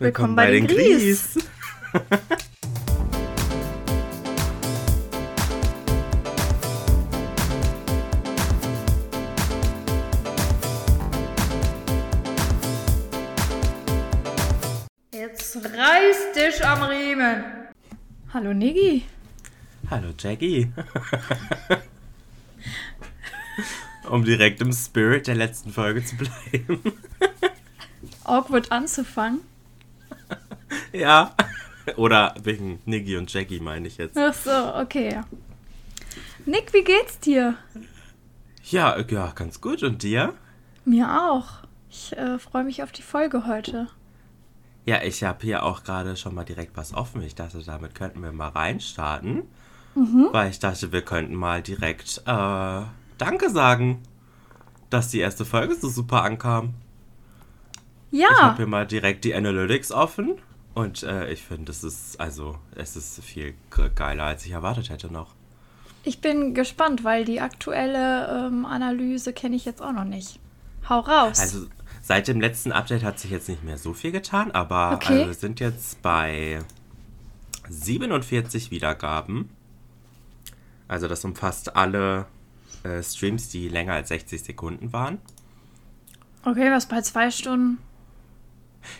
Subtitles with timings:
[0.00, 1.34] Willkommen, Willkommen bei, bei, den Gries.
[1.34, 1.44] Gries.
[15.12, 17.44] Jetzt reiß dich am Riemen.
[18.32, 19.04] Hallo Niggi.
[19.88, 20.72] Hallo Jackie.
[24.10, 26.82] um direkt im Spirit der letzten Folge zu bleiben.
[28.24, 29.40] Awkward anzufangen.
[30.92, 31.34] Ja.
[31.96, 34.16] Oder wegen Niggi und Jackie meine ich jetzt.
[34.16, 35.20] Ach so, okay.
[36.46, 37.56] Nick, wie geht's dir?
[38.64, 39.82] Ja, ja, ganz gut.
[39.82, 40.34] Und dir?
[40.84, 41.64] Mir auch.
[41.90, 43.88] Ich äh, freue mich auf die Folge heute.
[44.86, 47.22] Ja, ich habe hier auch gerade schon mal direkt was offen.
[47.22, 49.42] Ich dachte, damit könnten wir mal reinstarten.
[49.94, 50.28] Mhm.
[50.32, 52.82] Weil ich dachte, wir könnten mal direkt äh,
[53.18, 54.02] Danke sagen,
[54.90, 56.74] dass die erste Folge so super ankam.
[58.10, 58.28] Ja.
[58.30, 60.34] Ich habe hier mal direkt die Analytics offen.
[60.74, 63.54] Und äh, ich finde, es ist, also, es ist viel
[63.94, 65.34] geiler, als ich erwartet hätte noch.
[66.02, 70.40] Ich bin gespannt, weil die aktuelle ähm, Analyse kenne ich jetzt auch noch nicht.
[70.88, 71.38] Hau raus.
[71.38, 71.66] Also,
[72.02, 75.14] seit dem letzten Update hat sich jetzt nicht mehr so viel getan, aber okay.
[75.14, 76.58] also, wir sind jetzt bei
[77.68, 79.50] 47 Wiedergaben.
[80.88, 82.26] Also, das umfasst alle
[82.82, 85.18] äh, Streams, die länger als 60 Sekunden waren.
[86.44, 87.78] Okay, was bei zwei Stunden?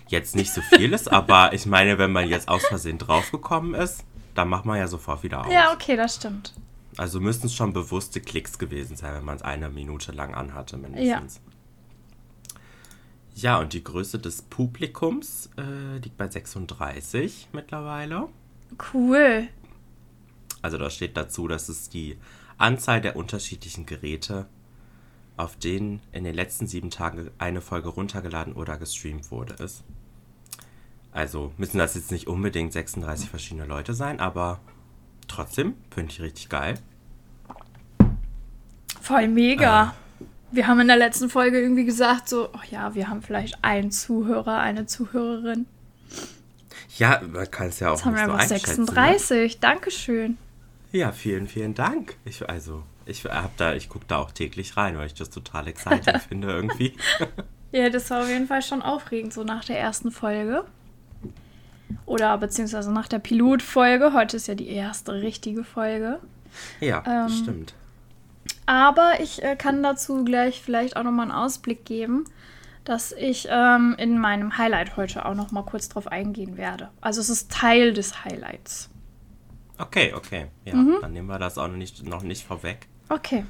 [0.08, 4.04] Jetzt nicht so viel ist, aber ich meine, wenn man jetzt aus Versehen draufgekommen ist,
[4.34, 5.52] dann macht man ja sofort wieder aus.
[5.52, 6.54] Ja, okay, das stimmt.
[6.96, 10.76] Also müssten es schon bewusste Klicks gewesen sein, wenn man es eine Minute lang anhatte,
[10.76, 11.40] mindestens.
[13.34, 13.56] Ja.
[13.56, 18.28] ja, und die Größe des Publikums äh, liegt bei 36 mittlerweile.
[18.92, 19.48] Cool.
[20.62, 22.16] Also da steht dazu, dass es die
[22.58, 24.46] Anzahl der unterschiedlichen Geräte
[25.36, 29.82] auf denen in den letzten sieben Tagen eine Folge runtergeladen oder gestreamt wurde, ist.
[31.12, 34.60] Also müssen das jetzt nicht unbedingt 36 verschiedene Leute sein, aber
[35.28, 36.74] trotzdem finde ich richtig geil.
[39.00, 39.94] Voll mega.
[40.20, 43.62] Äh, wir haben in der letzten Folge irgendwie gesagt, so, oh ja, wir haben vielleicht
[43.62, 45.66] einen Zuhörer, eine Zuhörerin.
[46.96, 49.54] Ja, man kann es ja auch Jetzt haben wir so einfach 36.
[49.54, 49.60] Ne?
[49.60, 50.38] Dankeschön.
[50.92, 52.16] Ja, vielen, vielen Dank.
[52.24, 55.68] Ich, also, ich hab da, ich gucke da auch täglich rein, weil ich das total
[55.68, 56.96] exciting finde irgendwie.
[57.72, 60.64] Ja, das war auf jeden Fall schon aufregend, so nach der ersten Folge.
[62.06, 64.12] Oder beziehungsweise nach der Pilotfolge.
[64.12, 66.20] Heute ist ja die erste richtige Folge.
[66.80, 67.74] Ja, ähm, stimmt.
[68.66, 72.24] Aber ich äh, kann dazu gleich vielleicht auch nochmal einen Ausblick geben,
[72.84, 76.90] dass ich ähm, in meinem Highlight heute auch nochmal kurz drauf eingehen werde.
[77.00, 78.90] Also es ist Teil des Highlights.
[79.78, 80.46] Okay, okay.
[80.64, 80.98] Ja, mhm.
[81.00, 82.88] dann nehmen wir das auch noch nicht, noch nicht vorweg.
[83.08, 83.44] Okay.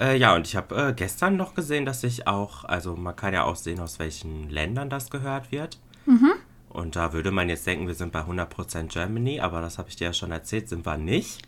[0.00, 3.34] Äh, ja, und ich habe äh, gestern noch gesehen, dass ich auch, also man kann
[3.34, 5.78] ja auch sehen, aus welchen Ländern das gehört wird.
[6.06, 6.32] Mhm.
[6.70, 9.96] Und da würde man jetzt denken, wir sind bei 100% Germany, aber das habe ich
[9.96, 11.42] dir ja schon erzählt, sind wir nicht.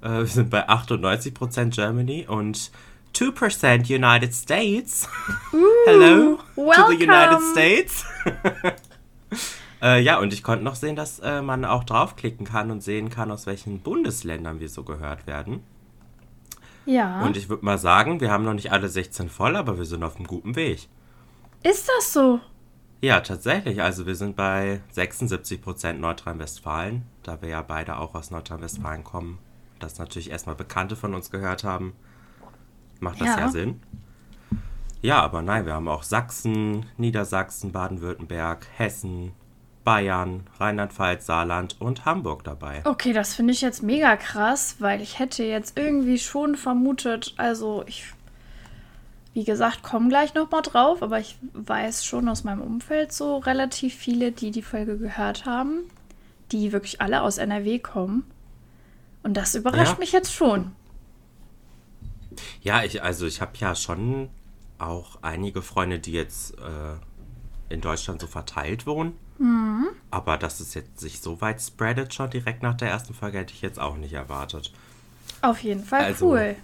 [0.00, 2.70] Äh, wir sind bei 98% Germany und
[3.14, 5.08] 2% United States.
[5.52, 6.74] Ooh, Hello welcome.
[6.74, 8.04] to the United States.
[9.82, 13.08] äh, ja, und ich konnte noch sehen, dass äh, man auch draufklicken kann und sehen
[13.08, 15.62] kann, aus welchen Bundesländern wir so gehört werden.
[16.86, 17.22] Ja.
[17.22, 20.02] Und ich würde mal sagen, wir haben noch nicht alle 16 voll, aber wir sind
[20.02, 20.88] auf einem guten Weg.
[21.62, 22.40] Ist das so?
[23.00, 23.82] Ja, tatsächlich.
[23.82, 29.38] Also wir sind bei 76 Prozent Nordrhein-Westfalen, da wir ja beide auch aus Nordrhein-Westfalen kommen.
[29.78, 31.94] Das natürlich erstmal Bekannte von uns gehört haben.
[33.00, 33.38] Macht das ja.
[33.40, 33.82] ja Sinn.
[35.02, 39.32] Ja, aber nein, wir haben auch Sachsen, Niedersachsen, Baden-Württemberg, Hessen,
[39.84, 42.80] Bayern, Rheinland-Pfalz, Saarland und Hamburg dabei.
[42.84, 47.84] Okay, das finde ich jetzt mega krass, weil ich hätte jetzt irgendwie schon vermutet, also
[47.86, 48.06] ich,
[49.34, 53.94] wie gesagt, komme gleich nochmal drauf, aber ich weiß schon aus meinem Umfeld so relativ
[53.94, 55.82] viele, die die Folge gehört haben,
[56.50, 58.24] die wirklich alle aus NRW kommen.
[59.22, 59.98] Und das überrascht ja.
[59.98, 60.72] mich jetzt schon.
[62.62, 64.30] Ja, ich, also ich habe ja schon
[64.78, 66.96] auch einige Freunde, die jetzt äh,
[67.68, 69.12] in Deutschland so verteilt wohnen.
[69.38, 69.88] Mhm.
[70.10, 73.54] Aber dass es jetzt sich so weit spreadet schon direkt nach der ersten Folge, hätte
[73.54, 74.72] ich jetzt auch nicht erwartet.
[75.42, 76.56] Auf jeden Fall also, cool.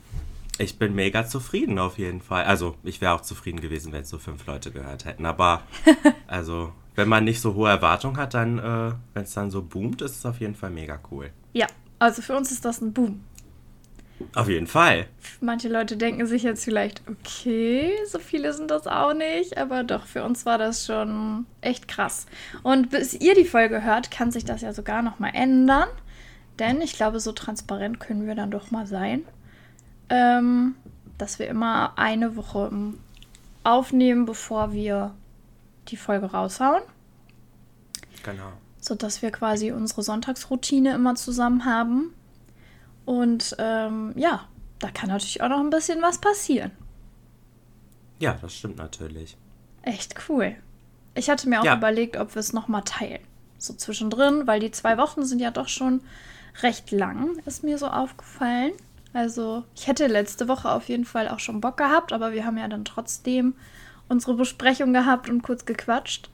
[0.58, 2.44] Ich bin mega zufrieden auf jeden Fall.
[2.44, 5.26] Also ich wäre auch zufrieden gewesen, wenn es so fünf Leute gehört hätten.
[5.26, 5.62] Aber
[6.26, 10.02] also wenn man nicht so hohe Erwartungen hat, dann, äh, wenn es dann so boomt,
[10.02, 11.30] ist es auf jeden Fall mega cool.
[11.52, 11.66] Ja,
[11.98, 13.20] also für uns ist das ein Boom.
[14.34, 15.06] Auf jeden Fall.
[15.40, 20.06] Manche Leute denken sich jetzt vielleicht, okay, so viele sind das auch nicht, aber doch,
[20.06, 22.26] für uns war das schon echt krass.
[22.62, 25.88] Und bis ihr die Folge hört, kann sich das ja sogar noch mal ändern,
[26.58, 29.24] denn ich glaube, so transparent können wir dann doch mal sein,
[30.10, 30.74] ähm,
[31.18, 32.70] dass wir immer eine Woche
[33.64, 35.14] aufnehmen, bevor wir
[35.88, 36.82] die Folge raushauen.
[38.22, 38.52] Genau.
[38.80, 42.14] Sodass wir quasi unsere Sonntagsroutine immer zusammen haben.
[43.04, 44.46] Und ähm, ja,
[44.78, 46.70] da kann natürlich auch noch ein bisschen was passieren.
[48.18, 49.36] Ja, das stimmt natürlich.
[49.82, 50.54] Echt cool.
[51.14, 51.76] Ich hatte mir auch Ja.
[51.76, 53.20] überlegt, ob wir es nochmal teilen.
[53.58, 56.02] So zwischendrin, weil die zwei Wochen sind ja doch schon
[56.62, 58.72] recht lang, ist mir so aufgefallen.
[59.12, 62.56] Also, ich hätte letzte Woche auf jeden Fall auch schon Bock gehabt, aber wir haben
[62.58, 63.54] ja dann trotzdem
[64.08, 66.30] unsere Besprechung gehabt und kurz gequatscht.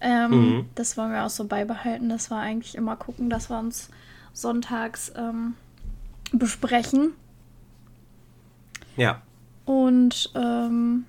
[0.00, 0.68] Ähm, Mhm.
[0.74, 3.88] Das wollen wir auch so beibehalten, dass wir eigentlich immer gucken, dass wir uns
[4.32, 5.54] sonntags ähm,
[6.32, 7.12] besprechen.
[8.96, 9.22] Ja.
[9.64, 11.04] Und ähm,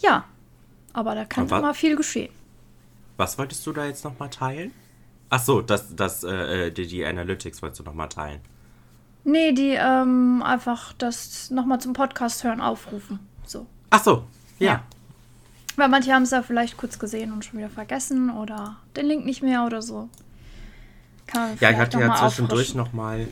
[0.00, 0.24] ja,
[0.92, 2.32] aber da kann wa- immer viel geschehen.
[3.16, 4.72] Was wolltest du da jetzt nochmal teilen?
[5.30, 8.40] Ach so, das, das, äh, äh, die, die Analytics wolltest du nochmal teilen.
[9.24, 13.18] Nee, die ähm, einfach das nochmal zum Podcast hören aufrufen.
[13.44, 13.66] So.
[13.90, 14.24] Ach so,
[14.58, 14.72] ja.
[14.72, 14.82] Ja.
[15.76, 19.24] Weil manche haben es ja vielleicht kurz gesehen und schon wieder vergessen oder den Link
[19.26, 20.08] nicht mehr oder so.
[21.26, 23.28] Kann man Ja, ich hatte ja zwischendurch nochmal,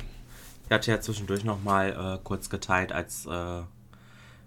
[0.66, 3.62] ich hatte ja zwischendurch nochmal äh, kurz geteilt, als äh,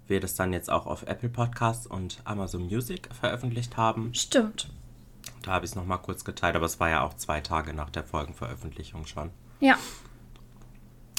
[0.07, 4.13] wir das dann jetzt auch auf Apple Podcasts und Amazon Music veröffentlicht haben.
[4.13, 4.69] Stimmt.
[5.43, 7.89] Da habe ich es nochmal kurz geteilt, aber es war ja auch zwei Tage nach
[7.89, 9.29] der Folgenveröffentlichung schon.
[9.61, 9.77] Ja.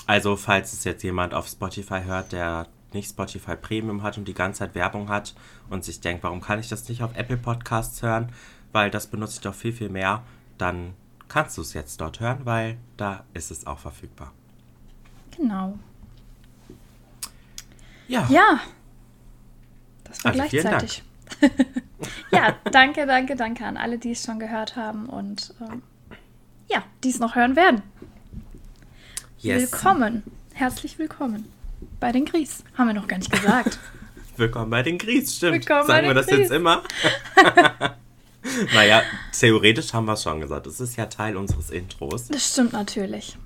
[0.07, 4.35] Also, falls es jetzt jemand auf Spotify hört, der nicht Spotify Premium hat und die
[4.35, 5.35] ganze Zeit Werbung hat
[5.71, 8.33] und sich denkt, warum kann ich das nicht auf Apple Podcasts hören,
[8.73, 10.25] weil das benutze ich doch viel, viel mehr,
[10.59, 10.95] dann
[11.29, 14.33] kannst du es jetzt dort hören, weil da ist es auch verfügbar.
[15.41, 15.79] Genau.
[18.09, 18.61] Ja, Ja.
[20.05, 21.03] Das war Also gleichzeitig.
[22.33, 25.83] ja, danke, danke, danke an alle, die es schon gehört haben und ähm,
[26.69, 27.81] ja, die es noch hören werden.
[29.39, 29.73] yes.
[29.73, 30.25] Willkommen.
[30.53, 31.51] Herzlich willkommen.
[32.01, 32.63] Bei den Gries.
[32.77, 33.79] Haben wir noch gar nicht gesagt.
[34.37, 35.53] Willkommen bei den Gries, stimmt.
[35.55, 36.39] Willkommen Sagen wir das Gries.
[36.41, 36.83] jetzt immer?
[38.75, 39.03] naja,
[39.39, 40.67] theoretisch haben wir es schon gesagt.
[40.67, 42.29] Es ist ja Teil unseres Intros.
[42.29, 43.37] Das stimmt natürlich.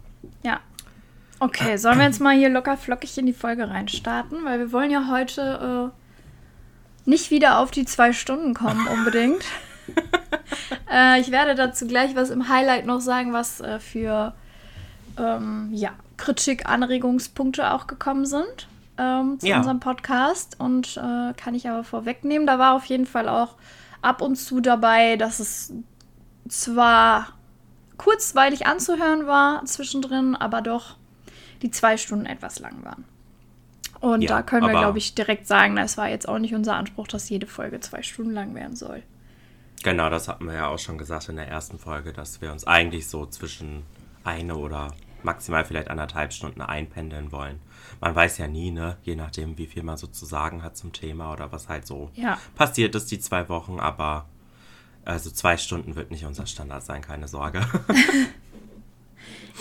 [1.40, 4.44] Okay, sollen wir jetzt mal hier locker flockig in die Folge reinstarten?
[4.44, 9.44] Weil wir wollen ja heute äh, nicht wieder auf die zwei Stunden kommen unbedingt.
[10.90, 14.32] äh, ich werde dazu gleich was im Highlight noch sagen, was äh, für
[15.18, 19.58] ähm, ja, Kritik, Anregungspunkte auch gekommen sind ähm, zu Ja.
[19.58, 20.58] unserem Podcast.
[20.60, 23.56] Und äh, kann ich aber vorwegnehmen, da war auf jeden Fall auch
[24.02, 25.72] ab und zu dabei, dass es
[26.48, 27.28] zwar
[27.98, 30.96] kurzweilig anzuhören war zwischendrin, aber doch
[31.62, 33.04] die zwei Stunden etwas lang waren.
[34.00, 36.76] Und Ja, da können wir, glaube ich, direkt sagen, das war jetzt auch nicht unser
[36.76, 39.02] Anspruch, dass jede Folge zwei Stunden lang werden soll.
[39.82, 42.66] Genau, das hatten wir ja auch schon gesagt in der ersten Folge, dass wir uns
[42.66, 43.82] eigentlich so zwischen
[44.22, 44.92] eine oder
[45.22, 47.60] maximal vielleicht anderthalb Stunden einpendeln wollen.
[48.00, 48.96] Man weiß ja nie, ne?
[49.02, 52.10] Je nachdem, wie viel man so zu sagen hat zum Thema oder was halt so
[52.14, 52.38] Ja.
[52.54, 54.26] passiert ist die zwei Wochen, aber
[55.04, 57.66] also zwei Stunden wird nicht unser Standard sein, keine Sorge.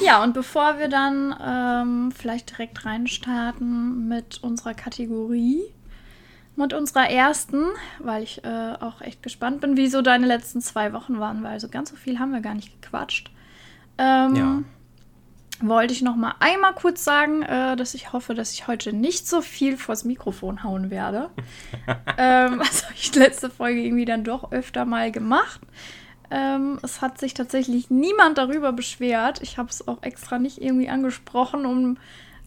[0.02, 5.62] Ja, und bevor wir dann ähm, vielleicht direkt reinstarten mit unserer Kategorie,
[6.56, 7.66] mit unserer ersten,
[8.00, 11.60] weil ich äh, auch echt gespannt bin, wie so deine letzten zwei Wochen waren, weil
[11.60, 13.32] so ganz so viel haben wir gar nicht gequatscht.
[13.98, 14.64] Ähm, Ja.
[15.62, 19.28] Wollte ich noch mal einmal kurz sagen, äh, dass ich hoffe, dass ich heute nicht
[19.28, 21.30] so viel vors Mikrofon hauen werde.
[22.18, 25.62] ähm, das habe ich letzte Folge irgendwie dann doch öfter mal gemacht.
[26.34, 29.40] Ähm, es hat sich tatsächlich niemand darüber beschwert.
[29.44, 31.98] Ich habe es auch extra nicht irgendwie angesprochen, um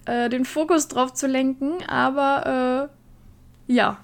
[0.07, 1.75] äh, den Fokus drauf zu lenken.
[1.87, 2.91] Aber
[3.69, 3.99] äh, ja,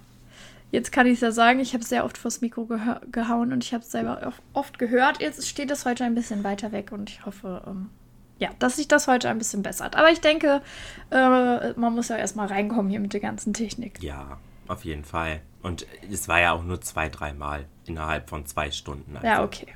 [0.70, 3.64] jetzt kann ich es ja sagen, ich habe sehr oft vors Mikro geha gehauen und
[3.64, 5.20] ich habe es selber oft, gehört.
[5.20, 7.90] Jetzt steht es heute ein bisschen weiter weg und ich hoffe, ähm,
[8.38, 9.96] ja, dass sich das heute ein bisschen bessert.
[9.96, 10.62] Aber ich denke,
[11.10, 14.00] äh, man muss ja erstmal reinkommen hier mit der ganzen Technik.
[14.00, 15.40] ja, auf jeden Fall.
[15.62, 19.16] Und es war ja auch nur zwei, dreimal innerhalb von zwei Stunden.
[19.16, 19.66] Also Ja, okay.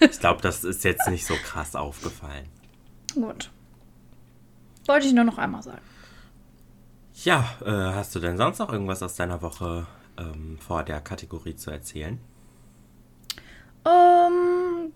[0.00, 2.46] Ich glaube, das ist jetzt nicht so krass aufgefallen.
[3.14, 3.50] Gut.
[4.86, 5.82] Wollte ich nur noch einmal sagen.
[7.24, 9.86] Ja, äh, hast du denn sonst noch irgendwas aus deiner Woche
[10.18, 12.20] ähm, vor der Kategorie zu erzählen?
[13.84, 14.92] Ähm,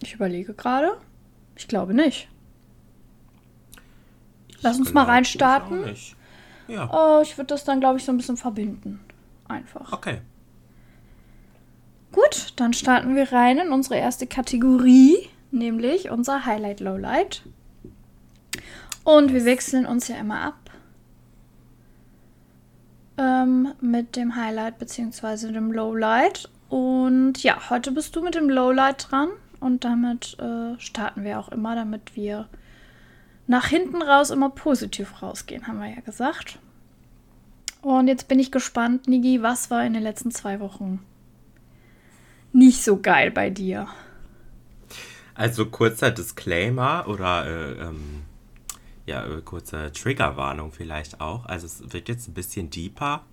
[0.00, 0.98] ich überlege gerade.
[1.56, 2.28] Ich glaube nicht.
[4.60, 5.88] Lass uns mal reinstarten.
[5.88, 6.16] ich.
[6.68, 9.00] Ja, Äh, ich würde das dann, glaube ich, so ein bisschen verbinden.
[9.48, 9.92] Einfach.
[9.92, 10.20] okay.
[12.12, 15.16] Gut, dann starten wir rein in unsere erste Kategorie,
[15.50, 17.42] nämlich unser Highlight Lowlight.
[19.04, 20.68] Und wir wechseln uns ja immer ab
[23.18, 25.52] ähm, mit dem Highlight bzw.
[25.52, 26.48] dem Lowlight.
[26.68, 31.48] Und ja, heute bist du mit dem Lowlight dran und damit äh, starten wir auch
[31.48, 32.48] immer, damit wir
[33.48, 36.58] nach hinten raus immer positiv rausgehen, haben wir ja gesagt.
[37.80, 41.00] Und jetzt bin ich gespannt, Nigi, was war in den letzten zwei Wochen
[42.52, 43.88] nicht so geil bei dir?
[45.34, 48.22] Also kurzer Disclaimer oder äh, ähm,
[49.06, 51.46] ja, äh, kurze Triggerwarnung vielleicht auch.
[51.46, 53.24] Also es wird jetzt ein bisschen deeper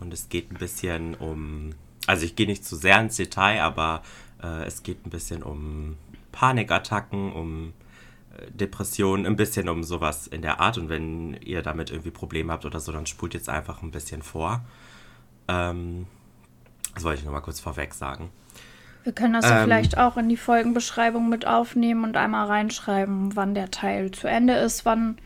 [0.00, 1.70] und es geht ein bisschen um,
[2.06, 4.02] also ich gehe nicht zu sehr ins Detail, aber
[4.42, 5.96] äh, es geht ein bisschen um
[6.32, 7.72] Panikattacken, um
[8.50, 10.78] Depressionen, ein bisschen um sowas in der Art.
[10.78, 14.22] Und wenn ihr damit irgendwie Probleme habt oder so, dann spult jetzt einfach ein bisschen
[14.22, 14.62] vor.
[15.48, 16.06] Ähm,
[16.94, 18.30] das wollte ich nochmal kurz vorweg sagen.
[19.04, 23.34] Wir können das ja ähm, vielleicht auch in die Folgenbeschreibung mit aufnehmen und einmal reinschreiben,
[23.34, 25.18] wann der Teil zu Ende ist, wann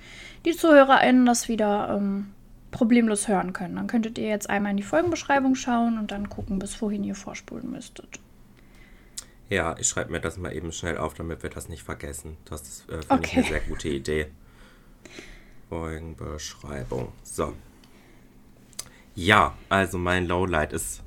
[0.44, 2.32] die ZuhörerInnen das wieder ähm,
[2.70, 3.76] problemlos hören können.
[3.76, 7.14] Dann könntet ihr jetzt einmal in die Folgenbeschreibung schauen und dann gucken, bis wohin ihr
[7.14, 8.18] vorspulen müsstet.
[9.48, 12.36] Ja, ich schreibe mir das mal eben schnell auf, damit wir das nicht vergessen.
[12.44, 13.24] Das ist, äh, finde okay.
[13.24, 14.26] ich, eine sehr gute Idee.
[15.68, 17.12] Folgenbeschreibung.
[17.22, 17.52] So.
[19.14, 21.02] Ja, also mein Lowlight ist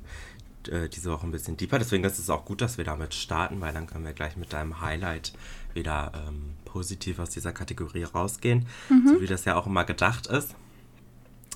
[0.68, 1.78] äh, diese Woche ein bisschen deeper.
[1.78, 4.52] Deswegen ist es auch gut, dass wir damit starten, weil dann können wir gleich mit
[4.52, 5.32] deinem Highlight
[5.74, 9.06] wieder ähm, positiv aus dieser Kategorie rausgehen, mhm.
[9.06, 10.54] so wie das ja auch immer gedacht ist.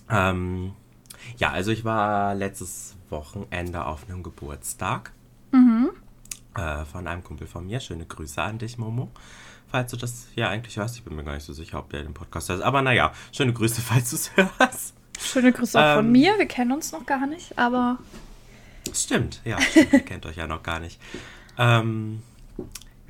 [0.09, 0.73] Ähm,
[1.39, 5.13] ja, also ich war letztes Wochenende auf einem Geburtstag
[5.53, 5.91] mhm.
[6.57, 7.81] Äh, von einem Kumpel von mir.
[7.81, 9.11] Schöne Grüße an dich, Momo.
[9.71, 12.03] Falls du das ja eigentlich hörst, ich bin mir gar nicht so sicher, ob der
[12.03, 12.63] den Podcast hört.
[12.63, 14.95] Aber naja, schöne Grüße, falls du es hörst.
[15.19, 16.39] Schöne Grüße auch ähm, von mir.
[16.39, 17.99] Wir kennen uns noch gar nicht, aber
[18.93, 21.01] Stimmt, ja, stimmt, ihr kennt euch ja noch gar nicht.
[21.57, 22.23] Ähm,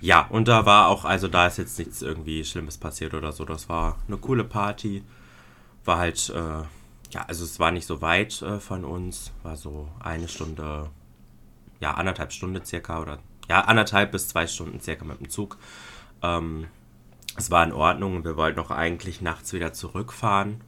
[0.01, 3.45] ja, und da war auch, also da ist jetzt nichts irgendwie Schlimmes passiert oder so.
[3.45, 5.03] Das war eine coole Party.
[5.85, 6.63] War halt, äh,
[7.11, 9.33] ja, also es war nicht so weit äh, von uns.
[9.43, 10.91] War so eine Stunde,
[11.81, 15.59] ja, anderthalb Stunden circa oder, ja, anderthalb bis zwei Stunden circa mit dem Zug.
[16.23, 16.67] Ähm,
[17.37, 18.25] es war in Ordnung.
[18.25, 20.61] Wir wollten auch eigentlich nachts wieder zurückfahren.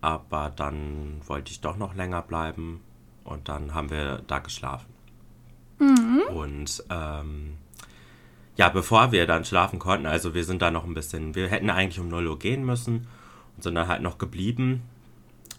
[0.00, 2.80] Aber dann wollte ich doch noch länger bleiben
[3.22, 4.92] und dann haben wir da geschlafen.
[5.78, 6.22] Mhm.
[6.34, 7.54] Und ähm,
[8.56, 11.70] ja, bevor wir dann schlafen konnten, also wir sind da noch ein bisschen, wir hätten
[11.70, 13.06] eigentlich um 0 Uhr gehen müssen
[13.56, 14.82] und sind dann halt noch geblieben.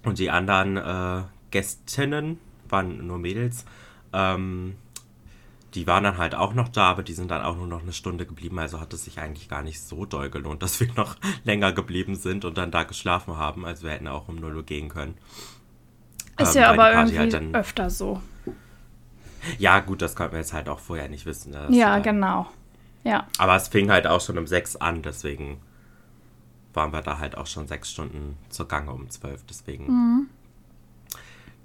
[0.03, 3.65] Und die anderen äh, Gästinnen, waren nur Mädels,
[4.11, 4.75] ähm,
[5.75, 7.93] die waren dann halt auch noch da, aber die sind dann auch nur noch eine
[7.93, 8.59] Stunde geblieben.
[8.59, 12.15] Also hat es sich eigentlich gar nicht so doll gelohnt, dass wir noch länger geblieben
[12.15, 13.65] sind und dann da geschlafen haben.
[13.65, 15.15] Also wir hätten auch um 0 Uhr gehen können.
[16.39, 18.21] Ist ähm, ja aber irgendwie halt dann, öfter so.
[19.57, 21.51] Ja, gut, das konnten wir jetzt halt auch vorher nicht wissen.
[21.51, 21.67] Ne?
[21.69, 22.47] ja, dann, genau.
[23.03, 23.27] Ja.
[23.37, 25.59] Aber es fing halt auch schon um sechs an, deswegen
[26.73, 29.85] waren wir da halt auch schon sechs Stunden zur Gange um zwölf, deswegen.
[29.87, 30.29] Mhm.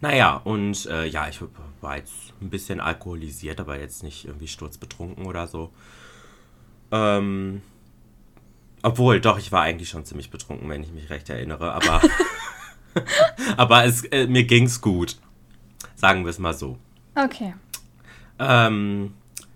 [0.01, 1.41] Naja, und äh, ja, ich
[1.81, 5.73] war jetzt ein bisschen alkoholisiert, aber jetzt nicht irgendwie sturzbetrunken oder so.
[6.93, 7.63] Ähm,
[8.83, 12.01] obwohl, doch, ich war eigentlich schon ziemlich betrunken, wenn ich mich recht erinnere, aber
[13.57, 15.17] Aber es, äh, mir ging's gut.
[15.95, 16.79] Sagen wir es mal so.
[17.15, 17.55] Okay.
[18.39, 19.15] Ähm,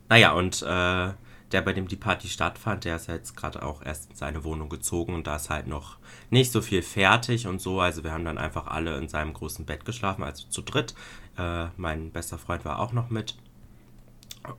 [0.09, 1.13] naja, und äh,
[1.53, 4.69] der, bei dem die Party stattfand, der ist jetzt gerade auch erst in seine Wohnung
[4.69, 5.99] gezogen und da ist halt noch
[6.33, 7.81] nicht so viel fertig und so.
[7.81, 10.95] Also wir haben dann einfach alle in seinem großen Bett geschlafen, also zu dritt.
[11.37, 13.37] Äh, mein bester Freund war auch noch mit.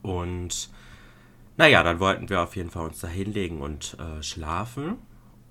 [0.02, 0.70] Und
[1.58, 4.98] naja, dann wollten wir auf jeden Fall uns da hinlegen und äh, schlafen.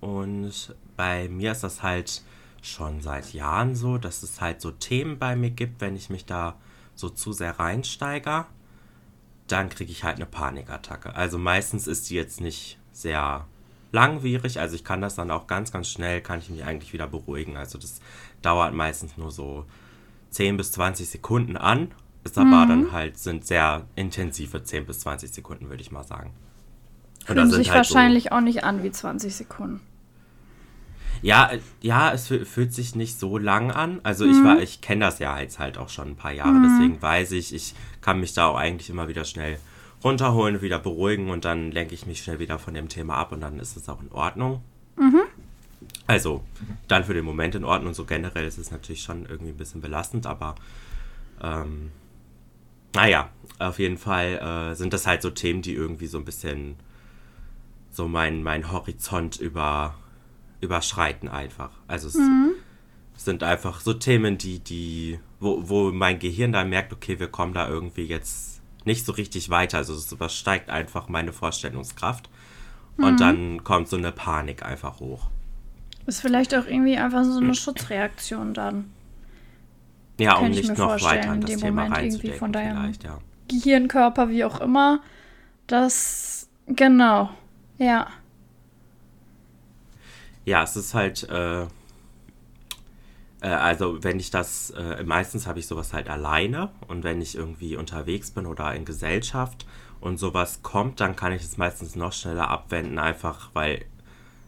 [0.00, 2.23] Und bei mir ist das halt
[2.62, 6.25] schon seit Jahren so, dass es halt so Themen bei mir gibt, wenn ich mich
[6.25, 6.57] da
[6.95, 8.47] so zu sehr reinsteige,
[9.49, 11.14] dann kriege ich halt eine Panikattacke.
[11.17, 13.47] Also meistens ist die jetzt nicht sehr
[13.93, 17.07] langwierig, also ich kann das dann auch ganz, ganz schnell, kann ich mich eigentlich wieder
[17.07, 17.57] beruhigen.
[17.57, 18.01] Also das
[18.41, 19.67] dauert meistens nur so
[20.31, 21.93] 10 bis 20 Sekunden an,
[22.25, 22.69] ist aber mhm.
[22.69, 26.33] dann halt, sind sehr intensive 10 bis 20 Sekunden, würde ich mal sagen.
[27.25, 29.81] Fühlen sich halt wahrscheinlich so, auch nicht an wie 20 Sekunden.
[31.21, 34.01] Ja, ja, es fühlt sich nicht so lang an.
[34.03, 34.31] Also mhm.
[34.33, 36.63] ich war, ich kenne das ja jetzt halt auch schon ein paar Jahre, mhm.
[36.65, 39.59] deswegen weiß ich, ich kann mich da auch eigentlich immer wieder schnell
[40.04, 43.40] runterholen, wieder beruhigen und dann lenke ich mich schnell wieder von dem Thema ab und
[43.40, 44.62] dann ist es auch in Ordnung.
[44.97, 45.23] Mhm.
[46.06, 46.42] Also,
[46.88, 47.94] dann für den Moment in Ordnung.
[47.94, 50.54] So generell ist es natürlich schon irgendwie ein bisschen belastend, aber
[51.42, 51.90] ähm,
[52.94, 56.76] naja, auf jeden Fall äh, sind das halt so Themen, die irgendwie so ein bisschen
[57.90, 59.94] so mein, mein Horizont über
[60.61, 61.71] überschreiten einfach.
[61.88, 62.52] Also es mhm.
[63.16, 67.52] sind einfach so Themen, die, die, wo, wo mein Gehirn dann merkt, okay, wir kommen
[67.52, 68.51] da irgendwie jetzt
[68.85, 69.79] nicht so richtig weiter.
[69.79, 72.29] Also es übersteigt einfach meine Vorstellungskraft.
[72.97, 73.05] Mhm.
[73.05, 75.29] Und dann kommt so eine Panik einfach hoch.
[76.07, 78.91] Ist vielleicht auch irgendwie einfach so eine Schutzreaktion dann.
[80.19, 83.19] Ja, um nicht noch weiter in das Thema Moment irgendwie von deinem ja.
[83.49, 85.01] Gehirnkörper, wie auch immer.
[85.67, 87.31] Das, genau,
[87.79, 88.09] ja
[90.45, 91.67] ja, es ist halt, Äh,
[93.49, 97.77] also wenn ich das, äh, meistens habe ich sowas halt alleine und wenn ich irgendwie
[97.77, 99.67] unterwegs bin oder in Gesellschaft
[100.01, 103.85] und sowas kommt, dann kann ich es meistens noch schneller abwenden, einfach weil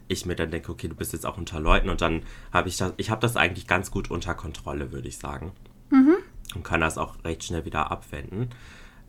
[0.07, 2.23] ich mir dann denke, okay, du bist jetzt auch unter Leuten und dann
[2.53, 5.51] habe ich das, ich habe das eigentlich ganz gut unter Kontrolle, würde ich sagen.
[5.89, 6.15] Mhm.
[6.53, 8.49] Und kann das auch recht schnell wieder abwenden.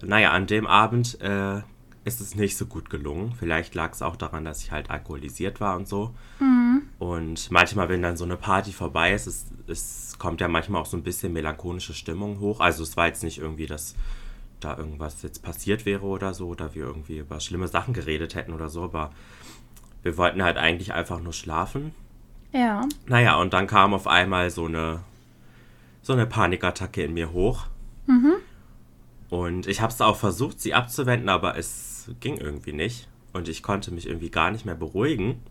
[0.02, 1.62] Naja, an dem Abend äh,
[2.05, 3.35] ist es nicht so gut gelungen.
[3.38, 6.14] Vielleicht lag es auch daran, dass ich halt alkoholisiert war und so.
[6.38, 6.83] Mhm.
[6.99, 10.87] Und manchmal, wenn dann so eine Party vorbei ist, es, es kommt ja manchmal auch
[10.87, 12.61] so ein bisschen melancholische Stimmung hoch.
[12.61, 13.94] Also es war jetzt nicht irgendwie, dass
[14.61, 18.52] da irgendwas jetzt passiert wäre oder so, oder wir irgendwie über schlimme Sachen geredet hätten
[18.52, 19.12] oder so, aber
[20.02, 21.92] wir wollten halt eigentlich einfach nur schlafen.
[22.52, 22.87] Ja.
[23.06, 25.00] Naja, und dann kam auf einmal so eine,
[26.02, 27.66] so eine Panikattacke in mir hoch.
[28.06, 28.35] Mhm.
[29.28, 33.08] Und ich habe es auch versucht, sie abzuwenden, aber es ging irgendwie nicht.
[33.32, 35.42] Und ich konnte mich irgendwie gar nicht mehr beruhigen.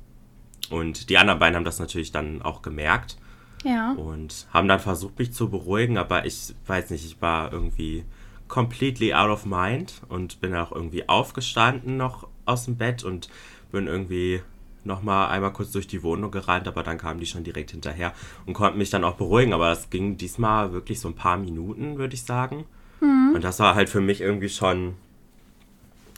[0.69, 3.17] Und die anderen beiden haben das natürlich dann auch gemerkt.
[3.65, 3.93] Ja.
[3.93, 8.05] Und haben dann versucht, mich zu beruhigen, aber ich weiß nicht, ich war irgendwie
[8.47, 13.27] completely out of mind und bin auch irgendwie aufgestanden noch aus dem Bett und
[13.71, 14.41] bin irgendwie
[14.83, 18.13] nochmal einmal kurz durch die Wohnung gerannt, aber dann kamen die schon direkt hinterher
[18.45, 19.51] und konnten mich dann auch beruhigen.
[19.51, 22.65] Aber es ging diesmal wirklich so ein paar Minuten, würde ich sagen.
[23.01, 23.31] Mhm.
[23.33, 24.93] Und das war halt für mich irgendwie schon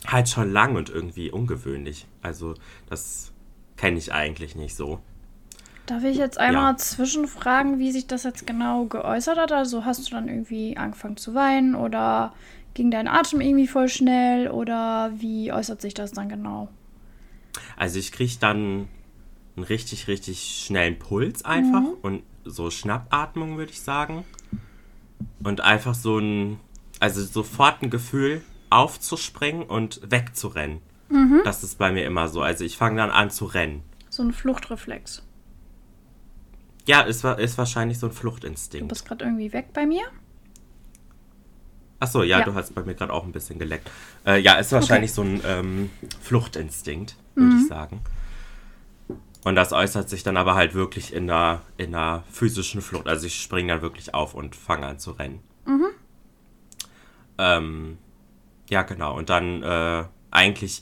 [0.06, 2.06] halt schon lang und irgendwie ungewöhnlich.
[2.20, 2.54] Also
[2.90, 3.32] das
[3.78, 5.00] kenne ich eigentlich nicht so.
[5.88, 6.76] Darf ich jetzt einmal ja.
[6.76, 9.52] zwischenfragen, wie sich das jetzt genau geäußert hat?
[9.52, 12.34] Also hast du dann irgendwie angefangen zu weinen oder
[12.74, 16.68] ging dein Atem irgendwie voll schnell oder wie äußert sich das dann genau?
[17.74, 18.86] Also ich kriege dann
[19.56, 21.96] einen richtig, richtig schnellen Puls einfach mhm.
[22.02, 24.26] und so Schnappatmung, würde ich sagen.
[25.42, 26.60] Und einfach so ein,
[27.00, 30.82] also sofort ein Gefühl, aufzuspringen und wegzurennen.
[31.08, 31.40] Mhm.
[31.44, 32.42] Das ist bei mir immer so.
[32.42, 33.82] Also ich fange dann an zu rennen.
[34.10, 35.22] So ein Fluchtreflex.
[36.88, 38.84] Ja, ist, ist wahrscheinlich so ein Fluchtinstinkt.
[38.84, 40.04] Du bist gerade irgendwie weg bei mir?
[42.00, 43.90] Achso, ja, ja, du hast bei mir gerade auch ein bisschen geleckt.
[44.24, 45.16] Äh, ja, ist wahrscheinlich okay.
[45.16, 45.90] so ein ähm,
[46.22, 47.60] Fluchtinstinkt, würde mhm.
[47.60, 48.00] ich sagen.
[49.44, 53.06] Und das äußert sich dann aber halt wirklich in einer, in einer physischen Flucht.
[53.06, 55.40] Also ich springe dann wirklich auf und fange an zu rennen.
[55.66, 55.88] Mhm.
[57.36, 57.98] Ähm,
[58.70, 59.14] ja, genau.
[59.14, 60.80] Und dann äh, eigentlich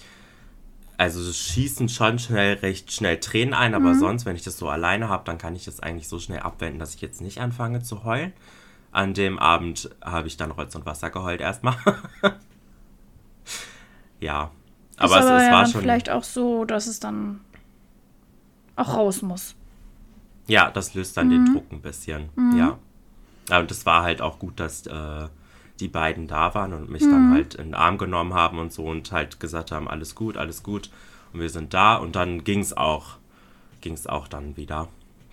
[0.98, 3.98] also schießen schon schnell recht schnell Tränen ein, aber mhm.
[3.98, 6.78] sonst, wenn ich das so alleine habe, dann kann ich das eigentlich so schnell abwenden,
[6.78, 8.32] dass ich jetzt nicht anfange zu heulen.
[8.92, 11.76] An dem Abend habe ich dann Holz und Wasser geheult erstmal.
[14.20, 14.50] ja.
[14.96, 15.80] Aber, es, aber es ja war dann schon.
[15.82, 17.40] Vielleicht auch so, dass es dann
[18.74, 19.54] auch raus muss.
[20.46, 21.30] Ja, das löst dann mhm.
[21.30, 22.30] den Druck ein bisschen.
[22.37, 22.59] Mhm.
[22.59, 22.78] Ja.
[23.50, 25.28] Aber das war halt auch gut, dass äh,
[25.80, 27.10] die beiden da waren und mich mhm.
[27.10, 30.36] dann halt in den Arm genommen haben und so und halt gesagt haben, alles gut,
[30.36, 30.90] alles gut.
[31.32, 33.16] Und wir sind da und dann ging es auch,
[33.80, 34.88] ging es auch dann wieder.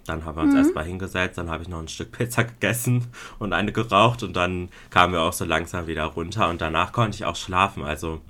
[0.06, 0.60] Dann haben wir uns mhm.
[0.60, 3.08] erstmal hingesetzt, dann habe ich noch ein Stück Pizza gegessen
[3.40, 7.16] und eine geraucht und dann kamen wir auch so langsam wieder runter und danach konnte
[7.16, 7.84] ich auch schlafen.
[7.84, 8.22] Also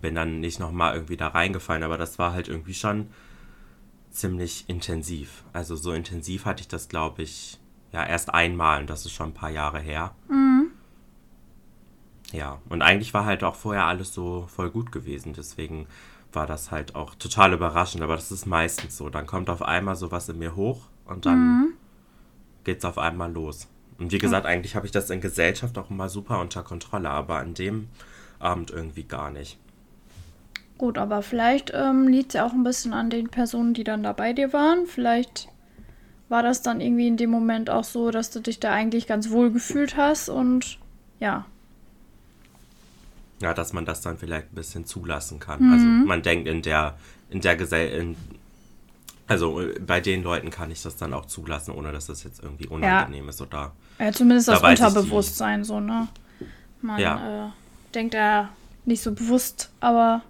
[0.00, 3.08] bin dann nicht nochmal irgendwie da reingefallen, aber das war halt irgendwie schon
[4.10, 5.44] ziemlich intensiv.
[5.52, 7.58] Also so intensiv hatte ich das, glaube ich,
[7.92, 10.14] ja, erst einmal und das ist schon ein paar Jahre her.
[10.28, 10.59] Mhm.
[12.32, 15.32] Ja, und eigentlich war halt auch vorher alles so voll gut gewesen.
[15.32, 15.86] Deswegen
[16.32, 18.02] war das halt auch total überraschend.
[18.02, 19.10] Aber das ist meistens so.
[19.10, 21.72] Dann kommt auf einmal sowas in mir hoch und dann mhm.
[22.64, 23.68] geht's auf einmal los.
[23.98, 27.36] Und wie gesagt, eigentlich habe ich das in Gesellschaft auch immer super unter Kontrolle, aber
[27.36, 27.88] an dem
[28.38, 29.58] Abend irgendwie gar nicht.
[30.78, 34.02] Gut, aber vielleicht ähm, liegt es ja auch ein bisschen an den Personen, die dann
[34.02, 34.86] da bei dir waren.
[34.86, 35.48] Vielleicht
[36.30, 39.28] war das dann irgendwie in dem Moment auch so, dass du dich da eigentlich ganz
[39.28, 40.78] wohl gefühlt hast und
[41.18, 41.44] ja,
[43.40, 45.62] ja, dass man das dann vielleicht ein bisschen zulassen kann.
[45.62, 45.72] Mhm.
[45.72, 46.96] Also man denkt in der,
[47.30, 48.16] in der Gesellschaft,
[49.30, 52.42] also äh, bei den Leuten kann ich das dann auch zulassen, ohne dass das jetzt
[52.42, 53.30] irgendwie unangenehm ja.
[53.30, 53.72] ist oder.
[53.98, 56.08] Ja, zumindest da das Unterbewusstsein so, ne?
[56.82, 57.46] Man ja.
[57.46, 57.50] äh,
[57.94, 58.48] denkt ja
[58.86, 60.22] nicht so bewusst, aber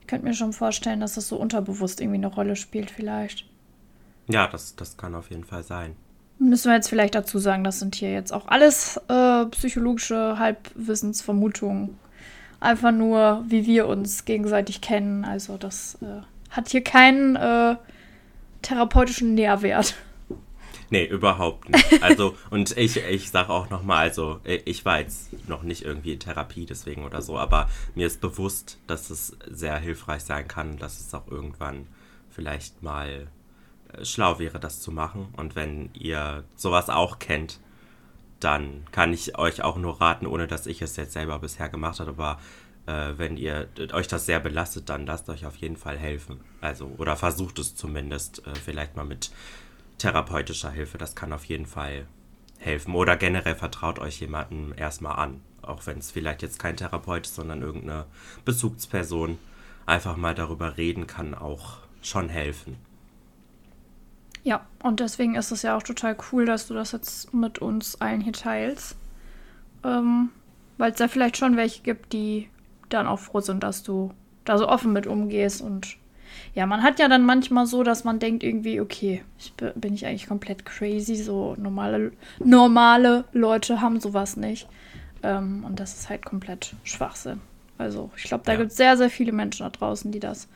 [0.00, 3.46] ich könnte mir schon vorstellen, dass das so unterbewusst irgendwie eine Rolle spielt, vielleicht.
[4.28, 5.96] Ja, das, das kann auf jeden Fall sein.
[6.38, 11.98] Müssen wir jetzt vielleicht dazu sagen, das sind hier jetzt auch alles äh, psychologische Halbwissensvermutungen.
[12.60, 15.24] Einfach nur, wie wir uns gegenseitig kennen.
[15.24, 17.76] Also das äh, hat hier keinen äh,
[18.62, 19.94] therapeutischen Nährwert.
[20.90, 22.02] Nee, überhaupt nicht.
[22.02, 26.20] Also, und ich, ich sage auch nochmal, also ich war jetzt noch nicht irgendwie in
[26.20, 30.98] Therapie deswegen oder so, aber mir ist bewusst, dass es sehr hilfreich sein kann, dass
[31.00, 31.86] es auch irgendwann
[32.30, 33.26] vielleicht mal
[34.02, 35.28] schlau wäre, das zu machen.
[35.36, 37.60] Und wenn ihr sowas auch kennt,
[38.40, 42.00] dann kann ich euch auch nur raten, ohne dass ich es jetzt selber bisher gemacht
[42.00, 42.38] habe, aber
[42.86, 46.40] äh, wenn ihr euch das sehr belastet, dann lasst euch auf jeden Fall helfen.
[46.60, 49.30] Also, oder versucht es zumindest, äh, vielleicht mal mit
[49.98, 50.96] therapeutischer Hilfe.
[50.96, 52.06] Das kann auf jeden Fall
[52.58, 52.94] helfen.
[52.94, 55.42] Oder generell vertraut euch jemandem erstmal an.
[55.60, 58.06] Auch wenn es vielleicht jetzt kein Therapeut ist, sondern irgendeine
[58.44, 59.38] Bezugsperson.
[59.84, 62.76] Einfach mal darüber reden kann auch schon helfen.
[64.48, 68.00] Ja, und deswegen ist es ja auch total cool, dass du das jetzt mit uns
[68.00, 68.96] allen hier teilst.
[69.84, 70.30] Ähm,
[70.78, 72.48] Weil es da vielleicht schon welche gibt, die
[72.88, 74.10] dann auch froh sind, dass du
[74.46, 75.60] da so offen mit umgehst.
[75.60, 75.98] Und
[76.54, 80.06] ja, man hat ja dann manchmal so, dass man denkt irgendwie, okay, ich bin ich
[80.06, 81.16] eigentlich komplett crazy.
[81.16, 84.66] So normale, normale Leute haben sowas nicht.
[85.22, 87.42] Ähm, und das ist halt komplett Schwachsinn.
[87.76, 88.58] Also ich glaube, da ja.
[88.60, 90.48] gibt es sehr, sehr viele Menschen da draußen, die das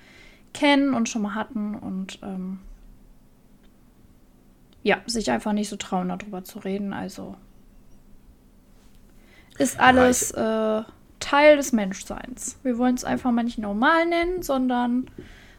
[0.54, 2.58] kennen und schon mal hatten und ähm,
[4.82, 6.92] ja, sich einfach nicht so trauen, darüber zu reden.
[6.92, 7.36] Also
[9.58, 10.82] ist alles äh,
[11.20, 12.58] Teil des Menschseins.
[12.62, 15.06] Wir wollen es einfach mal nicht normal nennen, sondern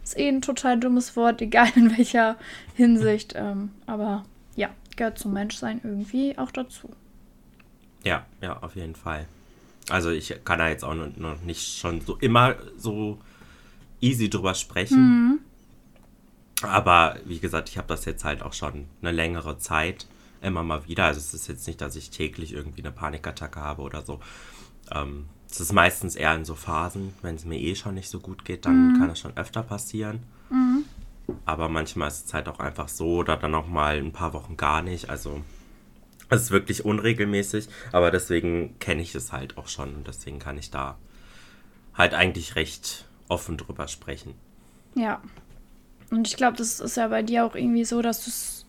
[0.03, 2.37] ist eh ein total dummes Wort, egal in welcher
[2.75, 3.33] Hinsicht.
[3.35, 6.89] Ähm, aber ja, gehört zum Menschsein irgendwie auch dazu.
[8.03, 9.25] Ja, ja, auf jeden Fall.
[9.89, 13.17] Also ich kann da jetzt auch noch nicht schon so immer so
[14.01, 14.99] easy drüber sprechen.
[14.99, 15.39] Mhm.
[16.63, 20.07] Aber wie gesagt, ich habe das jetzt halt auch schon eine längere Zeit
[20.41, 21.05] immer mal wieder.
[21.05, 24.19] Also es ist jetzt nicht, dass ich täglich irgendwie eine Panikattacke habe oder so.
[24.91, 28.19] Ähm, es ist meistens eher in so Phasen, wenn es mir eh schon nicht so
[28.19, 28.99] gut geht, dann mhm.
[28.99, 30.23] kann es schon öfter passieren.
[30.49, 30.85] Mhm.
[31.45, 34.57] Aber manchmal ist es halt auch einfach so oder dann auch mal ein paar Wochen
[34.57, 35.09] gar nicht.
[35.09, 35.41] Also
[36.29, 40.57] es ist wirklich unregelmäßig, aber deswegen kenne ich es halt auch schon und deswegen kann
[40.57, 40.97] ich da
[41.93, 44.33] halt eigentlich recht offen drüber sprechen.
[44.95, 45.21] Ja.
[46.13, 48.67] Und ich glaube, das ist ja bei dir auch irgendwie so, dass du es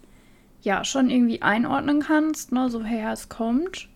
[0.63, 2.71] ja schon irgendwie einordnen kannst, ne?
[2.71, 3.91] So, hey, es kommt.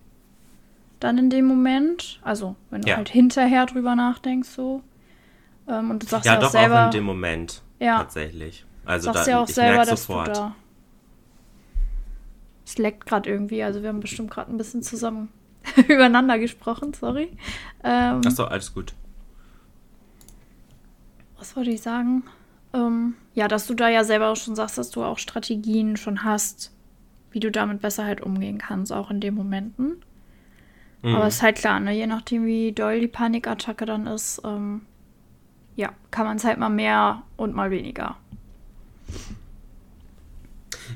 [1.01, 2.21] Dann in dem Moment.
[2.23, 2.97] Also, wenn du ja.
[2.97, 4.83] halt hinterher drüber nachdenkst, so.
[5.67, 7.63] Ähm, und du sagst ja, ja auch doch selber, auch in dem Moment.
[7.81, 7.99] Ja.
[7.99, 8.67] Tatsächlich.
[8.85, 10.29] Also, sagst da, ja auch selber, dass sofort.
[10.29, 10.57] du da.
[12.67, 13.63] Es leckt gerade irgendwie.
[13.63, 15.31] Also, wir haben bestimmt gerade ein bisschen zusammen
[15.89, 17.31] übereinander gesprochen, sorry.
[17.83, 18.93] Ähm, Achso, alles gut.
[21.39, 22.25] Was wollte ich sagen?
[22.79, 26.25] Ähm, ja, dass du da ja selber auch schon sagst, dass du auch Strategien schon
[26.25, 26.73] hast,
[27.33, 30.03] wie du damit besser halt umgehen kannst, auch in den Momenten.
[31.03, 31.14] Mhm.
[31.14, 31.93] Aber es ist halt klar, ne?
[31.93, 34.83] je nachdem, wie doll die Panikattacke dann ist, ähm,
[35.77, 38.17] ja, kann man es halt mal mehr und mal weniger.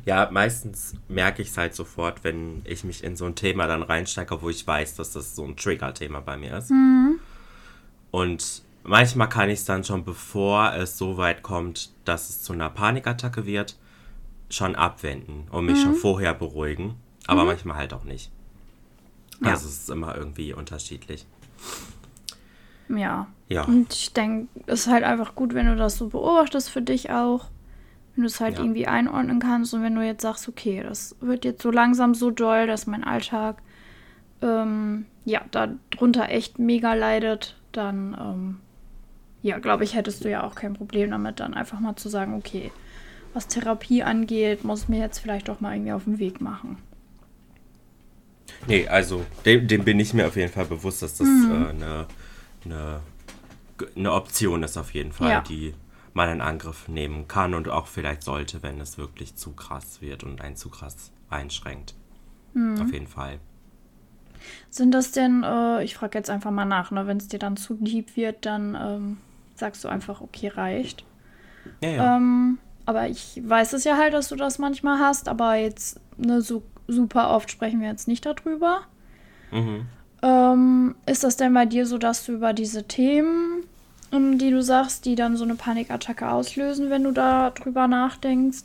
[0.05, 3.83] Ja, meistens merke ich es halt sofort, wenn ich mich in so ein Thema dann
[3.83, 6.71] reinsteige, wo ich weiß, dass das so ein Trigger-Thema bei mir ist.
[6.71, 7.21] Mhm.
[8.11, 12.53] Und manchmal kann ich es dann schon, bevor es so weit kommt, dass es zu
[12.53, 13.77] einer Panikattacke wird,
[14.49, 15.83] schon abwenden und mich mhm.
[15.83, 16.97] schon vorher beruhigen.
[17.27, 17.49] Aber mhm.
[17.49, 18.31] manchmal halt auch nicht.
[19.41, 19.51] Ja.
[19.51, 21.27] Also es ist immer irgendwie unterschiedlich.
[22.89, 23.27] Ja.
[23.49, 23.65] Ja.
[23.65, 27.11] Und ich denke, es ist halt einfach gut, wenn du das so beobachtest für dich
[27.11, 27.47] auch.
[28.15, 28.63] Wenn du es halt ja.
[28.63, 32.31] irgendwie einordnen kannst und wenn du jetzt sagst, okay, das wird jetzt so langsam so
[32.31, 33.63] doll, dass mein Alltag
[34.43, 38.61] ähm, ja darunter echt mega leidet, dann ähm,
[39.43, 42.35] ja, glaube ich, hättest du ja auch kein Problem damit, dann einfach mal zu sagen,
[42.35, 42.71] okay,
[43.35, 46.79] was Therapie angeht, muss ich mir jetzt vielleicht doch mal irgendwie auf den Weg machen.
[48.67, 51.51] Nee, also dem, dem bin ich mir auf jeden Fall bewusst, dass das mhm.
[51.51, 52.07] äh, eine,
[52.65, 53.01] eine,
[53.97, 55.41] eine Option ist auf jeden Fall, ja.
[55.41, 55.75] die
[56.15, 60.25] man in Angriff nehmen kann und auch vielleicht sollte, wenn es wirklich zu krass wird
[60.25, 61.95] und einen zu krass einschränkt.
[62.55, 62.81] Mhm.
[62.81, 63.39] Auf jeden Fall.
[64.71, 67.57] Sind das denn, äh, ich frage jetzt einfach mal nach, ne, wenn es dir dann
[67.57, 69.17] zu deep wird, dann ähm,
[69.63, 71.05] sagst du einfach, okay, reicht.
[71.81, 72.17] Ja, ja.
[72.17, 76.41] Ähm, aber ich weiß es ja halt, dass du das manchmal hast, aber jetzt ne,
[76.41, 78.81] so super oft sprechen wir jetzt nicht darüber.
[79.53, 79.87] Mhm.
[80.21, 83.63] Ähm, ist das denn bei dir so, dass du über diese Themen,
[84.11, 88.65] um die du sagst, die dann so eine Panikattacke auslösen, wenn du da drüber nachdenkst,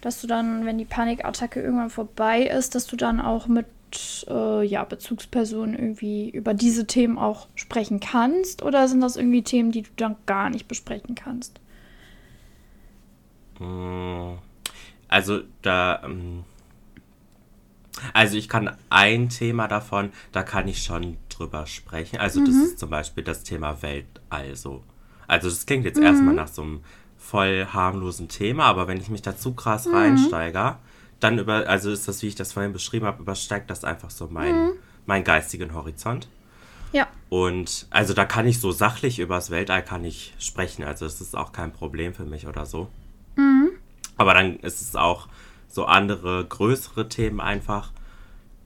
[0.00, 3.66] dass du dann, wenn die Panikattacke irgendwann vorbei ist, dass du dann auch mit
[4.28, 8.62] äh, ja, Bezugspersonen irgendwie über diese Themen auch sprechen kannst?
[8.62, 11.60] Oder sind das irgendwie Themen, die du dann gar nicht besprechen kannst?
[13.58, 14.38] Hm,
[15.08, 16.02] also da.
[16.04, 16.44] Ähm,
[18.12, 22.18] also ich kann ein Thema davon, da kann ich schon drüber sprechen.
[22.18, 22.46] Also mhm.
[22.46, 24.54] das ist zum Beispiel das Thema Weltall.
[24.54, 24.82] So.
[25.26, 26.04] Also das klingt jetzt mhm.
[26.04, 26.80] erstmal nach so einem
[27.16, 29.94] voll harmlosen Thema, aber wenn ich mich da zu krass mhm.
[29.94, 30.76] reinsteige,
[31.20, 34.28] dann über, also ist das, wie ich das vorhin beschrieben habe, übersteigt das einfach so
[34.30, 34.72] mein, mhm.
[35.06, 36.28] meinen geistigen Horizont.
[36.92, 37.08] Ja.
[37.28, 40.84] Und also da kann ich so sachlich über das Weltall kann ich sprechen.
[40.84, 42.88] Also es ist auch kein Problem für mich oder so.
[43.36, 43.70] Mhm.
[44.16, 45.28] Aber dann ist es auch
[45.68, 47.92] so andere größere Themen einfach.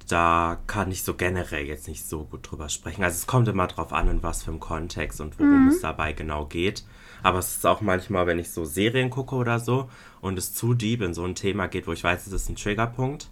[0.09, 3.05] da kann ich so generell jetzt nicht so gut drüber sprechen.
[3.05, 5.69] Also es kommt immer drauf an, in was für einem Kontext und worum mhm.
[5.69, 6.85] es dabei genau geht.
[7.23, 9.89] Aber es ist auch manchmal, wenn ich so Serien gucke oder so
[10.21, 12.57] und es zu deep in so ein Thema geht, wo ich weiß, es ist ein
[12.57, 13.31] Triggerpunkt,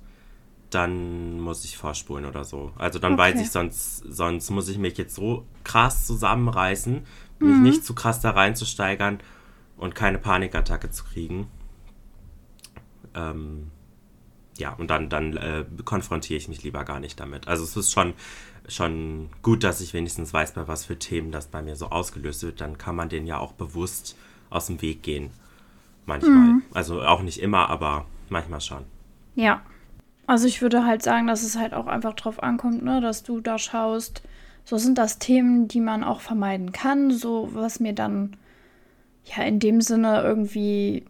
[0.70, 2.72] dann muss ich vorspulen oder so.
[2.76, 3.22] Also dann okay.
[3.22, 7.06] weiß ich, sonst, sonst muss ich mich jetzt so krass zusammenreißen,
[7.38, 7.62] mich mhm.
[7.62, 9.20] nicht zu krass da reinzusteigern
[9.76, 11.48] und keine Panikattacke zu kriegen.
[13.14, 13.70] Ähm,
[14.58, 17.48] ja, und dann, dann äh, konfrontiere ich mich lieber gar nicht damit.
[17.48, 18.14] Also es ist schon,
[18.68, 22.42] schon gut, dass ich wenigstens weiß, bei was für Themen das bei mir so ausgelöst
[22.42, 22.60] wird.
[22.60, 24.16] Dann kann man den ja auch bewusst
[24.50, 25.30] aus dem Weg gehen.
[26.06, 26.32] Manchmal.
[26.32, 26.62] Mhm.
[26.72, 28.84] Also auch nicht immer, aber manchmal schon.
[29.34, 29.62] Ja.
[30.26, 33.40] Also ich würde halt sagen, dass es halt auch einfach drauf ankommt, ne, dass du
[33.40, 34.22] da schaust.
[34.64, 37.10] So sind das Themen, die man auch vermeiden kann.
[37.10, 38.36] So was mir dann
[39.24, 41.04] ja in dem Sinne irgendwie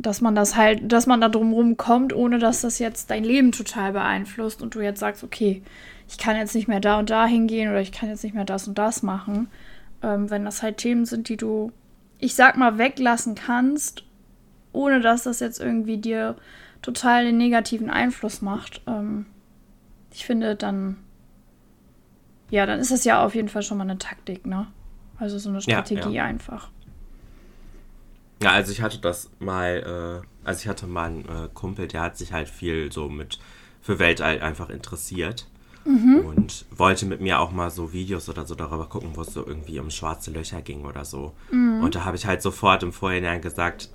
[0.00, 3.52] dass man das halt, dass man da drumherum kommt, ohne dass das jetzt dein Leben
[3.52, 5.62] total beeinflusst und du jetzt sagst, okay,
[6.08, 8.44] ich kann jetzt nicht mehr da und da hingehen oder ich kann jetzt nicht mehr
[8.44, 9.48] das und das machen.
[10.02, 11.72] Ähm, wenn das halt Themen sind, die du,
[12.18, 14.04] ich sag mal, weglassen kannst,
[14.72, 16.36] ohne dass das jetzt irgendwie dir
[16.82, 18.80] total den negativen Einfluss macht.
[18.86, 19.26] Ähm,
[20.12, 20.96] ich finde, dann,
[22.50, 24.66] ja, dann ist das ja auf jeden Fall schon mal eine Taktik, ne?
[25.18, 26.24] Also so eine Strategie ja, ja.
[26.24, 26.70] einfach.
[28.42, 32.00] Ja, also ich hatte das mal, äh, also ich hatte mal einen äh, Kumpel, der
[32.00, 33.38] hat sich halt viel so mit
[33.82, 35.46] für Weltall einfach interessiert.
[35.84, 36.24] Mhm.
[36.26, 39.46] Und wollte mit mir auch mal so Videos oder so darüber gucken, wo es so
[39.46, 41.32] irgendwie um schwarze Löcher ging oder so.
[41.50, 41.82] Mhm.
[41.82, 43.88] Und da habe ich halt sofort im Vorhinein gesagt,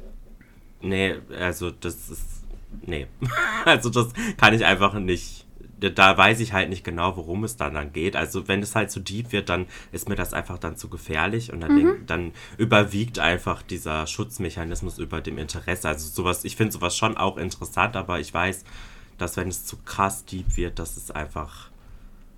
[0.82, 2.44] nee, also das ist,
[2.86, 3.08] nee.
[3.66, 5.45] also das kann ich einfach nicht
[5.80, 8.16] da weiß ich halt nicht genau, worum es dann, dann geht.
[8.16, 11.52] Also wenn es halt zu deep wird, dann ist mir das einfach dann zu gefährlich
[11.52, 11.78] und dann, mhm.
[11.78, 15.88] denk, dann überwiegt einfach dieser Schutzmechanismus über dem Interesse.
[15.90, 18.64] Also sowas, ich finde sowas schon auch interessant, aber ich weiß,
[19.18, 21.70] dass wenn es zu krass deep wird, dass es einfach,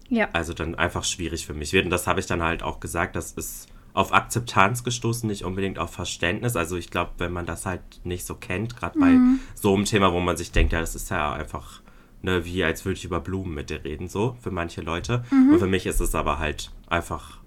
[0.10, 0.30] ja.
[0.34, 1.86] also dann einfach schwierig für mich wird.
[1.86, 5.80] Und das habe ich dann halt auch gesagt, das ist auf Akzeptanz gestoßen, nicht unbedingt
[5.80, 6.56] auf Verständnis.
[6.56, 9.02] Also ich glaube, wenn man das halt nicht so kennt, gerade mhm.
[9.02, 11.82] bei so einem Thema, wo man sich denkt, ja, das ist ja einfach
[12.22, 15.24] ne, wie als würde ich über Blumen mit dir reden, so für manche Leute.
[15.32, 15.54] Mhm.
[15.54, 17.40] Und für mich ist es aber halt einfach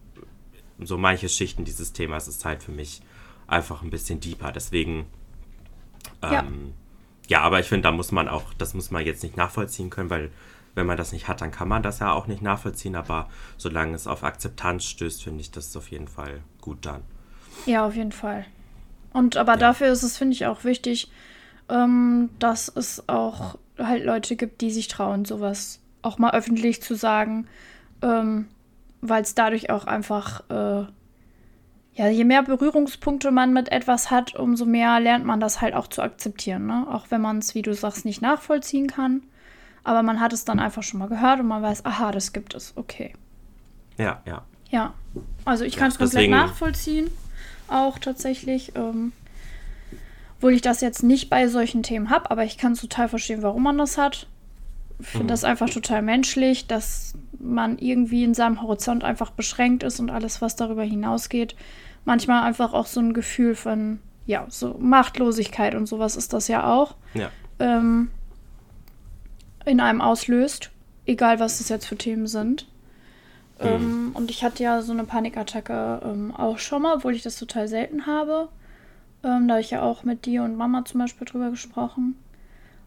[0.83, 3.03] so manche Schichten dieses Themas ist halt für mich
[3.47, 4.53] einfach ein bisschen deeper.
[4.53, 5.07] Deswegen,
[6.23, 6.45] ähm, ja.
[7.29, 10.11] ja, aber ich finde, da muss man auch, das muss man jetzt nicht nachvollziehen können,
[10.11, 10.31] weil
[10.75, 12.95] wenn man das nicht hat, dann kann man das ja auch nicht nachvollziehen.
[12.95, 17.03] Aber solange es auf Akzeptanz stößt, finde ich das auf jeden Fall gut dann.
[17.67, 18.47] Ja, auf jeden Fall.
[19.13, 19.59] Und aber ja.
[19.59, 21.11] dafür ist es, finde ich, auch wichtig,
[21.69, 26.95] ähm, dass es auch halt Leute gibt, die sich trauen, sowas auch mal öffentlich zu
[26.95, 27.47] sagen,
[28.03, 28.49] ähm,
[29.01, 30.87] weil es dadurch auch einfach, äh,
[31.95, 35.89] ja, je mehr Berührungspunkte man mit etwas hat, umso mehr lernt man das halt auch
[35.89, 36.87] zu akzeptieren, ne?
[36.91, 39.23] Auch wenn man es, wie du sagst, nicht nachvollziehen kann.
[39.83, 42.55] Aber man hat es dann einfach schon mal gehört und man weiß, aha, das gibt
[42.55, 43.15] es, okay.
[43.99, 44.43] Ja, ja.
[44.71, 44.95] Ja,
[45.45, 47.11] also ich kann es ja, komplett nachvollziehen,
[47.69, 48.73] auch tatsächlich.
[48.77, 49.13] Ähm,
[50.41, 53.63] obwohl ich das jetzt nicht bei solchen Themen habe, aber ich kann total verstehen, warum
[53.63, 54.27] man das hat.
[54.99, 55.29] Ich finde mhm.
[55.29, 60.41] das einfach total menschlich, dass man irgendwie in seinem Horizont einfach beschränkt ist und alles,
[60.41, 61.57] was darüber hinausgeht,
[62.07, 66.67] manchmal einfach auch so ein Gefühl von, ja, so Machtlosigkeit und sowas ist das ja
[66.73, 67.29] auch, ja.
[67.59, 68.11] Ähm,
[69.67, 70.71] in einem auslöst,
[71.05, 72.67] egal was das jetzt für Themen sind.
[73.61, 73.67] Mhm.
[73.67, 77.39] Ähm, und ich hatte ja so eine Panikattacke ähm, auch schon mal, obwohl ich das
[77.39, 78.49] total selten habe.
[79.23, 82.17] Ähm, da habe ich ja auch mit dir und Mama zum Beispiel drüber gesprochen.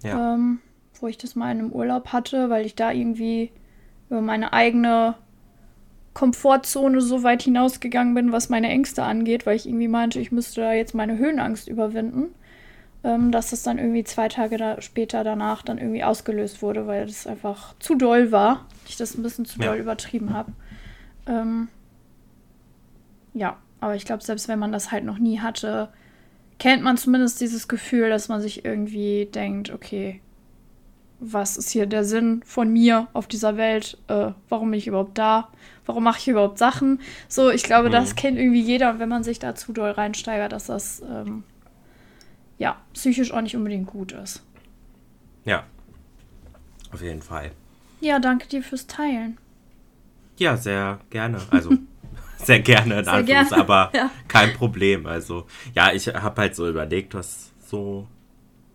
[0.04, 0.34] Ja.
[0.34, 0.60] Ähm,
[1.00, 3.52] wo ich das mal in einem Urlaub hatte, weil ich da irgendwie
[4.10, 5.16] über meine eigene
[6.14, 10.62] Komfortzone so weit hinausgegangen bin, was meine Ängste angeht, weil ich irgendwie meinte, ich müsste
[10.62, 12.34] da jetzt meine Höhenangst überwinden.
[13.06, 17.06] Ähm, dass das dann irgendwie zwei Tage da später danach dann irgendwie ausgelöst wurde, weil
[17.06, 18.66] das einfach zu doll war.
[18.88, 19.68] Ich das ein bisschen zu ja.
[19.68, 20.54] doll übertrieben habe.
[21.28, 21.68] Ähm,
[23.34, 25.90] ja, aber ich glaube, selbst wenn man das halt noch nie hatte,
[26.64, 30.22] kennt man zumindest dieses Gefühl, dass man sich irgendwie denkt, okay,
[31.20, 33.98] was ist hier der Sinn von mir auf dieser Welt?
[34.08, 35.50] Äh, warum bin ich überhaupt da?
[35.86, 37.02] Warum mache ich überhaupt Sachen?
[37.28, 37.92] So, ich glaube, mhm.
[37.92, 38.92] das kennt irgendwie jeder.
[38.92, 41.44] Und wenn man sich da zu doll reinsteigert, dass das ähm,
[42.58, 44.42] ja psychisch auch nicht unbedingt gut ist.
[45.44, 45.66] Ja,
[46.94, 47.52] auf jeden Fall.
[48.00, 49.38] Ja, danke dir fürs Teilen.
[50.38, 51.42] Ja, sehr gerne.
[51.52, 51.72] Also
[52.46, 53.58] sehr gerne in sehr gerne.
[53.58, 54.12] aber ja.
[54.28, 55.06] kein Problem.
[55.06, 58.08] Also, ja, ich habe halt so überlegt, was so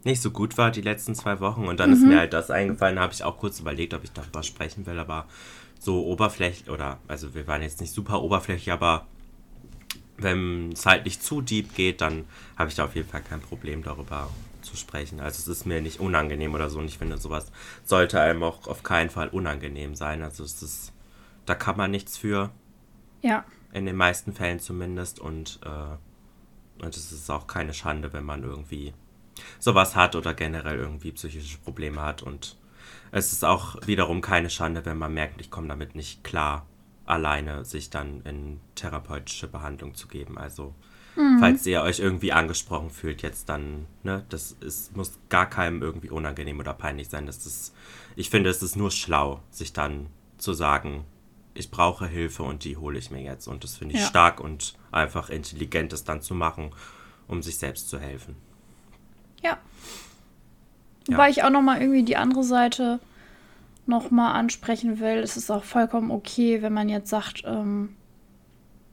[0.04, 1.66] nicht so gut war die letzten zwei Wochen.
[1.66, 1.96] Und dann mhm.
[1.96, 4.98] ist mir halt das eingefallen, habe ich auch kurz überlegt, ob ich darüber sprechen will,
[4.98, 5.26] aber
[5.78, 9.07] so oberflächlich, oder, also wir waren jetzt nicht super oberflächlich, aber
[10.16, 12.24] wenn es halt nicht zu deep geht, dann
[12.57, 14.28] habe ich da auf jeden Fall kein Problem darüber
[14.62, 15.20] zu sprechen.
[15.20, 16.81] Also es ist mir nicht unangenehm oder so.
[16.81, 17.52] Und ich finde, sowas
[17.85, 20.22] sollte einem auch auf keinen Fall unangenehm sein.
[20.22, 20.92] Also es ist,
[21.46, 22.50] da kann man nichts für.
[23.22, 23.44] Ja.
[23.72, 25.18] In den meisten Fällen zumindest.
[25.20, 28.94] Und, äh, und es ist auch keine Schande, wenn man irgendwie
[29.59, 32.22] sowas hat oder generell irgendwie psychische Probleme hat.
[32.22, 32.57] Und
[33.11, 36.66] es ist auch wiederum keine Schande, wenn man merkt, ich komme damit nicht klar,
[37.04, 40.38] alleine sich dann in therapeutische Behandlung zu geben.
[40.38, 40.74] Also
[41.18, 41.40] Mhm.
[41.40, 46.11] Falls ihr euch irgendwie angesprochen fühlt, jetzt dann, ne, das ist, muss gar keinem irgendwie
[46.11, 47.26] unangenehm oder peinlich sein.
[47.26, 47.74] Das ist,
[48.14, 50.07] ich finde, es ist nur schlau, sich dann
[50.38, 51.04] zu sagen,
[51.59, 53.47] ich brauche Hilfe und die hole ich mir jetzt.
[53.47, 54.07] Und das finde ich ja.
[54.07, 56.71] stark und einfach intelligent, das dann zu machen,
[57.27, 58.37] um sich selbst zu helfen.
[59.42, 59.51] Ja.
[59.51, 59.59] ja.
[61.09, 63.01] Wobei ich auch nochmal irgendwie die andere Seite
[63.87, 65.18] nochmal ansprechen will.
[65.18, 67.97] Es ist auch vollkommen okay, wenn man jetzt sagt, ähm,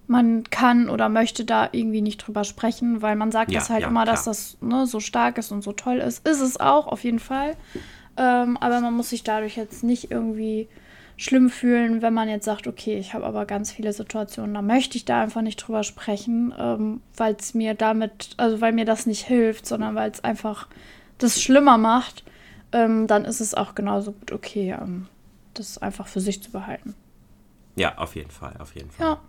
[0.08, 3.82] man kann oder möchte da irgendwie nicht drüber sprechen, weil man sagt ja, das halt
[3.82, 4.16] ja, immer, klar.
[4.16, 6.28] dass das ne, so stark ist und so toll ist.
[6.28, 7.56] Ist es auch, auf jeden Fall.
[8.18, 10.70] Ähm, aber man muss sich dadurch jetzt nicht irgendwie
[11.18, 14.98] schlimm fühlen, wenn man jetzt sagt, okay, ich habe aber ganz viele Situationen, da möchte
[14.98, 19.06] ich da einfach nicht drüber sprechen, ähm, weil es mir damit, also weil mir das
[19.06, 20.68] nicht hilft, sondern weil es einfach
[21.18, 22.24] das schlimmer macht,
[22.74, 25.08] ähm, dann ist es auch genauso gut okay, ähm,
[25.54, 26.96] das einfach für sich zu behalten.
[27.76, 29.08] Ja, auf jeden Fall, auf jeden Fall.
[29.08, 29.22] Ja.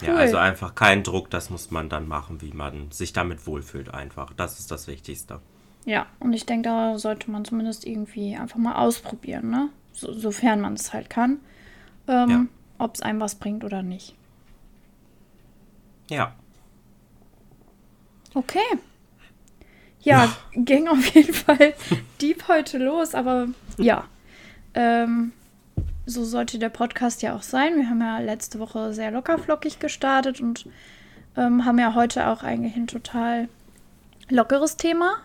[0.00, 0.08] Cool.
[0.08, 3.92] Ja, also einfach kein Druck, das muss man dann machen, wie man sich damit wohlfühlt
[3.92, 4.32] einfach.
[4.32, 5.40] Das ist das Wichtigste.
[5.84, 9.68] Ja, und ich denke, da sollte man zumindest irgendwie einfach mal ausprobieren, ne?
[9.92, 11.40] So, sofern man es halt kann.
[12.08, 12.46] Ähm, ja.
[12.78, 14.14] Ob es einem was bringt oder nicht.
[16.08, 16.34] Ja.
[18.34, 18.60] Okay.
[20.00, 20.36] Ja, ja.
[20.54, 21.74] ging auf jeden Fall
[22.20, 24.04] deep heute los, aber ja.
[24.74, 25.32] Ähm,
[26.06, 27.76] so sollte der Podcast ja auch sein.
[27.76, 30.66] Wir haben ja letzte Woche sehr lockerflockig gestartet und
[31.36, 33.48] ähm, haben ja heute auch eigentlich ein total
[34.28, 35.18] lockeres Thema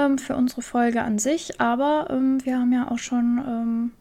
[0.00, 1.60] ähm, für unsere Folge an sich.
[1.60, 3.92] Aber ähm, wir haben ja auch schon ähm,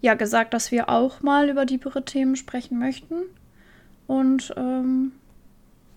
[0.00, 3.22] ja, gesagt, dass wir auch mal über diepere Themen sprechen möchten.
[4.06, 5.12] Und ähm,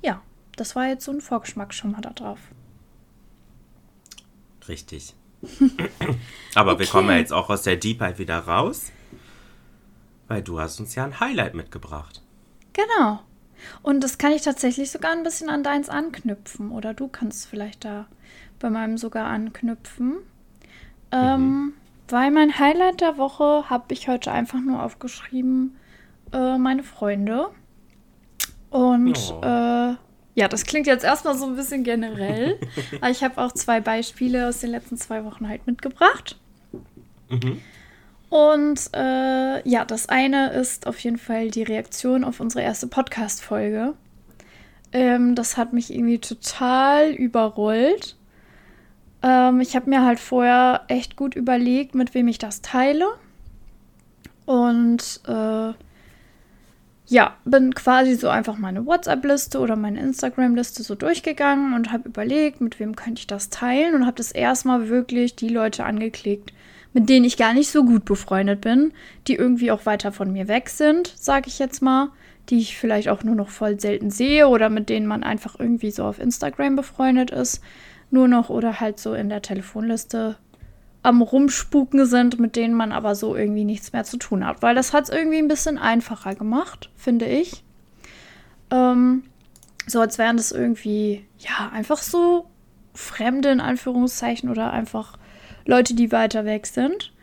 [0.01, 0.21] ja,
[0.55, 2.39] das war jetzt so ein Vorgeschmack schon mal darauf.
[4.67, 5.15] Richtig.
[6.55, 6.79] Aber okay.
[6.81, 8.91] wir kommen ja jetzt auch aus der Deepheit wieder raus.
[10.27, 12.21] Weil du hast uns ja ein Highlight mitgebracht.
[12.71, 13.19] Genau.
[13.81, 16.71] Und das kann ich tatsächlich sogar ein bisschen an deins anknüpfen.
[16.71, 18.07] Oder du kannst vielleicht da
[18.59, 20.17] bei meinem sogar anknüpfen.
[21.11, 21.73] Ähm, mhm.
[22.07, 25.75] weil mein Highlight der Woche habe ich heute einfach nur aufgeschrieben,
[26.31, 27.49] äh, meine Freunde.
[28.71, 29.41] Und oh.
[29.45, 29.95] äh,
[30.35, 32.59] ja, das klingt jetzt erstmal so ein bisschen generell.
[33.01, 36.39] aber ich habe auch zwei Beispiele aus den letzten zwei Wochen halt mitgebracht.
[37.29, 37.61] Mhm.
[38.33, 43.93] Und äh, ja, das eine ist auf jeden Fall die Reaktion auf unsere erste Podcast-Folge.
[44.91, 48.15] Ähm, das hat mich irgendwie total überrollt.
[49.21, 53.05] Ähm, ich habe mir halt vorher echt gut überlegt, mit wem ich das teile.
[54.47, 55.73] Und äh,
[57.05, 62.61] ja, bin quasi so einfach meine WhatsApp-Liste oder meine Instagram-Liste so durchgegangen und habe überlegt,
[62.61, 66.51] mit wem könnte ich das teilen und habe das erstmal wirklich die Leute angeklickt,
[66.93, 68.93] mit denen ich gar nicht so gut befreundet bin,
[69.27, 72.09] die irgendwie auch weiter von mir weg sind, sage ich jetzt mal,
[72.49, 75.91] die ich vielleicht auch nur noch voll selten sehe oder mit denen man einfach irgendwie
[75.91, 77.61] so auf Instagram befreundet ist,
[78.11, 80.37] nur noch oder halt so in der Telefonliste
[81.01, 84.61] am Rumspuken sind, mit denen man aber so irgendwie nichts mehr zu tun hat.
[84.61, 87.63] Weil das hat es irgendwie ein bisschen einfacher gemacht, finde ich.
[88.71, 89.23] Ähm,
[89.85, 92.47] so als wären das irgendwie, ja, einfach so
[92.93, 95.17] Fremde in Anführungszeichen oder einfach
[95.65, 97.13] Leute, die weiter weg sind.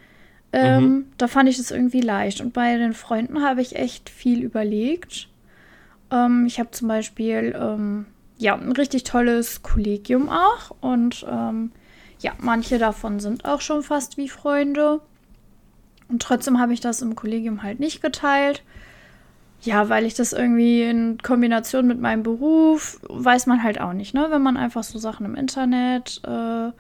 [0.53, 1.05] Ähm, mhm.
[1.16, 2.40] Da fand ich das irgendwie leicht.
[2.40, 5.29] Und bei den Freunden habe ich echt viel überlegt.
[6.11, 8.07] Ähm, ich habe zum Beispiel ähm,
[8.38, 10.74] ja ein richtig tolles Kollegium auch.
[10.81, 11.72] Und ähm,
[12.20, 15.00] ja, manche davon sind auch schon fast wie Freunde.
[16.09, 18.64] Und trotzdem habe ich das im Kollegium halt nicht geteilt.
[19.62, 24.14] Ja, weil ich das irgendwie in Kombination mit meinem Beruf, weiß man halt auch nicht,
[24.14, 24.29] ne?
[24.31, 26.70] Wenn man einfach so Sachen im Internet äh,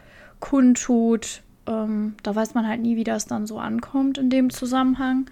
[0.40, 5.30] kundtut, ähm, da weiß man halt nie, wie das dann so ankommt in dem Zusammenhang.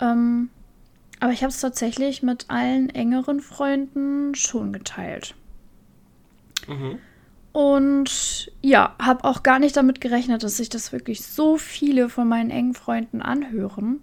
[0.00, 0.50] Ähm,
[1.20, 5.34] aber ich habe es tatsächlich mit allen engeren Freunden schon geteilt.
[6.66, 6.98] Mhm.
[7.52, 12.26] Und ja, habe auch gar nicht damit gerechnet, dass sich das wirklich so viele von
[12.26, 14.02] meinen engen Freunden anhören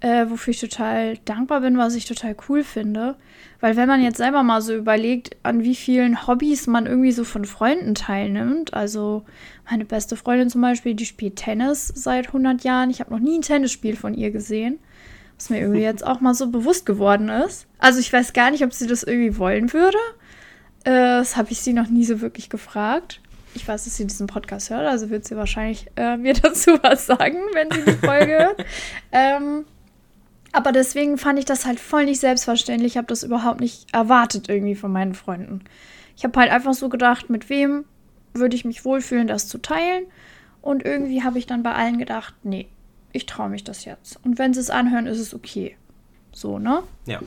[0.00, 3.16] äh, wofür ich total dankbar bin, was ich total cool finde.
[3.60, 7.24] Weil wenn man jetzt selber mal so überlegt, an wie vielen Hobbys man irgendwie so
[7.24, 9.24] von Freunden teilnimmt, also
[9.68, 12.90] meine beste Freundin zum Beispiel, die spielt Tennis seit 100 Jahren.
[12.90, 14.78] Ich habe noch nie ein Tennisspiel von ihr gesehen,
[15.38, 17.66] was mir irgendwie jetzt auch mal so bewusst geworden ist.
[17.78, 19.98] Also ich weiß gar nicht, ob sie das irgendwie wollen würde.
[20.84, 23.20] Äh, das habe ich sie noch nie so wirklich gefragt.
[23.54, 27.06] ich weiß, dass sie diesen Podcast hört, also wird sie wahrscheinlich äh, mir dazu was
[27.06, 28.64] sagen, wenn sie die Folge hört.
[29.12, 29.64] Ähm,
[30.56, 32.92] aber deswegen fand ich das halt voll nicht selbstverständlich.
[32.92, 35.60] Ich habe das überhaupt nicht erwartet irgendwie von meinen Freunden.
[36.16, 37.84] Ich habe halt einfach so gedacht, mit wem
[38.32, 40.04] würde ich mich wohlfühlen, das zu teilen.
[40.62, 42.68] Und irgendwie habe ich dann bei allen gedacht, nee,
[43.12, 44.18] ich traue mich das jetzt.
[44.24, 45.76] Und wenn sie es anhören, ist es okay.
[46.32, 46.82] So, ne?
[47.04, 47.20] Ja.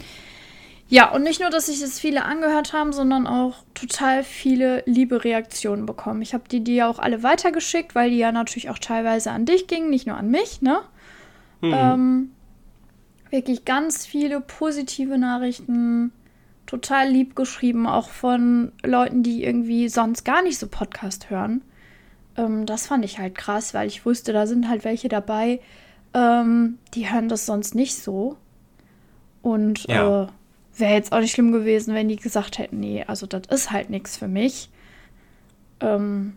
[0.88, 5.24] Ja, und nicht nur, dass sich das viele angehört haben, sondern auch total viele liebe
[5.24, 6.24] Reaktionen bekommen.
[6.24, 9.68] Ich habe die dir auch alle weitergeschickt, weil die ja natürlich auch teilweise an dich
[9.68, 10.80] gingen, nicht nur an mich, ne?
[11.62, 11.74] Mhm.
[11.76, 12.32] Ähm,
[13.30, 16.12] wirklich ganz viele positive Nachrichten,
[16.66, 21.64] total lieb geschrieben, auch von Leuten, die irgendwie sonst gar nicht so Podcast hören.
[22.38, 25.60] Ähm, das fand ich halt krass, weil ich wusste, da sind halt welche dabei,
[26.14, 28.38] ähm, die hören das sonst nicht so.
[29.42, 30.24] Und ja.
[30.24, 30.28] äh,
[30.78, 33.90] wäre jetzt auch nicht schlimm gewesen, wenn die gesagt hätten, nee, also das ist halt
[33.90, 34.70] nichts für mich.
[35.80, 36.34] Ähm,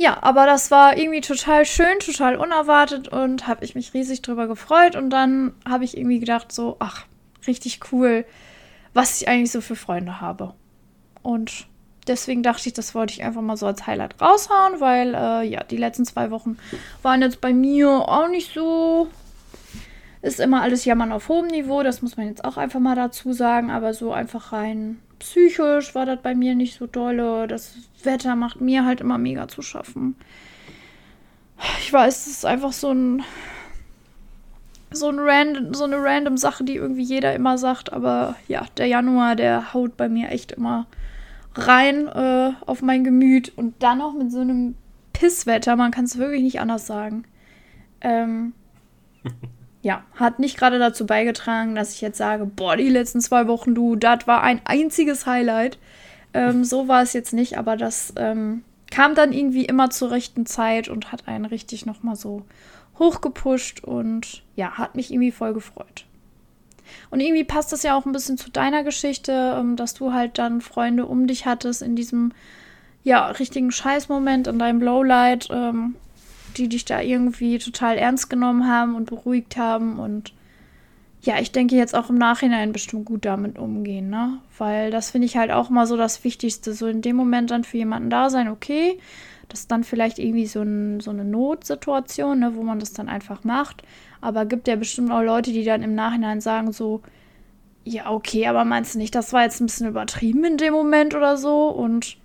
[0.00, 4.46] ja, aber das war irgendwie total schön, total unerwartet und habe ich mich riesig drüber
[4.46, 4.94] gefreut.
[4.94, 7.04] Und dann habe ich irgendwie gedacht, so, ach,
[7.48, 8.24] richtig cool,
[8.94, 10.54] was ich eigentlich so für Freunde habe.
[11.22, 11.66] Und
[12.06, 15.64] deswegen dachte ich, das wollte ich einfach mal so als Highlight raushauen, weil äh, ja,
[15.64, 16.58] die letzten zwei Wochen
[17.02, 19.08] waren jetzt bei mir auch nicht so
[20.20, 23.32] ist immer alles Jammern auf hohem Niveau, das muss man jetzt auch einfach mal dazu
[23.32, 27.46] sagen, aber so einfach rein psychisch war das bei mir nicht so dolle.
[27.46, 30.16] Das Wetter macht mir halt immer mega zu schaffen.
[31.80, 33.22] Ich weiß, es ist einfach so ein
[34.90, 38.86] so, ein random, so eine random Sache, die irgendwie jeder immer sagt, aber ja, der
[38.86, 40.86] Januar, der haut bei mir echt immer
[41.54, 44.76] rein äh, auf mein Gemüt und dann noch mit so einem
[45.12, 47.24] Pisswetter, man kann es wirklich nicht anders sagen.
[48.00, 48.52] Ähm,
[49.82, 53.74] ja, hat nicht gerade dazu beigetragen, dass ich jetzt sage, boah, die letzten zwei Wochen,
[53.74, 55.78] du, das war ein einziges Highlight.
[56.34, 60.46] Ähm, so war es jetzt nicht, aber das ähm, kam dann irgendwie immer zur rechten
[60.46, 62.42] Zeit und hat einen richtig nochmal so
[62.98, 66.04] hochgepusht und ja, hat mich irgendwie voll gefreut.
[67.10, 70.38] Und irgendwie passt das ja auch ein bisschen zu deiner Geschichte, ähm, dass du halt
[70.38, 72.32] dann Freunde um dich hattest in diesem
[73.04, 75.48] ja, richtigen Scheißmoment, in deinem Lowlight.
[75.50, 75.94] Ähm,
[76.58, 79.98] die dich da irgendwie total ernst genommen haben und beruhigt haben.
[79.98, 80.32] Und
[81.22, 84.38] ja, ich denke jetzt auch im Nachhinein bestimmt gut damit umgehen, ne?
[84.58, 86.72] Weil das finde ich halt auch mal so das Wichtigste.
[86.74, 88.98] So in dem Moment dann für jemanden da sein, okay.
[89.48, 93.08] Das ist dann vielleicht irgendwie so, ein, so eine Notsituation, ne, wo man das dann
[93.08, 93.82] einfach macht.
[94.20, 97.02] Aber gibt ja bestimmt auch Leute, die dann im Nachhinein sagen, so,
[97.84, 101.14] ja, okay, aber meinst du nicht, das war jetzt ein bisschen übertrieben in dem Moment
[101.14, 101.68] oder so?
[101.68, 102.18] Und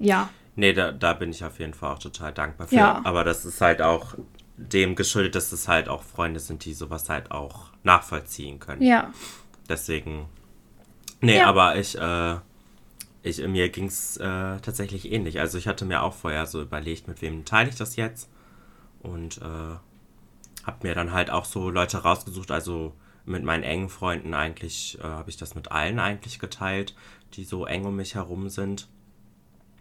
[0.00, 2.76] ja, Nee, da, da bin ich auf jeden Fall auch total dankbar für.
[2.76, 3.00] Ja.
[3.04, 4.14] Aber das ist halt auch
[4.56, 8.82] dem geschuldet, dass es halt auch Freunde sind, die sowas halt auch nachvollziehen können.
[8.82, 9.12] Ja.
[9.68, 10.26] Deswegen.
[11.20, 11.46] Nee, ja.
[11.46, 12.36] aber ich, äh,
[13.22, 15.40] ich, mir ging es äh, tatsächlich ähnlich.
[15.40, 18.28] Also ich hatte mir auch vorher so überlegt, mit wem teile ich das jetzt.
[19.00, 22.94] Und äh, habe mir dann halt auch so Leute rausgesucht, also
[23.24, 26.94] mit meinen engen Freunden eigentlich, äh, habe ich das mit allen eigentlich geteilt,
[27.34, 28.88] die so eng um mich herum sind.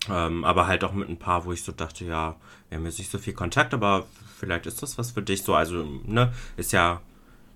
[0.10, 2.36] Ähm, aber halt auch mit ein paar, wo ich so dachte, ja,
[2.70, 4.06] wir haben jetzt nicht so viel Kontakt, aber
[4.38, 5.44] vielleicht ist das was für dich.
[5.44, 7.02] So, also, ne, ist ja,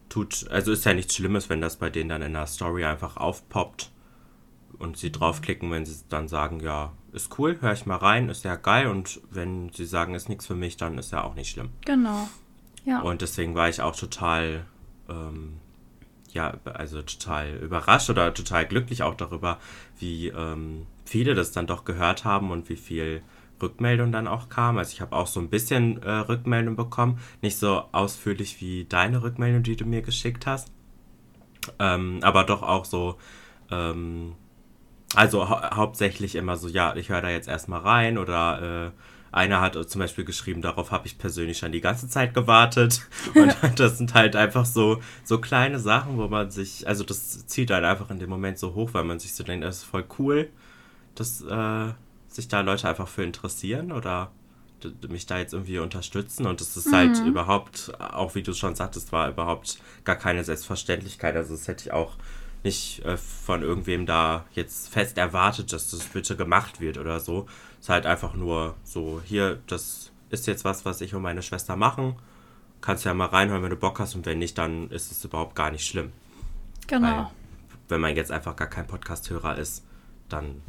[0.10, 3.18] tut, also ist ja nichts Schlimmes, wenn das bei denen dann in der Story einfach
[3.18, 3.92] aufpoppt
[4.78, 8.44] und sie draufklicken, wenn sie dann sagen, ja, ist cool, höre ich mal rein, ist
[8.44, 8.88] ja geil.
[8.88, 11.70] Und wenn sie sagen, ist nichts für mich, dann ist ja auch nicht schlimm.
[11.86, 12.30] Genau.
[12.84, 13.02] Ja.
[13.02, 14.66] Und deswegen war ich auch total,
[15.10, 15.54] ähm,
[16.32, 19.60] ja, also total überrascht oder total glücklich auch darüber,
[19.98, 23.22] wie, ähm, viele das dann doch gehört haben und wie viel
[23.62, 24.78] Rückmeldung dann auch kam.
[24.78, 27.20] Also ich habe auch so ein bisschen äh, Rückmeldung bekommen.
[27.42, 30.72] Nicht so ausführlich wie deine Rückmeldung, die du mir geschickt hast.
[31.80, 33.18] Ähm, aber doch auch so,
[33.72, 34.34] ähm,
[35.16, 39.02] also hau hauptsächlich immer so, ja, ich höre da jetzt erstmal rein oder äh,
[39.32, 43.08] einer hat zum Beispiel geschrieben, darauf habe ich persönlich schon die ganze Zeit gewartet.
[43.36, 47.72] Und das sind halt einfach so, so kleine Sachen, wo man sich, also das zieht
[47.72, 50.06] halt einfach in dem Moment so hoch, weil man sich so denkt, das ist voll
[50.20, 50.50] cool
[51.16, 51.94] dass äh,
[52.28, 54.32] sich da Leute einfach für interessieren oder
[55.08, 57.18] mich da jetzt irgendwie unterstützen und es ist halt mhm.
[57.18, 61.36] halt überhaupt, auch wie du schon sagtest, war überhaupt gar keine Selbstverständlichkeit.
[61.36, 62.14] Also das hätte ich auch
[62.64, 67.48] nicht äh, von irgendwem da jetzt fest erwartet, dass das bitte gemacht wird oder so.
[67.80, 71.42] Es ist halt einfach nur so, hier, das ist jetzt was, was ich und meine
[71.42, 72.16] Schwester machen.
[72.82, 75.56] Kannst ja mal reinhören, wenn du Bock hast und wenn nicht, dann ist es überhaupt
[75.56, 76.12] gar nicht schlimm.
[76.88, 77.08] Genau.
[77.08, 77.28] Weil,
[77.88, 79.84] wenn man jetzt einfach gar kein Podcast-Hörer ist,
[80.30, 80.62] dann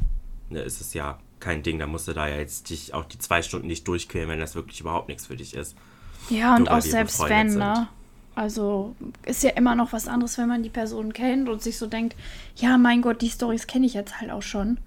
[0.49, 1.79] ist es ja kein Ding.
[1.79, 4.55] Da musst du da ja jetzt dich auch die zwei Stunden nicht durchquälen, wenn das
[4.55, 5.75] wirklich überhaupt nichts für dich ist.
[6.29, 7.59] Ja, und auch selbst wenn, sind.
[7.59, 7.87] ne?
[8.35, 8.95] Also
[9.25, 12.15] ist ja immer noch was anderes, wenn man die Person kennt und sich so denkt,
[12.55, 14.77] ja, mein Gott, die Stories kenne ich jetzt halt auch schon.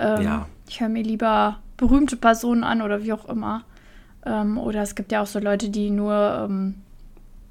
[0.00, 0.48] Ähm, ja.
[0.68, 3.64] Ich höre mir lieber berühmte Personen an oder wie auch immer.
[4.26, 6.74] Ähm, oder es gibt ja auch so Leute, die nur, ähm,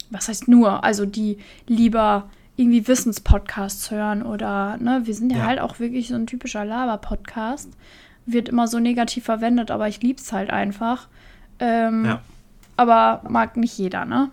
[0.10, 5.46] was heißt nur, also die lieber irgendwie Wissenspodcasts hören oder, ne, wir sind ja, ja.
[5.46, 7.70] halt auch wirklich so ein typischer Laber-Podcast.
[8.26, 11.08] Wird immer so negativ verwendet, aber ich lieb's halt einfach.
[11.60, 12.22] Ähm, ja.
[12.76, 14.32] Aber mag nicht jeder, ne?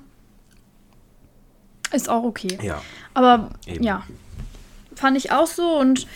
[1.93, 2.59] Ist auch okay.
[2.62, 2.83] Ja.
[3.12, 3.85] Aber Eben.
[3.85, 4.03] ja,
[4.97, 6.07] fand ich auch so und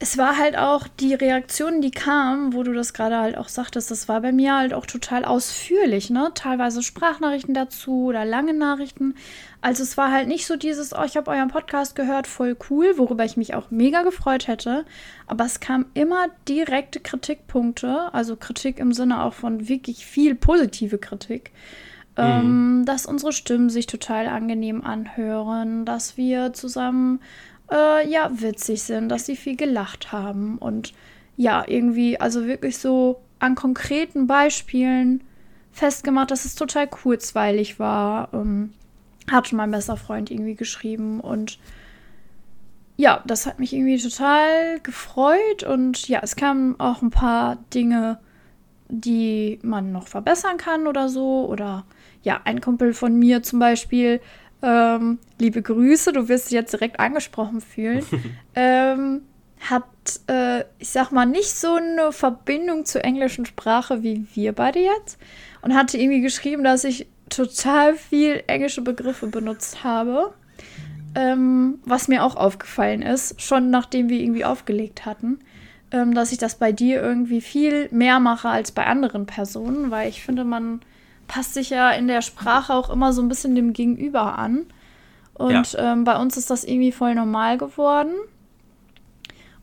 [0.00, 3.90] es war halt auch die Reaktionen, die kamen, wo du das gerade halt auch sagtest,
[3.90, 6.30] das war bei mir halt auch total ausführlich, ne?
[6.34, 9.14] Teilweise Sprachnachrichten dazu oder lange Nachrichten.
[9.60, 12.94] Also es war halt nicht so dieses, oh, ich habe euren Podcast gehört, voll cool,
[12.96, 14.84] worüber ich mich auch mega gefreut hätte.
[15.26, 20.98] Aber es kam immer direkte Kritikpunkte, also Kritik im Sinne auch von wirklich viel positive
[20.98, 21.50] Kritik.
[22.16, 22.24] Mhm.
[22.24, 27.20] Ähm, dass unsere Stimmen sich total angenehm anhören, dass wir zusammen
[27.70, 30.94] äh, ja, witzig sind, dass sie viel gelacht haben und
[31.36, 35.22] ja, irgendwie, also wirklich so an konkreten Beispielen
[35.70, 38.30] festgemacht, dass es total kurzweilig war.
[38.32, 38.72] Ähm,
[39.30, 41.58] hat mein bester Freund irgendwie geschrieben und
[42.96, 48.18] ja, das hat mich irgendwie total gefreut und ja, es kamen auch ein paar Dinge,
[48.88, 51.46] die man noch verbessern kann oder so.
[51.46, 51.84] Oder
[52.22, 54.20] ja, ein Kumpel von mir zum Beispiel
[54.62, 58.04] ähm, liebe Grüße, du wirst dich jetzt direkt angesprochen fühlen,
[58.56, 59.22] ähm,
[59.60, 59.84] hat,
[60.28, 65.18] äh, ich sag mal, nicht so eine Verbindung zur englischen Sprache wie wir beide jetzt
[65.62, 70.32] und hatte irgendwie geschrieben, dass ich total viel englische Begriffe benutzt habe.
[71.14, 75.38] Ähm, was mir auch aufgefallen ist, schon nachdem wir irgendwie aufgelegt hatten,
[75.90, 80.08] ähm, dass ich das bei dir irgendwie viel mehr mache als bei anderen Personen, weil
[80.08, 80.80] ich finde, man
[81.26, 84.66] passt sich ja in der Sprache auch immer so ein bisschen dem Gegenüber an.
[85.34, 85.92] Und ja.
[85.92, 88.12] ähm, bei uns ist das irgendwie voll normal geworden.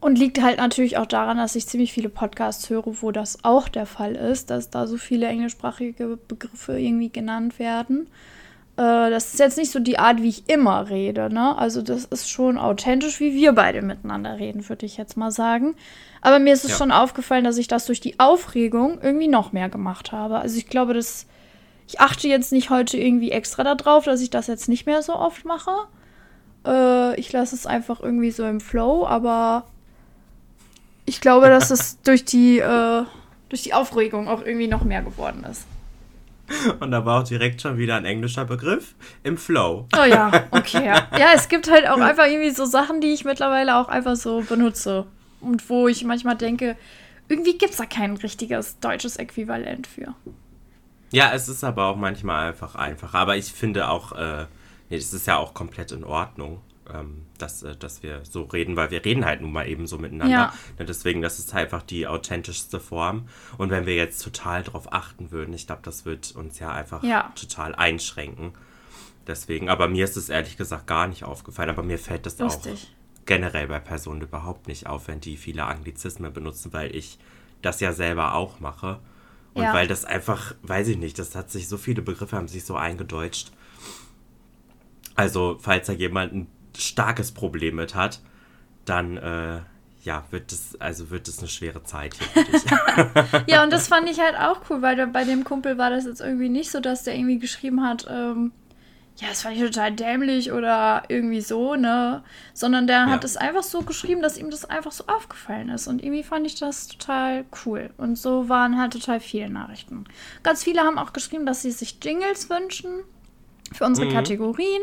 [0.06, 3.68] Und liegt halt natürlich auch daran, dass ich ziemlich viele Podcasts höre, wo das auch
[3.68, 8.06] der Fall ist, dass da so viele englischsprachige Begriffe irgendwie genannt werden.
[8.78, 11.58] Äh, das ist jetzt nicht so die Art, wie ich immer rede, ne?
[11.58, 15.74] Also das ist schon authentisch, wie wir beide miteinander reden, würde ich jetzt mal sagen.
[16.22, 16.78] Aber mir ist es ja.
[16.78, 20.38] schon aufgefallen, dass ich das durch die Aufregung irgendwie noch mehr gemacht habe.
[20.38, 21.26] Also ich glaube, das
[21.88, 25.16] ich achte jetzt nicht heute irgendwie extra darauf, dass ich das jetzt nicht mehr so
[25.16, 25.72] oft mache.
[26.64, 29.66] Äh, ich lasse es einfach irgendwie so im Flow, aber
[31.06, 33.04] ich glaube, dass es durch die, äh,
[33.50, 35.66] durch die Aufregung auch irgendwie noch mehr geworden ist.
[36.80, 38.94] Und da war auch direkt schon wieder ein englischer Begriff
[39.24, 39.88] im Flow.
[39.98, 40.86] Oh ja, okay.
[40.86, 41.08] Ja.
[41.18, 44.42] ja, es gibt halt auch einfach irgendwie so Sachen, die ich mittlerweile auch einfach so
[44.42, 45.06] benutze.
[45.42, 46.76] Und wo ich manchmal denke,
[47.28, 50.14] irgendwie gibt es da kein richtiges deutsches Äquivalent für.
[51.12, 53.18] Ja, es ist aber auch manchmal einfach einfacher.
[53.18, 54.46] Aber ich finde auch, äh,
[54.90, 56.62] nee, das ist ja auch komplett in Ordnung,
[56.94, 59.98] ähm, dass, äh, dass wir so reden, weil wir reden halt nun mal eben so
[59.98, 60.34] miteinander.
[60.34, 60.54] Ja.
[60.78, 63.28] Ne, deswegen, das ist einfach die authentischste Form.
[63.58, 67.04] Und wenn wir jetzt total drauf achten würden, ich glaube, das wird uns ja einfach
[67.04, 67.32] ja.
[67.36, 68.54] total einschränken.
[69.28, 72.74] Deswegen, aber mir ist es ehrlich gesagt gar nicht aufgefallen, aber mir fällt das Lustig.
[72.74, 77.18] auch generell bei Personen überhaupt nicht auf, wenn die viele Anglizismen benutzen, weil ich
[77.62, 79.00] das ja selber auch mache.
[79.56, 79.74] Und ja.
[79.74, 82.76] weil das einfach, weiß ich nicht, das hat sich so viele Begriffe haben sich so
[82.76, 83.52] eingedeutscht.
[85.16, 86.48] Also, falls da jemand ein
[86.78, 88.20] starkes Problem mit hat,
[88.86, 89.60] dann äh,
[90.04, 92.64] ja, wird das, also wird das eine schwere Zeit hier für dich.
[93.48, 96.22] ja, und das fand ich halt auch cool, weil bei dem Kumpel war das jetzt
[96.22, 98.52] irgendwie nicht so, dass der irgendwie geschrieben hat, ähm,
[99.18, 102.22] ja, das fand ich total dämlich oder irgendwie so, ne?
[102.54, 103.10] Sondern der ja.
[103.10, 105.88] hat es einfach so geschrieben, dass ihm das einfach so aufgefallen ist.
[105.88, 107.92] Und irgendwie fand ich das total cool.
[107.96, 110.04] Und so waren halt total viele Nachrichten.
[110.44, 112.90] Ganz viele haben auch geschrieben, dass sie sich Jingles wünschen
[113.72, 114.14] für unsere mhm.
[114.14, 114.82] Kategorien.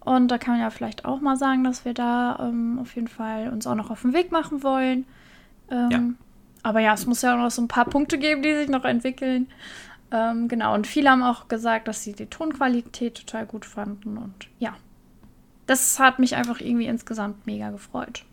[0.00, 3.08] Und da kann man ja vielleicht auch mal sagen, dass wir da ähm, auf jeden
[3.08, 5.04] Fall uns auch noch auf den Weg machen wollen.
[5.70, 6.00] Ähm, ja.
[6.62, 8.84] Aber ja, es muss ja auch noch so ein paar Punkte geben, die sich noch
[8.84, 9.48] entwickeln.
[10.10, 14.18] Ähm, genau, und viele haben auch gesagt, dass sie die Tonqualität total gut fanden.
[14.18, 14.74] Und ja,
[15.66, 18.24] das hat mich einfach irgendwie insgesamt mega gefreut.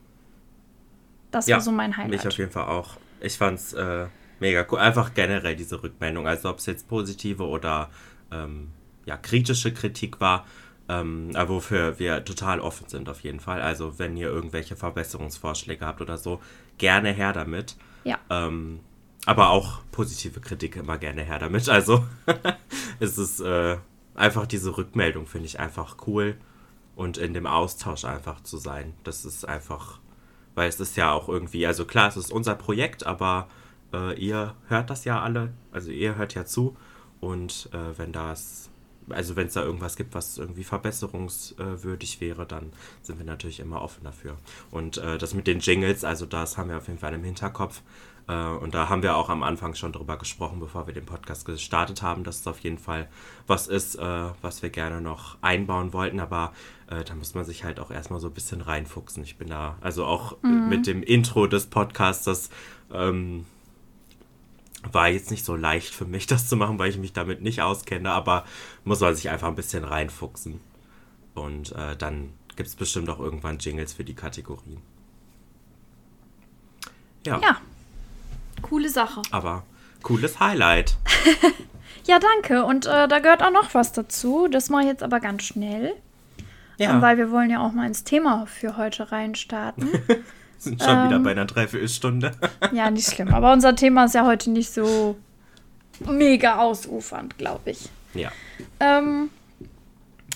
[1.31, 2.11] Das ja, war so mein Highlight.
[2.11, 2.97] Mich auf jeden Fall auch.
[3.19, 4.07] Ich fand's äh,
[4.39, 4.79] mega cool.
[4.79, 6.27] Einfach generell diese Rückmeldung.
[6.27, 7.89] Also ob es jetzt positive oder
[8.31, 8.69] ähm,
[9.05, 10.45] ja, kritische Kritik war,
[10.89, 13.61] ähm, wofür wir total offen sind auf jeden Fall.
[13.61, 16.41] Also wenn ihr irgendwelche Verbesserungsvorschläge habt oder so,
[16.77, 17.75] gerne her damit.
[18.03, 18.17] Ja.
[18.29, 18.79] Ähm,
[19.25, 21.67] aber auch positive Kritik immer gerne her damit.
[21.77, 22.05] Also
[22.99, 23.77] es ist äh,
[24.15, 26.37] einfach diese Rückmeldung, finde ich einfach cool.
[26.95, 28.93] Und in dem Austausch einfach zu sein.
[29.03, 29.99] Das ist einfach,
[30.55, 33.49] weil es ist ja auch irgendwie, also klar, es ist unser Projekt, aber
[33.93, 36.75] äh, ihr hört das ja alle, also ihr hört ja zu.
[37.19, 38.66] Und äh, wenn das
[39.09, 43.81] also wenn es da irgendwas gibt, was irgendwie verbesserungswürdig wäre, dann sind wir natürlich immer
[43.81, 44.37] offen dafür.
[44.71, 47.81] Und äh, das mit den Jingles, also das haben wir auf jeden Fall im Hinterkopf.
[48.27, 51.45] Äh, und da haben wir auch am Anfang schon drüber gesprochen, bevor wir den Podcast
[51.45, 53.07] gestartet haben, dass es auf jeden Fall
[53.47, 56.19] was ist, äh, was wir gerne noch einbauen wollten.
[56.19, 56.53] Aber
[56.89, 59.23] äh, da muss man sich halt auch erstmal so ein bisschen reinfuchsen.
[59.23, 60.69] Ich bin da, also auch mhm.
[60.69, 62.49] mit dem Intro des Podcasts, das
[62.93, 63.45] ähm,
[64.93, 67.61] war jetzt nicht so leicht für mich, das zu machen, weil ich mich damit nicht
[67.61, 68.45] auskenne, aber
[68.83, 70.59] muss man sich einfach ein bisschen reinfuchsen.
[71.33, 74.81] Und äh, dann gibt es bestimmt auch irgendwann Jingles für die Kategorien.
[77.25, 77.39] Ja.
[77.39, 77.57] Ja.
[78.61, 79.21] Coole Sache.
[79.31, 79.63] Aber
[80.01, 80.97] cooles Highlight.
[82.05, 82.63] ja, danke.
[82.63, 84.47] Und äh, da gehört auch noch was dazu.
[84.49, 85.93] Das mache ich jetzt aber ganz schnell.
[86.77, 86.95] Ja.
[86.95, 89.89] Ähm, weil wir wollen ja auch mal ins Thema für heute reinstarten.
[90.57, 92.31] Sind schon ähm, wieder bei einer Dreiviertelstunde.
[92.71, 93.33] ja, nicht schlimm.
[93.33, 95.15] Aber unser Thema ist ja heute nicht so
[95.99, 97.89] mega ausufernd, glaube ich.
[98.13, 98.31] Ja.
[98.79, 99.29] Ähm,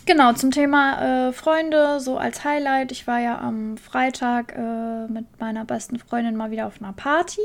[0.06, 2.92] genau, zum Thema äh, Freunde, so als Highlight.
[2.92, 7.42] Ich war ja am Freitag äh, mit meiner besten Freundin mal wieder auf einer Party.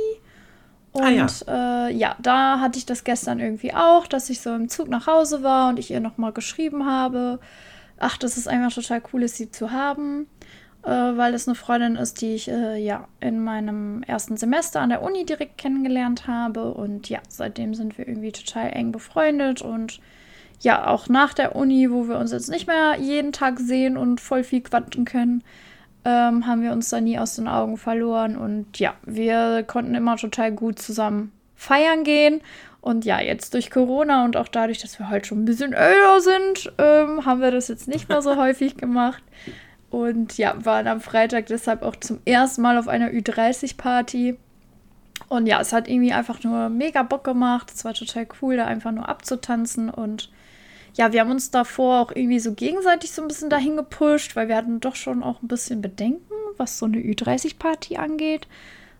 [0.92, 1.88] Und ah, ja.
[1.88, 5.06] Äh, ja, da hatte ich das gestern irgendwie auch, dass ich so im Zug nach
[5.06, 7.38] Hause war und ich ihr nochmal geschrieben habe.
[7.98, 10.26] Ach, das ist einfach total cool, sie zu haben
[10.86, 14.90] äh, weil es eine Freundin ist, die ich äh, ja in meinem ersten Semester an
[14.90, 16.72] der Uni direkt kennengelernt habe.
[16.72, 20.00] Und ja, seitdem sind wir irgendwie total eng befreundet und
[20.60, 24.20] ja, auch nach der Uni, wo wir uns jetzt nicht mehr jeden Tag sehen und
[24.20, 25.42] voll viel quatschen können,
[26.04, 28.36] ähm, haben wir uns da nie aus den Augen verloren.
[28.36, 32.40] Und ja, wir konnten immer total gut zusammen feiern gehen.
[32.80, 36.20] Und ja, jetzt durch Corona und auch dadurch, dass wir halt schon ein bisschen älter
[36.20, 39.22] sind, ähm, haben wir das jetzt nicht mehr so häufig gemacht.
[39.90, 44.36] Und ja, waren am Freitag deshalb auch zum ersten Mal auf einer Ü30-Party.
[45.28, 47.72] Und ja, es hat irgendwie einfach nur mega Bock gemacht.
[47.74, 49.90] Es war total cool, da einfach nur abzutanzen.
[49.90, 50.30] Und
[50.94, 54.48] ja, wir haben uns davor auch irgendwie so gegenseitig so ein bisschen dahin gepusht, weil
[54.48, 58.46] wir hatten doch schon auch ein bisschen Bedenken, was so eine Ü30-Party angeht.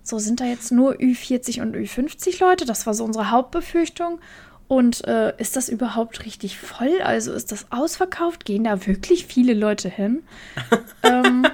[0.03, 2.65] So sind da jetzt nur Ü40 und Ü50 Leute.
[2.65, 4.21] Das war so unsere Hauptbefürchtung.
[4.69, 7.01] Und äh, ist das überhaupt richtig voll?
[7.03, 8.45] Also ist das ausverkauft?
[8.45, 10.25] Gehen da wirklich viele Leute hin?
[11.05, 11.47] ähm,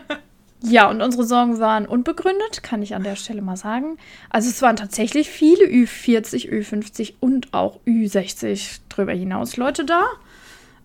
[0.63, 3.99] ja, und unsere Sorgen waren unbegründet, kann ich an der Stelle mal sagen.
[4.31, 10.05] Also es waren tatsächlich viele Ü40, Ü50 und auch Ü60 drüber hinaus Leute da.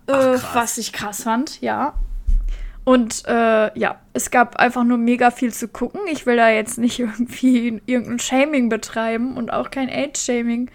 [0.06, 1.94] Äh, was ich krass fand, ja.
[2.84, 6.00] Und äh, ja, es gab einfach nur mega viel zu gucken.
[6.10, 10.70] Ich will da jetzt nicht irgendwie irgendein Shaming betreiben und auch kein Age-Shaming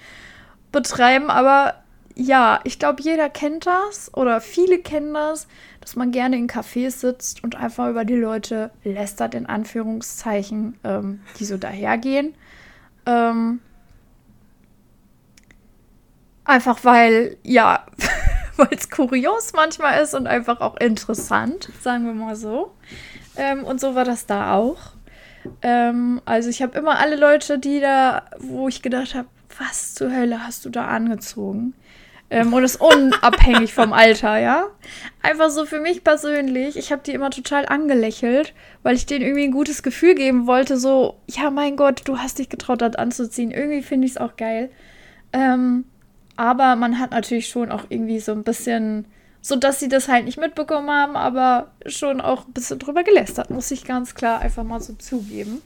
[0.74, 1.76] betreiben, aber
[2.16, 5.48] ja, ich glaube, jeder kennt das oder viele kennen das,
[5.80, 11.22] dass man gerne in Cafés sitzt und einfach über die Leute lästert, in Anführungszeichen, ähm,
[11.40, 12.36] die so dahergehen.
[13.06, 13.62] Ähm,
[16.46, 17.86] einfach weil, ja,
[18.58, 22.74] weil es kurios manchmal ist und einfach auch interessant, sagen wir mal so.
[23.36, 24.92] Ähm, und so war das da auch.
[25.62, 29.28] Ähm, also ich habe immer alle Leute, die da, wo ich gedacht habe,
[29.60, 31.74] was zur Hölle hast du da angezogen?
[32.30, 34.66] Ähm, und ist unabhängig vom Alter, ja.
[35.22, 39.44] Einfach so für mich persönlich, ich habe die immer total angelächelt, weil ich denen irgendwie
[39.44, 43.52] ein gutes Gefühl geben wollte, so, ja, mein Gott, du hast dich getraut, das anzuziehen.
[43.52, 44.72] Irgendwie finde ich es auch geil.
[45.32, 45.86] Ähm,
[46.36, 49.06] aber man hat natürlich schon auch irgendwie so ein bisschen,
[49.42, 53.52] so dass sie das halt nicht mitbekommen haben, aber schon auch ein bisschen drüber gelästert,
[53.52, 55.62] muss ich ganz klar einfach mal so zugeben.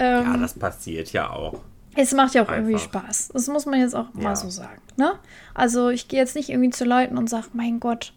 [0.00, 1.60] Ähm, ja, das passiert ja auch.
[1.96, 2.68] Es macht ja auch Einfach.
[2.68, 3.28] irgendwie Spaß.
[3.32, 4.22] Das muss man jetzt auch ja.
[4.22, 4.80] mal so sagen.
[4.96, 5.14] Ne?
[5.54, 8.12] Also ich gehe jetzt nicht irgendwie zu Leuten und sage, mein Gott,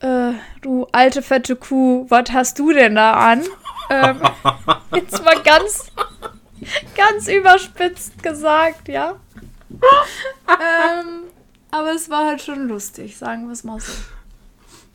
[0.00, 3.42] äh, du alte fette Kuh, was hast du denn da an?
[3.90, 4.20] ähm,
[4.94, 5.86] jetzt mal ganz,
[6.96, 9.16] ganz überspitzt gesagt, ja.
[9.70, 11.24] ähm,
[11.70, 13.92] aber es war halt schon lustig, sagen wir es mal so.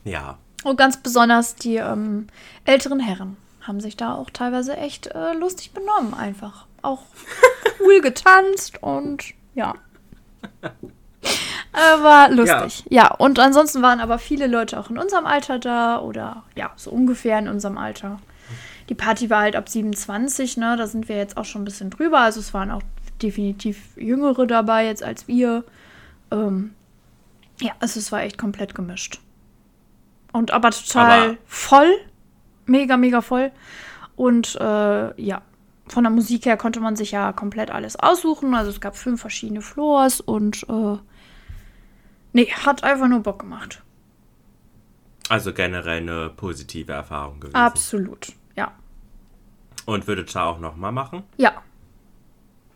[0.04, 0.38] Ja.
[0.64, 2.28] Und ganz besonders die ähm,
[2.66, 7.04] älteren Herren haben sich da auch teilweise echt äh, lustig benommen, einfach auch
[7.80, 9.74] cool getanzt und ja.
[11.74, 12.86] Äh, war lustig.
[12.90, 13.04] Ja.
[13.04, 16.90] ja, und ansonsten waren aber viele Leute auch in unserem Alter da oder ja, so
[16.92, 18.20] ungefähr in unserem Alter.
[18.90, 20.76] Die Party war halt ab 27, ne?
[20.78, 22.20] Da sind wir jetzt auch schon ein bisschen drüber.
[22.20, 22.82] Also es waren auch
[23.22, 25.66] definitiv Jüngere dabei jetzt als wir.
[26.32, 26.74] Ähm,
[27.60, 29.20] ja, also es war echt komplett gemischt.
[30.32, 31.92] Und aber total aber voll.
[32.66, 33.52] Mega, mega voll.
[34.16, 35.42] Und äh, ja,
[35.90, 38.54] von der Musik her konnte man sich ja komplett alles aussuchen.
[38.56, 40.98] Also es gab fünf verschiedene Floors und äh,
[42.34, 43.82] nee, hat einfach nur Bock gemacht.
[45.30, 47.56] Also generell eine positive Erfahrung gewesen.
[47.56, 48.72] Absolut, ja.
[49.86, 51.24] Und würdet ihr auch nochmal machen?
[51.38, 51.52] Ja.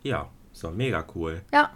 [0.02, 1.42] Ja, so mega cool.
[1.52, 1.70] Ja.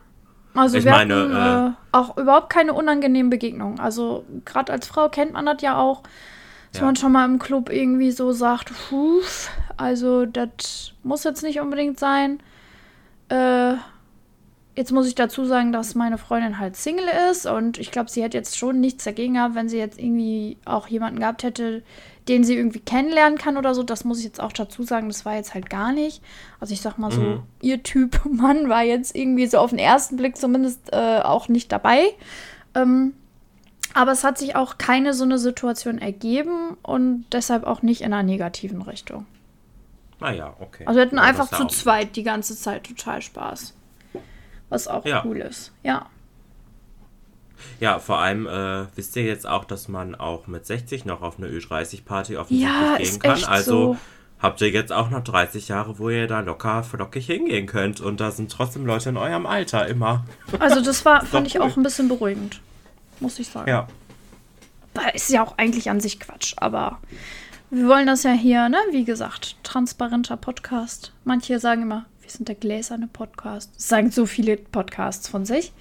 [0.55, 3.79] Also Ich wir meine, hatten äh, äh, auch überhaupt keine unangenehmen Begegnungen.
[3.79, 6.03] Also gerade als Frau kennt man das ja auch,
[6.73, 6.87] dass Ja.
[6.87, 9.21] man schon mal im Club irgendwie so sagt, puh,
[9.77, 12.41] also das muss jetzt nicht unbedingt sein.
[13.29, 13.75] Äh,
[14.77, 18.23] jetzt muss ich dazu sagen, dass meine Freundin halt Single ist und ich glaube, sie
[18.23, 21.83] hätte jetzt schon nichts dagegen gehabt, wenn sie jetzt irgendwie auch jemanden gehabt hätte,
[22.29, 23.83] den sie irgendwie kennenlernen kann oder so.
[23.83, 26.23] Das muss ich jetzt auch dazu sagen, das war jetzt halt gar nicht.
[26.61, 27.43] Also ich sag mal so, Mhm.
[27.63, 31.73] ihr Typ Mann war jetzt irgendwie so auf den ersten Blick zumindest äh, auch nicht
[31.73, 32.03] dabei.
[32.75, 33.15] Ähm,
[33.95, 38.13] aber es hat sich auch keine so eine Situation ergeben und deshalb auch nicht in
[38.13, 39.25] einer negativen Richtung.
[40.21, 40.85] Naja, okay.
[40.87, 43.75] Also wir hatten Ja, einfach das zu zweit die ganze Zeit total Spaß.
[44.69, 45.23] Was auch Ja.
[45.25, 45.73] cool ist.
[45.83, 46.07] Ja.
[47.81, 51.39] Ja, vor allem äh, wisst ihr jetzt auch, dass man auch mit 60 noch auf
[51.39, 53.45] eine Ü30-Party offensichtlich Ja, gehen kann.
[53.45, 53.97] also so.
[54.41, 58.01] habt ihr jetzt auch noch 30 Jahre, wo ihr da locker flockig hingehen könnt.
[58.01, 60.25] Und da sind trotzdem Leute in eurem Alter immer.
[60.59, 61.63] Also das war, doch fand ich cool.
[61.63, 62.61] auch ein bisschen beruhigend.
[63.21, 63.69] Muss ich sagen.
[63.71, 63.87] Ja.
[65.15, 66.99] Ist ja auch eigentlich an sich Quatsch, aber
[67.71, 68.79] wir wollen das ja hier, ne?
[68.91, 71.13] Wie gesagt, transparenter Podcast.
[71.25, 73.75] Manche sagen immer, wir sind der gläserne Podcast.
[73.77, 75.73] Das sagen so viele Podcasts von sich.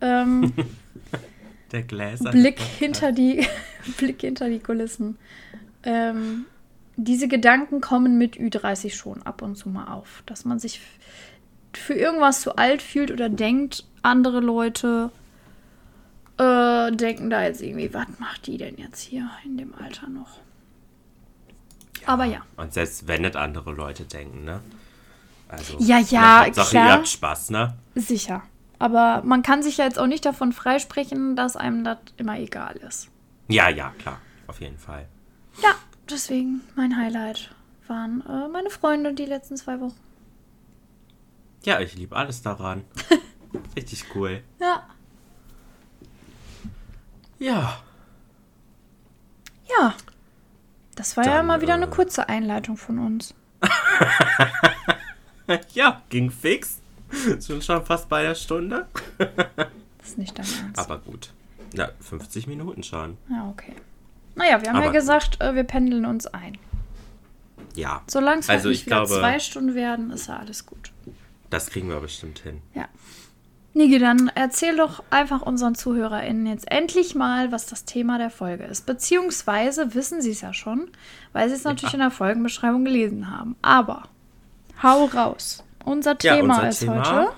[0.00, 0.52] Ähm,
[1.72, 2.30] Der Gläser.
[2.30, 3.46] Blick hinter die
[3.98, 5.18] Blick hinter die Kulissen.
[5.82, 6.46] Ähm,
[6.96, 10.80] diese Gedanken kommen mit Ü30 schon ab und zu mal auf, dass man sich
[11.74, 15.10] für irgendwas zu alt fühlt oder denkt, andere Leute
[16.38, 20.40] äh, denken da jetzt irgendwie, was macht die denn jetzt hier in dem Alter noch?
[22.06, 22.42] Aber ja.
[22.56, 24.60] Und selbst wenn nicht andere Leute denken, ne?
[25.48, 26.86] Also, Ja, ja, Hauptsache, klar.
[26.86, 27.74] ihr habt Spaß, ne?
[27.94, 28.42] Sicher.
[28.78, 32.76] Aber man kann sich ja jetzt auch nicht davon freisprechen, dass einem das immer egal
[32.76, 33.08] ist.
[33.48, 34.20] Ja, ja, klar.
[34.46, 35.06] Auf jeden Fall.
[35.62, 35.70] Ja,
[36.08, 37.50] deswegen mein Highlight
[37.86, 39.96] waren äh, meine Freunde die letzten zwei Wochen.
[41.64, 42.84] Ja, ich liebe alles daran.
[43.76, 44.42] Richtig cool.
[44.60, 44.86] Ja.
[47.38, 47.78] Ja.
[49.68, 49.94] Ja.
[50.98, 53.32] Das war ja Dann, mal wieder eine äh, kurze Einleitung von uns.
[55.72, 56.80] Ja, ging fix.
[57.38, 58.86] Sind schon fast bei der Stunde.
[59.16, 60.78] Das ist nicht dein Ernst.
[60.78, 61.32] Aber gut.
[61.72, 63.16] Ja, 50 Minuten schon.
[63.30, 63.72] Ja, okay.
[64.34, 66.58] Naja, wir haben ja Aber gesagt, äh, wir pendeln uns ein.
[67.74, 68.02] Ja.
[68.08, 70.92] Solange es halt Also nicht ich glaube- zwei Stunden werden, ist ja alles gut.
[71.48, 72.60] Das kriegen wir bestimmt hin.
[72.74, 72.86] Ja.
[73.74, 78.64] Niki, dann erzähl doch einfach unseren ZuhörerInnen jetzt endlich mal, was das Thema der Folge
[78.64, 78.86] ist.
[78.86, 80.90] Beziehungsweise wissen sie es ja schon,
[81.32, 83.56] weil sie es natürlich in der Folgenbeschreibung gelesen haben.
[83.62, 84.04] Aber
[84.82, 85.62] hau raus.
[85.84, 87.32] Unser Ja, Thema unser ist Thema- heute.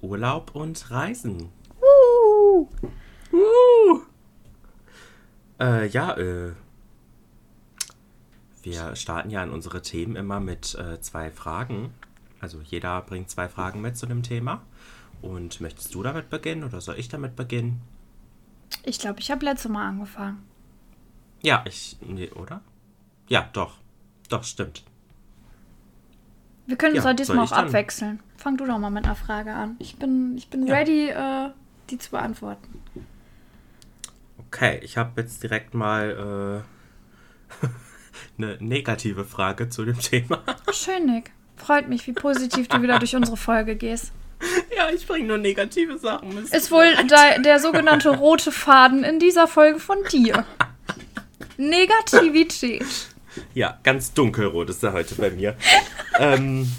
[0.00, 1.48] Urlaub und Reisen.
[1.80, 2.66] Uh,
[3.32, 4.00] Uh.
[5.60, 6.52] Äh, ja, äh.
[8.62, 11.92] Wir starten ja in unsere Themen immer mit äh, zwei Fragen.
[12.40, 14.62] Also jeder bringt zwei Fragen mit zu dem Thema.
[15.22, 17.80] Und möchtest du damit beginnen oder soll ich damit beginnen?
[18.84, 20.42] ich glaube, ich habe letztes Mal angefangen.
[21.42, 21.96] Ja, ich.
[22.00, 22.60] Nee, oder?
[23.28, 23.78] Ja, doch.
[24.28, 24.84] Doch, stimmt.
[26.66, 28.20] Wir können uns Ja, ja diesmal auch abwechseln.
[28.36, 29.76] Fang du doch mal mit einer Frage an.
[29.78, 30.74] Ich bin, ich bin Ja.
[30.74, 31.50] ready, äh,
[31.90, 32.82] die zu beantworten.
[34.38, 36.64] Okay, ich habe jetzt direkt mal
[37.62, 37.66] äh,
[38.38, 40.42] eine negative Frage zu dem Thema.
[40.72, 41.32] Schön, Nick.
[41.56, 44.12] Freut mich, wie positiv du wieder durch unsere Folge gehst.
[44.76, 46.52] ja, ich bringe nur negative Sachen mit.
[46.52, 50.44] Ist wohl der, der sogenannte rote Faden in dieser Folge von dir.
[51.56, 52.84] Negativität.
[53.54, 55.56] Ja, ganz dunkelrot ist er heute bei mir.
[56.18, 56.70] ähm,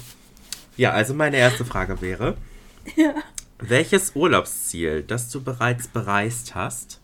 [0.76, 2.36] ja, also meine erste Frage wäre:
[3.58, 7.00] Welches Urlaubsziel, das du bereits bereist hast,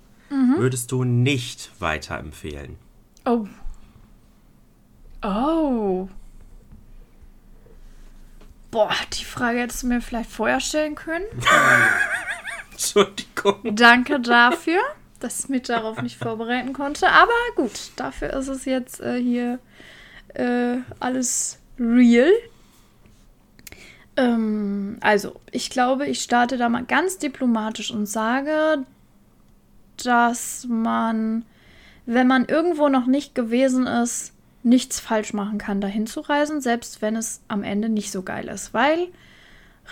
[0.58, 2.76] würdest du nicht weiterempfehlen?
[3.24, 3.46] Oh.
[5.22, 6.08] Oh.
[8.76, 11.24] Boah, die Frage hättest du mir vielleicht vorher stellen können.
[12.72, 13.74] Entschuldigung.
[13.74, 14.82] Danke dafür,
[15.18, 17.08] dass ich mich darauf nicht vorbereiten konnte.
[17.08, 19.60] Aber gut, dafür ist es jetzt äh, hier
[20.34, 22.30] äh, alles real.
[24.18, 28.84] Ähm, also, ich glaube, ich starte da mal ganz diplomatisch und sage,
[30.04, 31.46] dass man,
[32.04, 34.34] wenn man irgendwo noch nicht gewesen ist,
[34.66, 38.48] nichts falsch machen kann, dahin zu reisen, selbst wenn es am Ende nicht so geil
[38.48, 38.74] ist.
[38.74, 39.08] Weil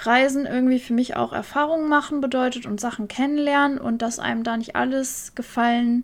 [0.03, 4.57] Reisen irgendwie für mich auch Erfahrungen machen bedeutet und Sachen kennenlernen und dass einem da
[4.57, 6.03] nicht alles gefallen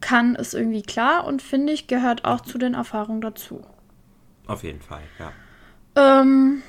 [0.00, 3.60] kann, ist irgendwie klar und finde ich, gehört auch zu den Erfahrungen dazu.
[4.46, 5.32] Auf jeden Fall, ja.
[6.20, 6.62] Ähm,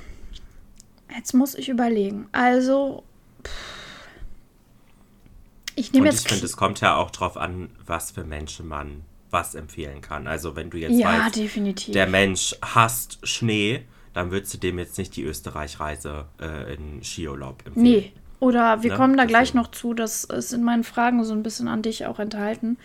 [1.16, 2.28] jetzt muss ich überlegen.
[2.34, 3.04] Also,
[3.46, 3.52] pff,
[5.76, 6.26] ich nehme Und jetzt.
[6.26, 10.28] ich finde, es kommt ja auch drauf an, was für Menschen man was empfehlen kann.
[10.28, 11.94] Also wenn du jetzt ja, weißt, definitiv.
[11.94, 17.66] der Mensch hasst Schnee, dann würdest du dem jetzt nicht die Österreich-Reise äh, in Skiurlaub
[17.66, 17.84] empfehlen.
[17.84, 21.34] Nee, Oder wir Ja, kommen da gleich noch zu, das ist in meinen Fragen so
[21.34, 22.78] ein bisschen an dich auch enthalten.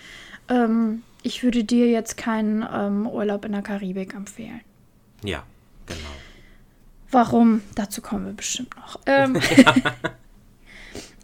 [0.48, 4.60] Ähm, ich würde dir jetzt keinen ähm, Urlaub in der Karibik empfehlen.
[5.22, 5.42] Ja,
[5.86, 6.00] genau.
[7.10, 7.62] Warum?
[7.74, 9.00] Dazu kommen wir bestimmt noch.
[9.06, 9.40] Ähm,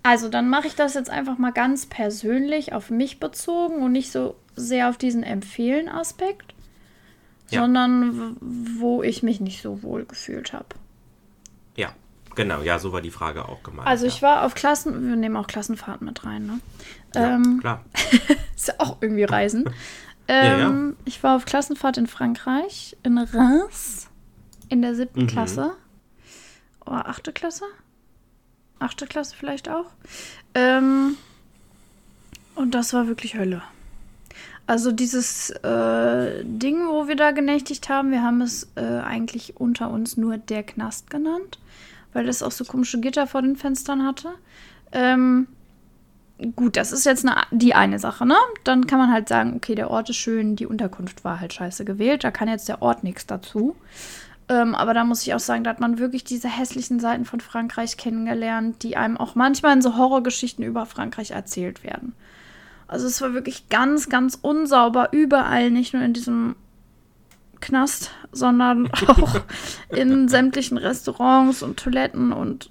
[0.03, 4.11] also dann mache ich das jetzt einfach mal ganz persönlich auf mich bezogen und nicht
[4.12, 6.55] so sehr auf diesen Empfehlen-Aspekt,
[7.51, 7.61] Ja.
[7.62, 10.66] sondern wo ich mich nicht so wohl gefühlt habe.
[11.76, 11.90] Ja,
[12.34, 12.62] genau.
[12.62, 13.88] Ja, so war die Frage auch gemeint.
[13.88, 14.12] Also ja.
[14.12, 16.61] ich war auf Klassen, wir nehmen auch Klassenfahrten mit rein, ne?
[17.14, 17.84] Ja, ähm, klar.
[18.57, 19.64] Ist ja auch irgendwie Reisen.
[20.28, 20.68] Ja, ja.
[20.68, 24.09] ähm, Ich war auf Klassenfahrt in Frankreich, in Reims,
[24.68, 25.26] in der siebten Mhm.
[25.26, 25.72] Klasse.
[26.86, 27.64] Oder achte Klasse?
[28.81, 29.87] Achte Klasse vielleicht auch.
[30.55, 31.16] Ähm,
[32.57, 33.62] und das war wirklich Hölle.
[34.66, 39.91] Also dieses äh, Ding, wo wir da genächtigt haben, wir haben es äh, eigentlich unter
[39.91, 41.59] uns nur der Knast genannt,
[42.12, 44.28] weil das auch so komische Gitter vor den Fenstern hatte.
[44.93, 45.49] Ähm,
[46.57, 48.37] gut, das ist jetzt eine, die eine Sache, ne?
[48.64, 51.85] Dann kann man halt sagen, okay, der Ort ist schön, die Unterkunft war halt scheiße
[51.85, 53.76] gewählt, da kann jetzt der Ort nichts dazu.
[54.51, 57.38] Ähm, aber da muss ich auch sagen, da hat man wirklich diese hässlichen Seiten von
[57.40, 62.14] Frankreich kennengelernt, die einem auch manchmal in so Horrorgeschichten über Frankreich erzählt werden.
[62.88, 66.57] Also es war wirklich ganz, ganz unsauber überall, nicht nur in diesem
[67.61, 69.40] Knast, sondern auch
[69.88, 72.70] in sämtlichen Restaurants und Toiletten und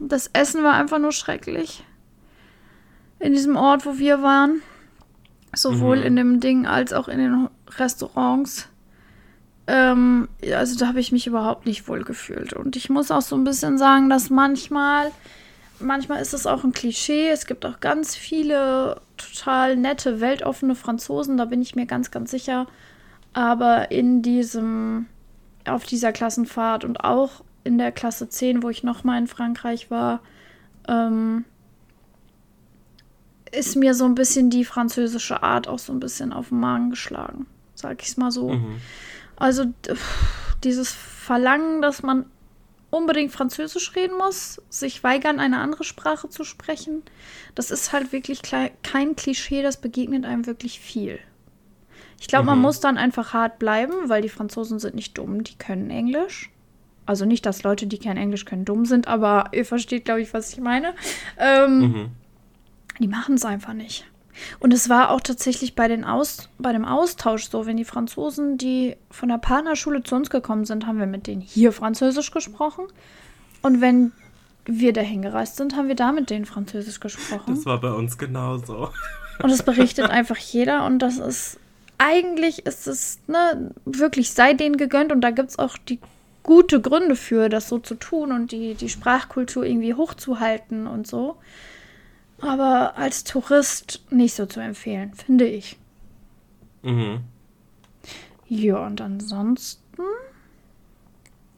[0.00, 1.84] das Essen war einfach nur schrecklich.
[3.20, 4.62] In diesem Ort, wo wir waren.
[5.54, 6.02] Sowohl Mhm.
[6.02, 8.68] in dem Ding als auch in den Restaurants.
[9.70, 12.52] Ähm, also da habe ich mich überhaupt nicht wohl gefühlt.
[12.52, 15.12] Und ich muss auch so ein bisschen sagen, dass manchmal,
[15.78, 17.28] manchmal ist es auch ein Klischee.
[17.28, 22.32] Es gibt auch ganz viele total nette, weltoffene Franzosen, da bin ich mir ganz, ganz
[22.32, 22.66] sicher.
[23.32, 25.06] Aber in diesem,
[25.64, 30.20] auf dieser Klassenfahrt und auch in der Klasse 10, wo ich nochmal in Frankreich war,
[30.88, 31.44] ähm,
[33.52, 36.90] ist mir so ein bisschen die französische Art auch so ein bisschen auf den Magen
[36.90, 37.46] geschlagen.
[37.76, 38.48] Sag ich es mal so.
[38.50, 38.80] Mhm.
[39.40, 39.64] Also
[40.62, 42.26] dieses Verlangen, dass man
[42.90, 47.02] unbedingt Französisch reden muss, sich weigern, eine andere Sprache zu sprechen,
[47.54, 51.18] das ist halt wirklich kein Klischee, das begegnet einem wirklich viel.
[52.20, 52.62] Ich glaube, man Mhm.
[52.62, 56.50] muss dann einfach hart bleiben, weil die Franzosen sind nicht dumm, die können Englisch.
[57.06, 60.34] Also nicht, dass Leute, die kein Englisch können, dumm sind, aber ihr versteht, glaube ich,
[60.34, 60.94] was ich meine.
[61.38, 62.10] Ähm, Mhm.
[62.98, 64.04] die machen es einfach nicht.
[64.58, 68.58] Und es war auch tatsächlich bei, den Aus, bei dem Austausch so, wenn die Franzosen,
[68.58, 72.86] die von der Partnerschule zu uns gekommen sind, haben wir mit denen hier Französisch gesprochen.
[73.62, 74.12] Und wenn
[74.64, 77.54] wir dahin gereist sind, haben wir da mit denen Französisch gesprochen.
[77.54, 78.90] Das war bei uns genauso.
[79.42, 80.84] Und das berichtet einfach jeder.
[80.84, 81.58] Und das ist,
[81.98, 85.12] eigentlich ist es, ne, wirklich sei denen gegönnt.
[85.12, 85.98] Und da gibt es auch die
[86.42, 91.36] gute Gründe für, das so zu tun und die, die Sprachkultur irgendwie hochzuhalten und so.
[92.42, 95.78] Aber als Tourist nicht so zu empfehlen, finde ich.
[96.82, 97.20] Mhm.
[98.48, 100.02] Ja, und ansonsten.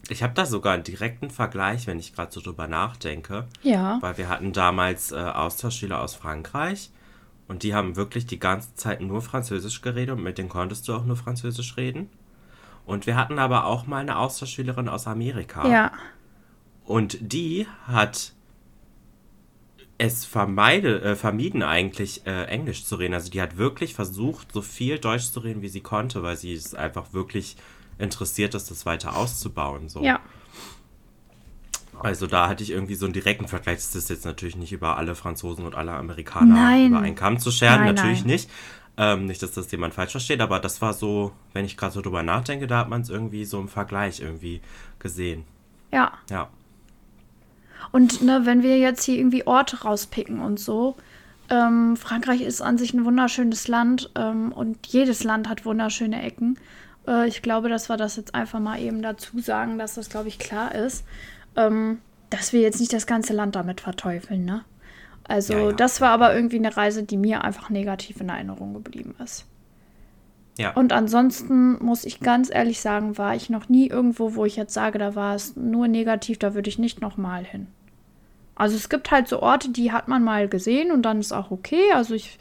[0.08, 3.46] Ich habe da sogar einen direkten Vergleich, wenn ich gerade so drüber nachdenke.
[3.62, 3.98] Ja.
[4.00, 6.90] Weil wir hatten damals äh, Austauschschüler aus Frankreich
[7.48, 10.94] und die haben wirklich die ganze Zeit nur Französisch geredet und mit denen konntest du
[10.94, 12.10] auch nur Französisch reden.
[12.84, 15.66] Und wir hatten aber auch mal eine Austauschschülerin aus Amerika.
[15.68, 15.92] Ja.
[16.84, 18.32] Und die hat
[20.02, 23.14] es vermeide, äh, vermieden, eigentlich äh, Englisch zu reden.
[23.14, 26.52] Also die hat wirklich versucht, so viel Deutsch zu reden, wie sie konnte, weil sie
[26.52, 27.56] es einfach wirklich
[27.98, 29.88] interessiert ist, das weiter auszubauen.
[29.88, 30.02] So.
[30.02, 30.18] Ja.
[32.00, 33.76] Also da hatte ich irgendwie so einen direkten Vergleich.
[33.76, 36.88] Das ist jetzt natürlich nicht über alle Franzosen und alle Amerikaner Nein.
[36.88, 38.32] über einen Kamm zu scheren, Nein, natürlich nein.
[38.32, 38.50] nicht.
[38.96, 42.02] Ähm, nicht, dass das jemand falsch versteht, aber das war so, wenn ich gerade so
[42.02, 44.60] drüber nachdenke, da hat man es irgendwie so im Vergleich irgendwie
[44.98, 45.44] gesehen.
[45.92, 46.12] Ja.
[46.28, 46.50] Ja.
[47.90, 50.96] Und ne, wenn wir jetzt hier irgendwie Orte rauspicken und so,
[51.50, 56.58] ähm, Frankreich ist an sich ein wunderschönes Land ähm, und jedes Land hat wunderschöne Ecken.
[57.06, 60.28] Äh, ich glaube, dass wir das jetzt einfach mal eben dazu sagen, dass das, glaube
[60.28, 61.04] ich, klar ist,
[61.56, 61.98] ähm,
[62.30, 64.64] dass wir jetzt nicht das ganze Land damit verteufeln, ne?
[65.24, 65.72] Also, Ja, ja.
[65.72, 69.46] das war aber irgendwie eine Reise, die mir einfach negativ in Erinnerung geblieben ist.
[70.58, 70.72] Ja.
[70.72, 74.74] Und ansonsten muss ich ganz ehrlich sagen, war ich noch nie irgendwo, wo ich jetzt
[74.74, 77.68] sage, da war es nur negativ, da würde ich nicht nochmal hin.
[78.54, 81.50] Also es gibt halt so Orte, die hat man mal gesehen und dann ist auch
[81.50, 81.92] okay.
[81.94, 82.38] Also ich,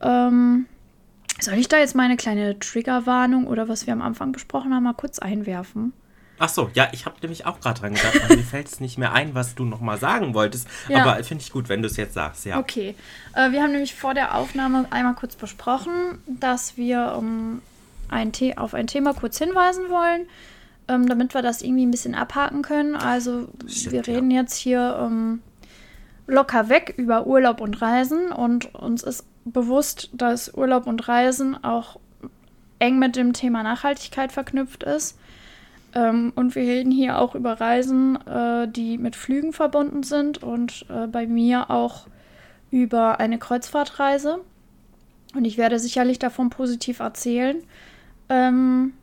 [0.00, 0.66] ähm,
[1.40, 4.92] soll ich da jetzt meine kleine Triggerwarnung oder was wir am Anfang besprochen haben, mal
[4.92, 5.92] kurz einwerfen?
[6.38, 9.12] Ach so, ja, ich habe nämlich auch gerade dran gedacht, mir fällt es nicht mehr
[9.12, 10.66] ein, was du nochmal sagen wolltest.
[10.88, 11.02] Ja.
[11.02, 12.58] Aber finde ich gut, wenn du es jetzt sagst, ja.
[12.58, 12.94] Okay.
[13.34, 17.62] Äh, wir haben nämlich vor der Aufnahme einmal kurz besprochen, dass wir um
[18.08, 20.26] ein The auf ein Thema kurz hinweisen wollen,
[20.88, 22.96] ähm, damit wir das irgendwie ein bisschen abhaken können.
[22.96, 24.14] Also Stimmt, wir ja.
[24.14, 25.40] reden jetzt hier ähm,
[26.26, 31.98] locker weg über Urlaub und Reisen und uns ist bewusst, dass Urlaub und Reisen auch
[32.78, 35.18] eng mit dem Thema Nachhaltigkeit verknüpft ist.
[35.94, 40.86] Ähm, und wir reden hier auch über Reisen, äh, die mit Flügen verbunden sind und
[40.88, 42.06] äh, bei mir auch
[42.70, 44.40] über eine Kreuzfahrtreise.
[45.34, 47.62] Und ich werde sicherlich davon positiv erzählen.
[48.28, 48.94] Ähm,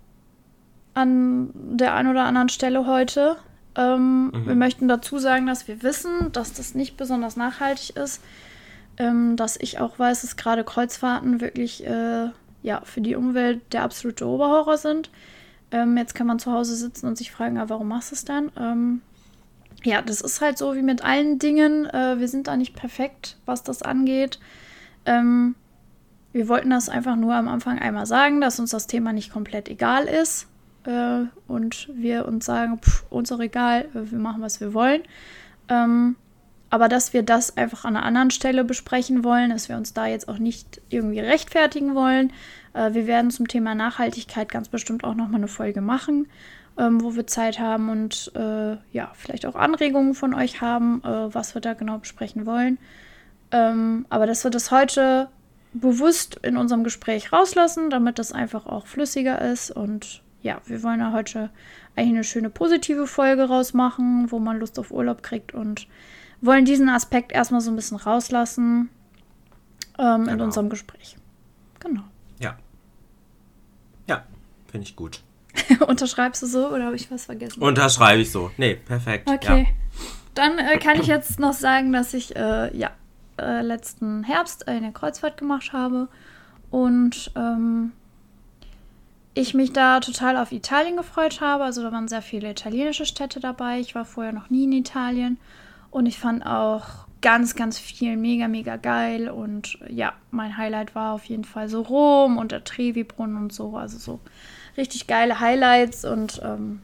[0.94, 3.38] an der einen oder anderen Stelle heute.
[3.76, 4.48] Ähm, mhm.
[4.48, 8.22] Wir möchten dazu sagen, dass wir wissen, dass das nicht besonders nachhaltig ist.
[8.98, 12.30] Ähm, dass ich auch weiß, dass gerade Kreuzfahrten wirklich äh,
[12.64, 15.10] ja, für die Umwelt der absolute Oberhorror sind.
[15.72, 18.26] Ähm, jetzt kann man zu Hause sitzen und sich fragen, ja, warum machst du es
[18.26, 18.52] dann?
[18.58, 19.02] Ähm,
[19.84, 21.86] ja, das ist halt so wie mit allen Dingen.
[21.86, 24.40] Äh, wir sind da nicht perfekt, was das angeht.
[25.06, 25.56] Ähm,
[26.32, 29.70] wir wollten das einfach nur am Anfang einmal sagen, dass uns das Thema nicht komplett
[29.70, 30.48] egal ist.
[30.86, 35.02] Äh, und wir uns sagen, pff, uns auch egal, äh, wir machen, was wir wollen.
[35.68, 36.16] Ähm,
[36.70, 40.08] aber dass wir das einfach an einer anderen Stelle besprechen wollen, dass wir uns da
[40.08, 42.32] jetzt auch nicht irgendwie rechtfertigen wollen.
[42.74, 46.28] Äh, wir werden zum Thema Nachhaltigkeit ganz bestimmt auch nochmal eine Folge machen,
[46.78, 51.34] ähm, wo wir Zeit haben und äh, ja, vielleicht auch Anregungen von euch haben, äh,
[51.34, 52.78] was wir da genau besprechen wollen.
[53.52, 55.30] Ähm, aber dass wir das heute
[55.74, 59.72] bewusst in unserem Gespräch rauslassen, damit das einfach auch flüssiger ist.
[59.72, 61.50] Und ja, wir wollen ja heute
[61.96, 65.88] eigentlich eine schöne positive Folge rausmachen, wo man Lust auf Urlaub kriegt und
[66.42, 68.90] wollen diesen Aspekt erstmal so ein bisschen rauslassen
[69.98, 70.32] ähm, genau.
[70.32, 71.18] in unserem Gespräch.
[71.80, 72.04] Genau.
[72.40, 72.58] Ja.
[74.08, 74.24] Ja,
[74.72, 75.22] finde ich gut.
[75.88, 77.62] Unterschreibst du so oder habe ich was vergessen?
[77.62, 78.52] Unterschreibe ich so.
[78.58, 79.30] Nee, perfekt.
[79.30, 79.68] Okay.
[79.68, 80.00] Ja.
[80.36, 82.92] Dann äh, kann ich jetzt noch sagen, dass ich äh, ja,
[83.38, 86.08] äh, letzten Herbst eine Kreuzfahrt gemacht habe
[86.72, 87.92] und ähm,
[89.34, 91.64] ich mich da total auf Italien gefreut habe.
[91.64, 93.80] Also da waren sehr viele italienische Städte dabei.
[93.80, 95.38] Ich war vorher noch nie in Italien
[95.92, 99.30] und ich fand auch ganz, ganz viel mega, mega geil.
[99.30, 103.76] Und ja, mein Highlight war auf jeden Fall so Rom und der Trevi-Brunnen und so.
[103.76, 104.20] Also so
[104.78, 106.06] richtig geile Highlights.
[106.06, 106.82] Und ähm,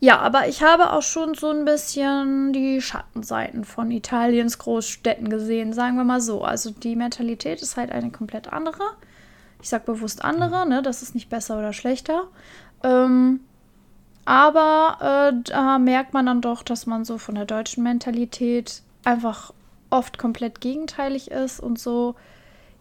[0.00, 5.72] ja, aber ich habe auch schon so ein bisschen die Schattenseiten von Italiens Großstädten gesehen,
[5.72, 6.42] sagen wir mal so.
[6.44, 8.82] Also die Mentalität ist halt eine komplett andere.
[9.60, 10.82] Ich sage bewusst andere, ne?
[10.82, 12.28] Das ist nicht besser oder schlechter.
[12.84, 13.40] Ähm,
[14.28, 19.54] aber äh, da merkt man dann doch, dass man so von der deutschen Mentalität einfach
[19.88, 22.14] oft komplett gegenteilig ist und so,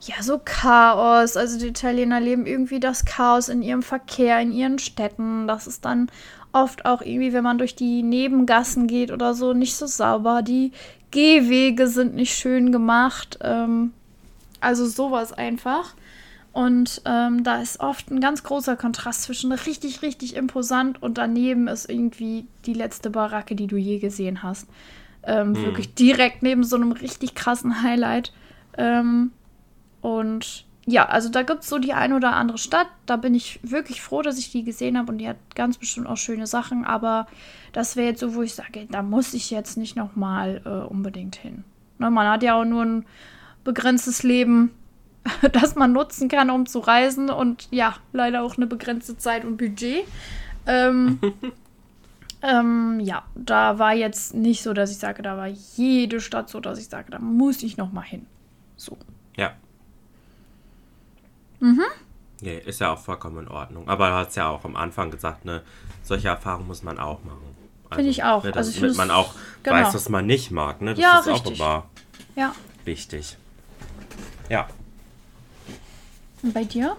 [0.01, 1.37] ja, so Chaos.
[1.37, 5.47] Also die Italiener leben irgendwie das Chaos in ihrem Verkehr, in ihren Städten.
[5.47, 6.11] Das ist dann
[6.51, 10.41] oft auch irgendwie, wenn man durch die Nebengassen geht oder so, nicht so sauber.
[10.41, 10.73] Die
[11.11, 13.39] Gehwege sind nicht schön gemacht.
[13.41, 13.93] Ähm,
[14.59, 15.95] also sowas einfach.
[16.57, 21.67] Und ähm, da ist oft ein ganz großer Kontrast zwischen richtig, richtig imposant und daneben
[21.67, 24.67] ist irgendwie die letzte Baracke, die du je gesehen hast.
[25.21, 25.65] Ähm, hm.
[25.65, 28.33] Wirklich direkt neben so einem richtig krassen Highlight.
[28.75, 29.33] Ähm,
[30.01, 32.87] und ja, also da gibt es so die ein oder andere Stadt.
[33.05, 36.07] Da bin ich wirklich froh, dass ich die gesehen habe und die hat ganz bestimmt
[36.07, 36.85] auch schöne Sachen.
[36.85, 37.27] Aber
[37.71, 41.35] das wäre jetzt so, wo ich sage, da muss ich jetzt nicht nochmal äh, unbedingt
[41.35, 41.63] hin.
[41.99, 43.05] Ne, man hat ja auch nur ein
[43.63, 44.71] begrenztes Leben
[45.51, 49.57] das man nutzen kann, um zu reisen und ja, leider auch eine begrenzte Zeit und
[49.57, 50.05] Budget.
[50.65, 51.19] Ähm,
[52.41, 56.59] ähm, ja, da war jetzt nicht so, dass ich sage, da war jede Stadt so,
[56.59, 58.25] dass ich sage, da muss ich noch mal hin.
[58.75, 58.97] So.
[59.35, 59.53] Ja.
[61.59, 61.83] Mhm.
[62.41, 63.87] Nee, ist ja auch vollkommen in Ordnung.
[63.89, 65.63] Aber du hast ja auch am Anfang gesagt, ne,
[66.03, 67.55] solche Erfahrungen muss man auch machen.
[67.89, 68.43] Also, Finde ich auch.
[68.43, 69.77] Ne, also ich damit man auch genau.
[69.77, 70.81] weiß, was man nicht mag.
[70.81, 70.91] Ne?
[70.91, 71.61] Das ja, ist richtig.
[71.61, 71.85] auch immer
[72.35, 72.53] ja.
[72.85, 73.37] wichtig.
[74.49, 74.67] Ja.
[76.43, 76.95] Und bei dir?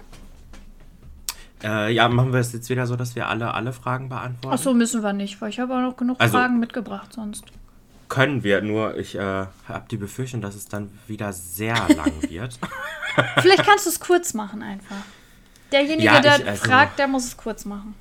[1.63, 4.55] Äh, ja, machen wir es jetzt wieder so, dass wir alle, alle Fragen beantworten?
[4.55, 7.45] Ach so, müssen wir nicht, weil ich habe auch noch genug also, Fragen mitgebracht sonst.
[8.09, 12.59] Können wir, nur ich äh, habe die Befürchtung, dass es dann wieder sehr lang wird.
[13.41, 15.05] Vielleicht kannst du es kurz machen einfach.
[15.73, 17.95] Derjenige, ja, der also, fragt, der muss es kurz machen.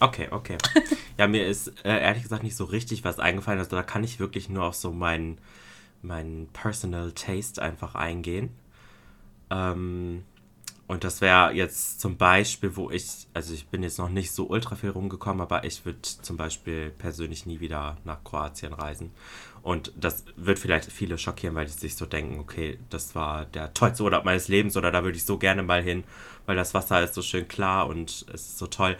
[0.00, 0.56] Okay, okay.
[1.18, 3.58] ja, mir ist äh, ehrlich gesagt nicht so richtig was eingefallen.
[3.58, 5.38] Also da kann ich wirklich nur auf so meinen
[6.00, 8.50] mein Personal Taste einfach eingehen.
[9.50, 10.22] Ähm,
[10.88, 14.48] und das wäre jetzt zum Beispiel, wo ich, also ich bin jetzt noch nicht so
[14.48, 19.10] ultra viel rumgekommen, aber ich würde zum Beispiel persönlich nie wieder nach Kroatien reisen.
[19.62, 23.74] Und das wird vielleicht viele schockieren, weil die sich so denken, okay, das war der
[23.74, 26.04] tollste Urlaub meines Lebens oder da würde ich so gerne mal hin,
[26.46, 28.96] weil das Wasser ist so schön klar und es ist so toll.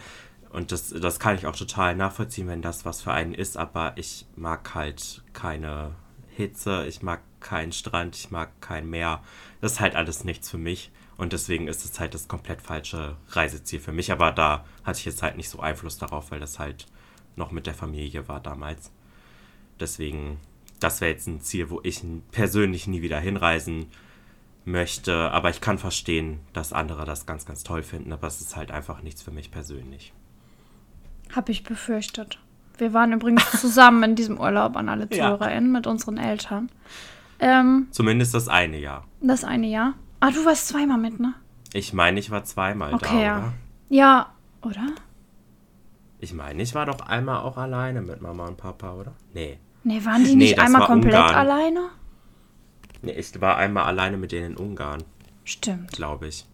[0.51, 3.93] Und das, das kann ich auch total nachvollziehen, wenn das was für einen ist, aber
[3.95, 5.95] ich mag halt keine
[6.29, 9.23] Hitze, ich mag keinen Strand, ich mag kein Meer.
[9.59, 10.91] Das ist halt alles nichts für mich.
[11.19, 14.09] Und deswegen ist es halt das komplett falsche Reiseziel für mich.
[14.13, 16.85] Aber da hatte ich jetzt halt nicht so Einfluss darauf, weil das halt
[17.35, 18.89] noch mit der Familie war damals.
[19.81, 20.39] Deswegen,
[20.79, 22.01] das wäre jetzt ein Ziel, wo ich
[22.31, 23.87] persönlich nie wieder hinreisen
[24.63, 25.13] möchte.
[25.31, 28.13] Aber ich kann verstehen, dass andere das ganz, ganz toll finden.
[28.13, 30.13] Aber es ist halt einfach nichts für mich persönlich.
[31.35, 32.39] Hab ich befürchtet.
[32.77, 35.17] Wir waren übrigens zusammen in diesem Urlaub an alle Ja.
[35.37, 36.71] ZuhörerInnen mit unseren Eltern.
[37.39, 39.05] Ähm, Zumindest das eine Jahr.
[39.19, 39.95] das eine Jahr.
[40.19, 41.33] Ah, du warst zweimal mit, ne?
[41.73, 43.37] Ich meine, ich war zweimal Okay, da, ja.
[43.37, 43.53] oder?
[43.89, 44.87] Ja, oder?
[46.19, 49.13] Ich meine, ich war doch einmal auch alleine mit Mama und Papa, oder?
[49.33, 49.59] Nee.
[49.83, 51.35] Nee, waren die Nee, nicht das einmal war komplett Ungarn.
[51.35, 51.89] alleine?
[53.01, 55.03] Nee, ich war einmal alleine mit denen in Ungarn,
[55.45, 55.91] Stimmt.
[55.93, 56.45] glaube ich.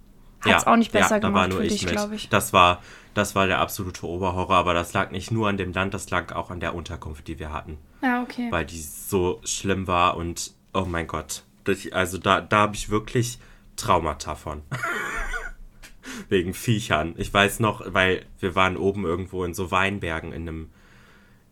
[0.43, 1.93] Hat's auch nicht besser da war gemacht nur für ich dich, mit.
[1.93, 2.29] glaub ich.
[2.29, 2.83] Das war,
[3.15, 6.35] das war der absolute Oberhorror, aber das lag nicht nur an dem Land, das lag
[6.35, 7.79] auch an der Unterkunft, die wir hatten.
[8.03, 8.51] Ja, okay.
[8.51, 11.41] weil die so schlimm war und oh mein Gott.
[11.63, 13.39] Das, also da, da habe ich wirklich
[13.75, 14.61] Traumata von.
[16.29, 17.15] Wegen Viechern.
[17.17, 20.69] Ich weiß noch, weil wir waren oben irgendwo in so Weinbergen in einem,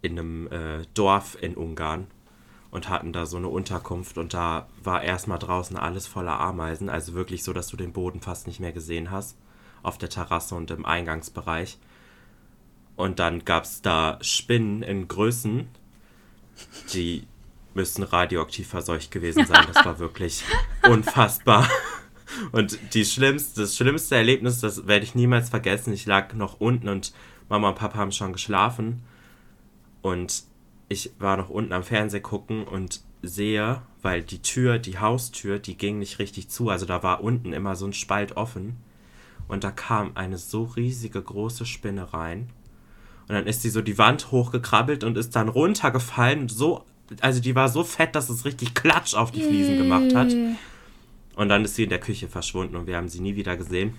[0.02, 2.08] in einem äh, Dorf in Ungarn
[2.72, 7.14] und hatten da so eine Unterkunft und da war erstmal draußen alles voller Ameisen, also
[7.14, 9.38] wirklich so, dass du den Boden fast nicht mehr gesehen hast.
[9.84, 11.78] Auf der Terrasse und im Eingangsbereich.
[12.96, 15.68] Und dann gab es da Spinnen in Größen,
[16.94, 17.28] die
[17.74, 19.66] müssen radioaktiv verseucht gewesen sein.
[19.72, 20.44] Das war wirklich
[20.90, 21.68] unfassbar.
[22.52, 25.94] Und die schlimmste, das schlimmste Erlebnis, das werde ich niemals vergessen.
[25.94, 27.14] Ich lag noch unten und
[27.50, 29.04] Mama und Papa haben schon geschlafen.
[30.02, 30.44] Und
[30.90, 35.78] ich war noch unten am Fernseh gucken und sehe, weil die Tür, die Haustür, die
[35.78, 36.70] ging nicht richtig zu.
[36.70, 38.78] Also da war unten immer so ein Spalt offen.
[39.48, 42.50] Und da kam eine so riesige große Spinne rein.
[43.28, 46.50] Und dann ist sie so die Wand hochgekrabbelt und ist dann runtergefallen.
[46.50, 46.84] So,
[47.22, 50.36] also die war so fett, dass es richtig Klatsch auf die Fliesen gemacht hat.
[51.36, 53.96] Und dann ist sie in der Küche verschwunden und wir haben sie nie wieder gesehen.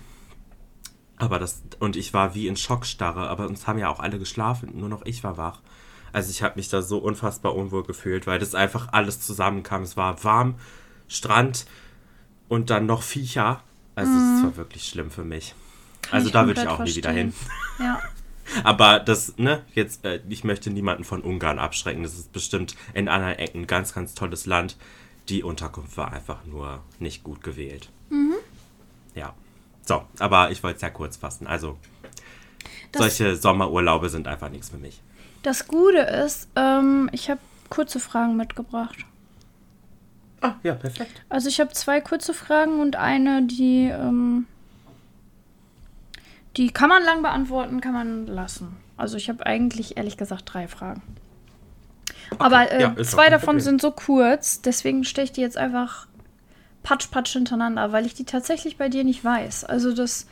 [1.17, 4.71] Aber das, und ich war wie in Schockstarre, aber uns haben ja auch alle geschlafen,
[4.73, 5.61] nur noch ich war wach.
[6.11, 9.81] Also ich habe mich da so unfassbar unwohl gefühlt, weil das einfach alles zusammenkam.
[9.83, 10.55] Es war warm,
[11.07, 11.65] Strand
[12.47, 13.61] und dann noch Viecher.
[13.95, 15.55] Also es war wirklich schlimm für mich.
[16.11, 17.31] also ich da würde ich auch nie wieder hin.
[17.31, 17.85] verstehen.
[17.85, 18.01] Ja.
[18.63, 22.03] Aber das, ne, jetzt, äh, ich möchte niemanden von Ungarn abschrecken.
[22.03, 24.77] Das ist bestimmt in anderen Ecken ein ganz, ganz tolles Land.
[25.29, 27.89] Die Unterkunft war einfach nur nicht gut gewählt.
[29.15, 29.33] Ja.
[29.83, 31.47] So, aber ich wollte es ja kurz fassen.
[31.47, 31.77] Also,
[32.91, 35.01] Das- solche Sommerurlaube sind einfach nichts für mich.
[35.43, 38.97] Das Gute ist, ähm, ich habe kurze Fragen mitgebracht.
[40.41, 41.21] Ah, ja, perfekt.
[41.29, 44.45] Also ich habe zwei kurze Fragen und eine, die, ähm,
[46.57, 48.75] die kann man lang beantworten, kann man lassen.
[48.97, 51.01] Also ich habe eigentlich ehrlich gesagt drei Fragen.
[52.37, 56.07] Aber äh, ja, ist zwei davon sind so kurz, deswegen stelle ich die jetzt einfach
[56.83, 59.65] patsch patsch hintereinander, weil ich die tatsächlich bei dir nicht weiß.
[59.65, 60.27] Also das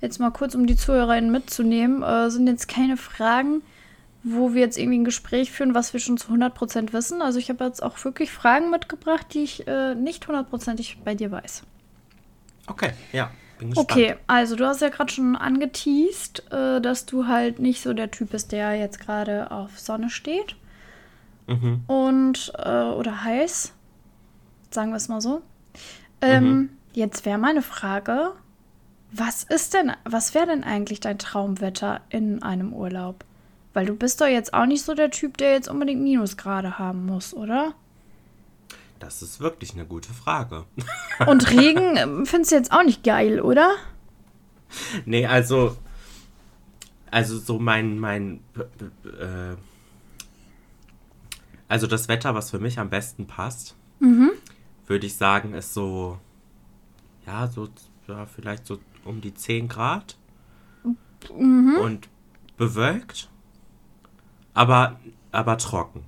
[0.00, 3.62] jetzt mal kurz, um die ZuhörerInnen mitzunehmen, äh, sind jetzt keine Fragen,
[4.24, 7.22] wo wir jetzt irgendwie ein Gespräch führen, was wir schon zu 100% wissen.
[7.22, 11.30] Also ich habe jetzt auch wirklich Fragen mitgebracht, die ich äh, nicht hundertprozentig bei dir
[11.30, 11.62] weiß.
[12.66, 13.90] Okay, ja, bin gespannt.
[13.90, 18.10] Okay, also du hast ja gerade schon angeteased, äh, dass du halt nicht so der
[18.10, 20.56] Typ bist, der jetzt gerade auf Sonne steht.
[21.60, 21.84] Mhm.
[21.86, 23.72] Und, äh, oder heiß,
[24.70, 25.42] sagen wir es mal so.
[26.20, 26.70] Ähm, Mhm.
[26.94, 28.32] Jetzt wäre meine Frage,
[29.12, 33.24] was ist denn, was wäre denn eigentlich dein Traumwetter in einem Urlaub?
[33.72, 37.06] Weil du bist doch jetzt auch nicht so der Typ, der jetzt unbedingt Minusgrade haben
[37.06, 37.72] muss, oder?
[39.00, 40.64] Das ist wirklich eine gute Frage.
[41.26, 43.72] Und Regen ähm, findest du jetzt auch nicht geil, oder?
[45.06, 45.76] Nee, also.
[47.10, 48.40] Also so mein, mein
[49.04, 49.56] äh,
[51.72, 53.76] also das Wetter, was für mich am besten passt,
[54.86, 56.18] würde ich sagen, ist so,
[57.26, 57.70] ja, so,
[58.06, 60.18] ja, vielleicht so um die 10 Grad
[61.80, 62.10] und
[62.58, 63.30] bewölkt,
[64.52, 65.00] aber,
[65.30, 66.04] aber trocken.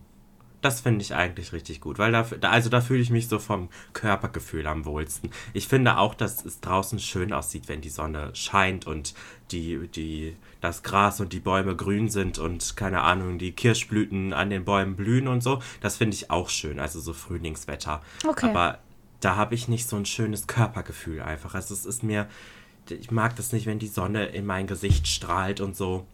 [0.60, 3.38] Das finde ich eigentlich richtig gut, weil da, da also da fühle ich mich so
[3.38, 5.30] vom Körpergefühl am wohlsten.
[5.54, 9.14] Ich finde auch, dass es draußen schön aussieht, wenn die Sonne scheint und
[9.50, 14.50] die, die, das Gras und die Bäume grün sind und keine Ahnung, die Kirschblüten an
[14.50, 15.60] den Bäumen blühen und so.
[15.80, 18.00] Das finde ich auch schön, also so Frühlingswetter.
[18.26, 18.48] Okay.
[18.48, 18.78] Aber
[19.20, 21.54] da habe ich nicht so ein schönes Körpergefühl einfach.
[21.54, 22.28] Also es ist mir,
[22.88, 26.06] ich mag das nicht, wenn die Sonne in mein Gesicht strahlt und so.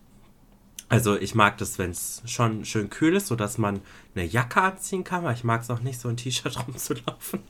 [0.89, 3.81] Also ich mag das, wenn es schon schön kühl ist, sodass man
[4.16, 7.40] eine Jacke anziehen kann, weil ich mag es auch nicht, so ein T-Shirt rumzulaufen.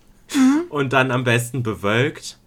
[0.69, 2.39] Und dann am besten bewölkt,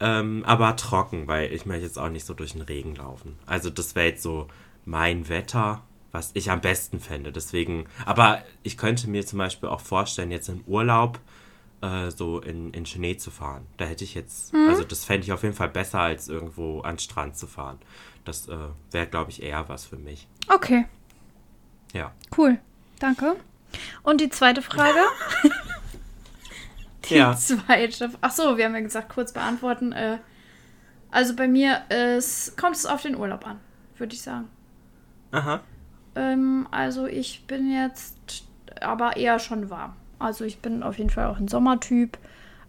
[0.00, 3.38] ähm, aber trocken, weil ich möchte jetzt auch nicht so durch den Regen laufen.
[3.46, 4.48] Also das wäre jetzt so
[4.84, 7.32] mein Wetter, was ich am besten fände.
[7.32, 11.18] Deswegen, aber ich könnte mir zum Beispiel auch vorstellen, jetzt im Urlaub
[11.82, 13.66] äh, so in, in Schnee zu fahren.
[13.76, 16.94] Da hätte ich jetzt, also das fände ich auf jeden Fall besser, als irgendwo an
[16.94, 17.78] den Strand zu fahren.
[18.24, 18.56] Das äh,
[18.90, 20.26] wäre, glaube ich, eher was für mich.
[20.48, 20.86] Okay,
[21.92, 22.12] Ja.
[22.36, 22.58] cool.
[22.98, 23.36] Danke.
[24.02, 24.98] Und die zweite Frage?
[27.08, 27.34] die Ja.
[27.36, 28.10] zweite.
[28.20, 29.92] Ach so, wir haben ja gesagt, kurz beantworten.
[29.92, 30.18] Äh,
[31.10, 33.58] also bei mir ist, kommt es auf den Urlaub an,
[33.96, 34.48] würde ich sagen.
[35.32, 35.60] Aha.
[36.14, 38.44] Ähm, also ich bin jetzt
[38.80, 39.94] aber eher schon warm.
[40.18, 42.18] Also ich bin auf jeden Fall auch ein Sommertyp.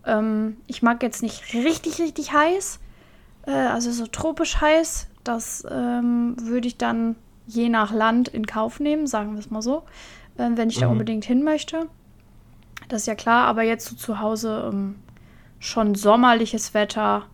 [0.05, 2.79] Ähm, ich mag jetzt nicht richtig, richtig heiß.
[3.47, 5.07] Äh, also so tropisch heiß.
[5.23, 7.15] Das ähm, würde ich dann
[7.47, 9.83] je nach Land in Kauf nehmen, sagen wir es mal so.
[10.37, 10.93] Ähm, wenn ich da Mhm.
[10.93, 11.87] unbedingt hin möchte.
[12.89, 14.95] Das ist ja klar, aber jetzt so zu Hause ähm,
[15.59, 17.27] schon sommerliches Wetter,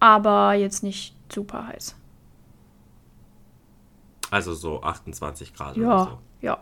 [0.00, 1.94] aber jetzt nicht super heiß.
[4.30, 6.18] Also so 28 Grad oder Ja, so.
[6.40, 6.58] ja,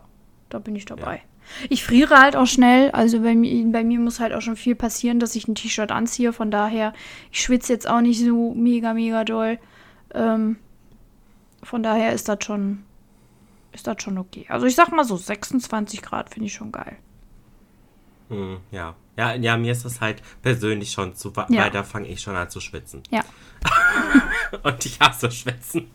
[0.49, 1.21] da bin ich dabei.
[1.69, 4.75] Ich friere halt auch schnell, also bei mir, bei mir muss halt auch schon viel
[4.75, 6.33] passieren, dass ich ein T-Shirt anziehe.
[6.33, 6.93] Von daher,
[7.31, 9.57] ich schwitze jetzt auch nicht so mega, mega doll.
[10.13, 10.57] Ähm,
[11.63, 12.83] von daher ist das schon,
[13.71, 14.45] ist das schon okay.
[14.49, 16.97] Also ich sag mal so, 26 Grad finde ich schon geil.
[18.31, 18.95] Hm, ja.
[19.17, 19.35] ja.
[19.35, 21.69] Ja, mir ist das halt persönlich schon zu warm, Ja.
[21.69, 23.03] da fange ich schon an zu schwitzen.
[23.11, 23.21] Ja.
[24.63, 25.91] Und ich hasse Schwitzen.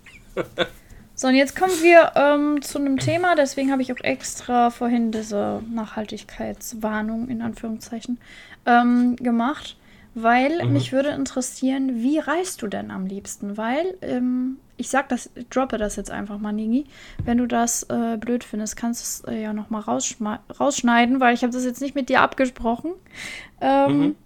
[1.18, 5.12] So, und jetzt kommen wir ähm, zu einem Thema, deswegen habe ich auch extra vorhin
[5.12, 8.18] diese Nachhaltigkeitswarnung in Anführungszeichen
[8.66, 9.76] ähm, gemacht,
[10.14, 10.72] weil Mhm.
[10.74, 13.56] mich würde interessieren, wie reist du denn am liebsten?
[13.56, 16.86] Weil, ähm, ich sag das, ich droppe das jetzt einfach mal, Nigi.
[17.24, 21.42] Wenn du das äh, blöd findest, kannst du es äh, ja nochmal rausschneiden, weil ich
[21.42, 22.92] habe das jetzt nicht mit dir abgesprochen.
[23.60, 24.16] Ähm, Mhm.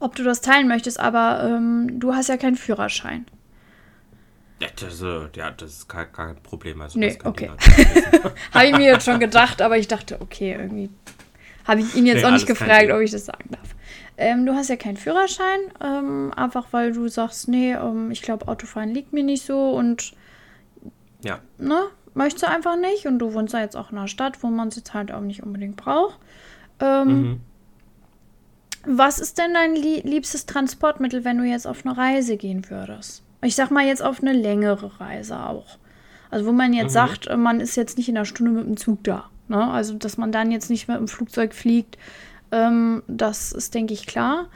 [0.00, 3.24] Ob du das teilen möchtest, aber ähm, du hast ja keinen Führerschein.
[4.60, 6.80] Ja, das, äh, ja, das ist kein, kein Problem.
[6.80, 7.50] Also Nee, okay.
[8.52, 10.90] Habe ich mir jetzt schon gedacht, aber ich dachte, okay, irgendwie
[11.66, 13.73] habe ich ihn jetzt Nee, auch nicht gefragt, ob ich das sagen darf.
[14.16, 18.46] Ähm, du hast ja keinen Führerschein, ähm, einfach weil du sagst, nee, ähm, ich glaube,
[18.48, 20.12] Autofahren liegt mir nicht so und
[21.22, 21.40] Ja.
[21.58, 21.82] ne,
[22.14, 23.06] möchtest du einfach nicht.
[23.06, 25.20] Und du wohnst ja jetzt auch in einer Stadt, wo man es jetzt halt auch
[25.20, 26.18] nicht unbedingt braucht.
[26.80, 27.40] Ähm, Mhm.
[28.86, 33.22] Was ist denn dein lie liebstes Transportmittel, wenn du jetzt auf eine Reise gehen würdest?
[33.40, 35.78] Ich sag mal jetzt auf eine längere Reise auch.
[36.30, 36.94] Also wo man jetzt Mhm.
[36.94, 39.30] sagt, man ist jetzt nicht in einer Stunde mit dem Zug da.
[39.48, 39.62] Ne?
[39.70, 41.96] Also dass man dann jetzt nicht mit dem Flugzeug fliegt,
[42.54, 44.46] ähm, das ist, denke ich, klar.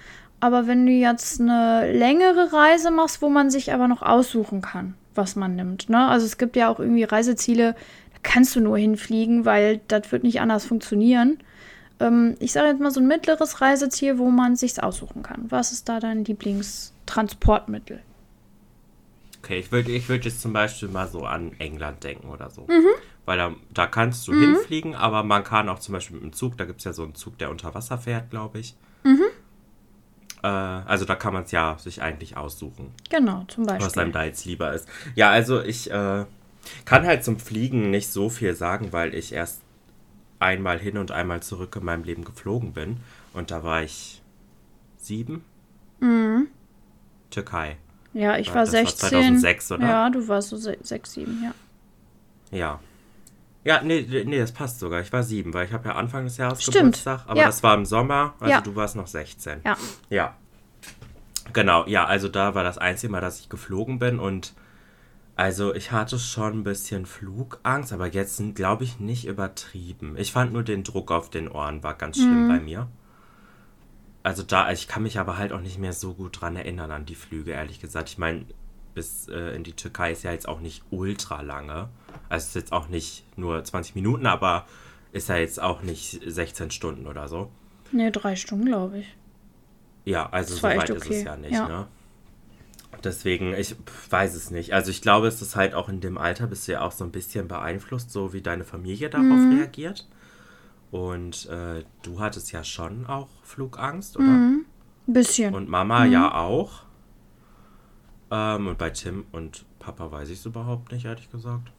[0.41, 4.95] Aber wenn du jetzt eine längere Reise machst, wo man sich aber noch aussuchen kann,
[5.15, 5.91] was man nimmt.
[5.91, 6.07] Ne?
[6.07, 10.23] Also es gibt ja auch irgendwie Reiseziele, da kannst du nur hinfliegen, weil das wird
[10.23, 11.39] nicht anders funktionieren.
[11.99, 15.47] Ähm, ich sage jetzt mal so ein mittleres Reiseziel, wo man sich aussuchen kann.
[15.49, 18.01] Was ist da dein Lieblingstransportmittel?
[19.43, 22.63] Okay, ich würde ich würd jetzt zum Beispiel mal so an England denken oder so.
[22.63, 22.87] Mhm.
[23.29, 26.57] Weil da, da kannst du hinfliegen, aber man kann auch zum Beispiel mit dem Zug,
[26.57, 28.75] da gibt es ja so einen Zug, der unter Wasser fährt, glaube ich.
[29.05, 29.21] Mhm.
[30.43, 34.13] Äh, also da kann man es ja sich eigentlich aussuchen, Genau, zum was einem Beispiel.
[34.13, 34.89] da jetzt lieber ist.
[35.15, 36.25] Ja, also ich äh,
[36.87, 39.61] kann halt zum Fliegen nicht so viel sagen, weil ich erst
[40.39, 42.97] einmal hin und einmal zurück in meinem Leben geflogen bin.
[43.35, 44.23] Und da war ich
[44.97, 45.45] sieben.
[47.29, 47.77] Türkei.
[48.15, 49.09] Ja, ich war das war 16.
[49.11, 49.87] 2006, oder?
[49.87, 52.59] Ja, du warst so 6, 7, ja.
[52.59, 52.81] Ja.
[53.65, 55.01] Ja, nee, nee, das passt sogar.
[55.01, 56.77] Ich war sieben, weil ich habe ja Anfang des Jahres Stimmt.
[56.77, 57.47] Geburtstag, aber Ja.
[57.47, 58.61] das war im Sommer, also Ja.
[58.61, 59.61] du warst noch 16.
[59.65, 59.77] Ja.
[60.09, 60.37] Ja.
[61.53, 64.55] Genau, ja, also da war das einzige Mal, dass ich geflogen bin und
[65.35, 70.17] also ich hatte schon ein bisschen Flugangst, aber jetzt glaube ich nicht übertrieben.
[70.19, 72.49] Ich fand nur den Druck auf den Ohren war ganz schlimm Mhm.
[72.49, 72.89] bei mir.
[74.25, 77.07] Also da, ich kann mich aber halt auch nicht mehr so gut dran erinnern an
[77.07, 78.09] die Flüge, ehrlich gesagt.
[78.11, 78.45] Ich meine,
[78.99, 81.89] bis äh, in die Türkei ist ja jetzt auch nicht ultra lange.
[82.29, 84.67] Also ist jetzt auch nicht nur 20 Minuten, aber
[85.13, 87.49] ist ja jetzt auch nicht 16 Stunden oder so.
[87.93, 89.17] Ne, drei Stunden, glaube ich.
[90.05, 91.19] Ja, also so weit echt ist okay.
[91.19, 91.69] es ja nicht, Ja.
[91.69, 91.87] ne?
[93.05, 93.77] Deswegen, ich
[94.11, 94.73] weiß es nicht.
[94.75, 97.05] Also ich glaube, es ist halt auch in dem Alter bist du ja auch so
[97.05, 99.53] ein bisschen beeinflusst, so wie deine Familie darauf Mhm.
[99.59, 100.09] reagiert.
[100.91, 104.27] Und äh, du hattest ja schon auch Flugangst, oder?
[104.27, 104.65] Mhm.
[105.07, 105.55] Ein bisschen.
[105.55, 106.83] Und Mama ja auch.
[108.31, 111.73] Ähm, und bei Tim und Papa weiß ich es überhaupt nicht, ehrlich gesagt.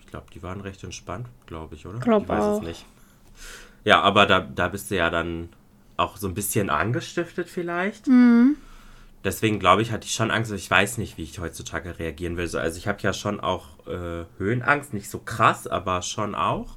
[0.00, 1.98] Ich glaube, die waren recht entspannt, glaube ich, oder?
[1.98, 2.56] Glaub ich weiß auch.
[2.58, 2.86] es nicht.
[3.84, 5.48] Ja, aber da, da bist du ja dann
[5.96, 8.08] auch so ein bisschen angestiftet vielleicht.
[8.08, 8.56] Mhm.
[9.22, 10.50] Deswegen glaube ich, hatte ich schon Angst.
[10.50, 12.46] Ich weiß nicht, wie ich heutzutage reagieren will.
[12.46, 16.76] So, Also ich habe ja schon auch äh, Höhenangst, nicht so krass, aber schon auch.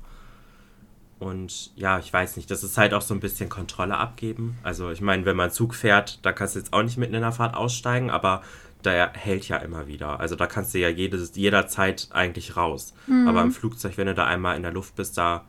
[1.24, 4.58] Und ja, ich weiß nicht, das ist halt auch so ein bisschen Kontrolle abgeben.
[4.62, 7.22] Also ich meine, wenn man Zug fährt, da kannst du jetzt auch nicht mitten in
[7.22, 8.44] der Fahrt aussteigen, aber
[8.84, 10.20] der hält ja immer wieder.
[10.20, 12.94] Also da kannst du ja jedes, jederzeit eigentlich raus.
[13.26, 15.46] Aber im Flugzeug, wenn du da einmal in der Luft bist, da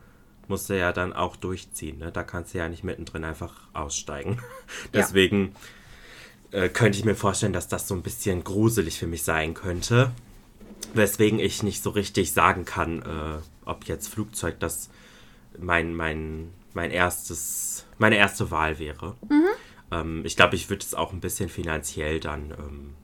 [0.47, 1.99] musst du ja dann auch durchziehen.
[1.99, 2.13] Ne?
[2.13, 4.39] Da kannst du ja nicht mittendrin einfach aussteigen.
[4.93, 5.01] Ja.
[5.01, 5.57] Deswegen
[6.53, 10.13] äh, könnte ich mir vorstellen, dass das so ein bisschen gruselig für mich sein könnte.
[10.93, 14.89] Weswegen ich nicht so richtig sagen kann, äh, ob jetzt Flugzeug das
[15.59, 19.17] mein, mein, mein erstes, meine erste Wahl wäre.
[19.29, 19.45] Mhm.
[19.91, 22.95] Ähm, ich glaube, ich würde es auch ein bisschen finanziell dann ähm,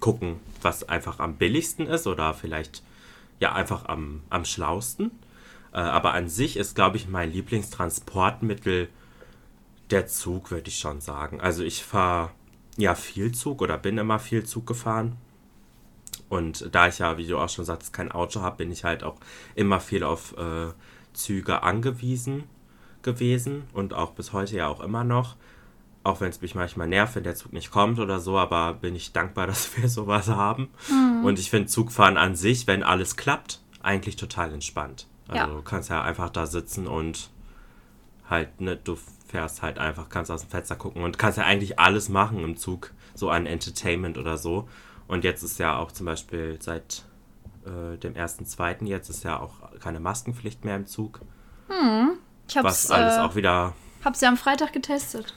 [0.00, 2.82] gucken, was einfach am billigsten ist oder vielleicht
[3.40, 5.10] ja einfach am, am schlausten.
[5.72, 8.88] Äh, aber an sich ist, glaube ich, mein Lieblingstransportmittel
[9.90, 11.40] der Zug, würde ich schon sagen.
[11.40, 12.30] Also ich fahre
[12.76, 15.16] ja viel Zug oder bin immer viel Zug gefahren.
[16.28, 19.02] Und da ich ja, wie du auch schon sagst, kein Auto habe, bin ich halt
[19.02, 19.16] auch
[19.54, 20.72] immer viel auf äh,
[21.18, 22.44] Züge angewiesen
[23.02, 25.36] gewesen und auch bis heute ja auch immer noch.
[26.04, 28.94] Auch wenn es mich manchmal nervt, wenn der Zug nicht kommt oder so, aber bin
[28.94, 30.68] ich dankbar, dass wir sowas haben.
[30.90, 31.24] Mhm.
[31.24, 35.06] Und ich finde Zugfahren an sich, wenn alles klappt, eigentlich total entspannt.
[35.26, 35.46] Also ja.
[35.46, 37.30] du kannst ja einfach da sitzen und
[38.30, 38.96] halt, ne, du
[39.26, 42.56] fährst halt einfach, kannst aus dem Fenster gucken und kannst ja eigentlich alles machen im
[42.56, 44.68] Zug, so an Entertainment oder so.
[45.06, 47.04] Und jetzt ist ja auch zum Beispiel seit
[47.66, 48.86] äh, dem 1.2.
[48.86, 51.20] jetzt ist ja auch keine Maskenpflicht mehr im Zug.
[51.68, 52.18] Hm.
[52.48, 53.74] Ich hab's, was alles äh, auch wieder.
[54.04, 55.34] Hab sie am Freitag getestet.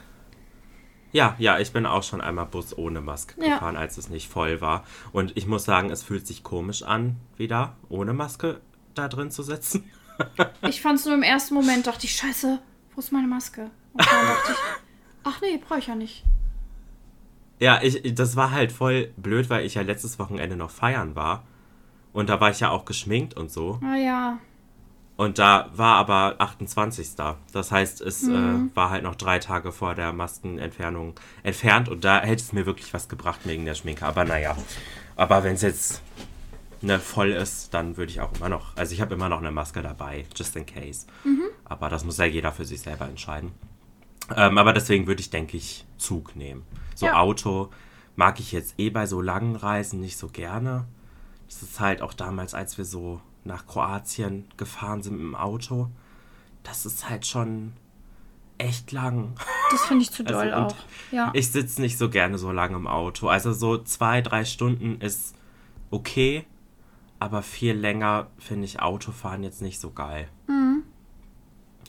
[1.12, 3.56] Ja, ja, ich bin auch schon einmal Bus ohne Maske ja.
[3.56, 4.86] gefahren, als es nicht voll war.
[5.12, 8.62] Und ich muss sagen, es fühlt sich komisch an, wieder ohne Maske
[8.96, 9.92] da drin zu sitzen.
[10.62, 12.60] ich fand es nur im ersten Moment, dachte ich, scheiße,
[12.96, 13.72] wo ist meine Maske?
[13.94, 14.58] Und dann dachte ich,
[15.24, 16.24] ach nee, brauche ich ja nicht.
[17.60, 21.46] Ja, ich, das war halt voll blöd, weil ich ja letztes Wochenende noch feiern war.
[22.14, 23.80] Und da war ich ja auch geschminkt und so.
[23.84, 24.40] Ah ja.
[25.18, 27.12] Und da war aber 28.
[27.52, 28.72] Das heißt, es mhm.
[28.72, 31.14] äh, war halt noch drei Tage vor der Maskenentfernung
[31.44, 34.06] entfernt und da hätte es mir wirklich was gebracht wegen der Schminke.
[34.06, 34.58] Aber naja.
[35.16, 36.02] Aber wenn es jetzt
[36.82, 38.76] ne, voll ist, dann würde ich auch immer noch.
[38.76, 41.06] Also ich habe immer noch eine Maske dabei, just in case.
[41.24, 41.44] Mhm.
[41.66, 43.52] Aber das muss ja jeder für sich selber entscheiden.
[44.36, 46.64] Ähm, aber deswegen würde ich, denke ich, Zug nehmen.
[46.96, 47.20] So ja.
[47.20, 47.70] Auto
[48.16, 50.86] mag ich jetzt eh bei so langen Reisen nicht so gerne.
[51.52, 55.90] Das ist halt auch damals, als wir so nach Kroatien gefahren sind mit dem Auto.
[56.64, 57.74] Das ist halt schon
[58.58, 59.34] echt lang.
[59.70, 60.80] Das finde ich zu also doll also, auch.
[61.12, 61.32] Ja.
[61.34, 63.28] Ich sitze nicht so gerne so lange im Auto.
[63.28, 65.36] Also so zwei, drei Stunden ist
[65.90, 66.46] okay,
[67.20, 70.30] aber viel länger finde ich Autofahren jetzt nicht so geil.
[70.48, 70.84] Mhm.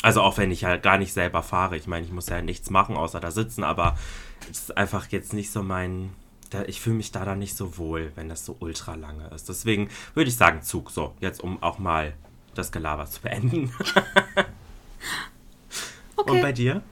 [0.03, 1.77] Also auch wenn ich halt gar nicht selber fahre.
[1.77, 3.97] Ich meine, ich muss ja nichts machen, außer da sitzen, aber
[4.51, 6.11] es ist einfach jetzt nicht so mein
[6.55, 9.49] da, ich fühle mich da dann nicht so wohl, wenn das so ultra lange ist.
[9.49, 10.91] Deswegen würde ich sagen Zug.
[10.91, 12.15] So, jetzt um auch mal
[12.55, 13.73] das Gelaber zu beenden.
[16.17, 16.31] okay.
[16.31, 16.83] Und bei dir?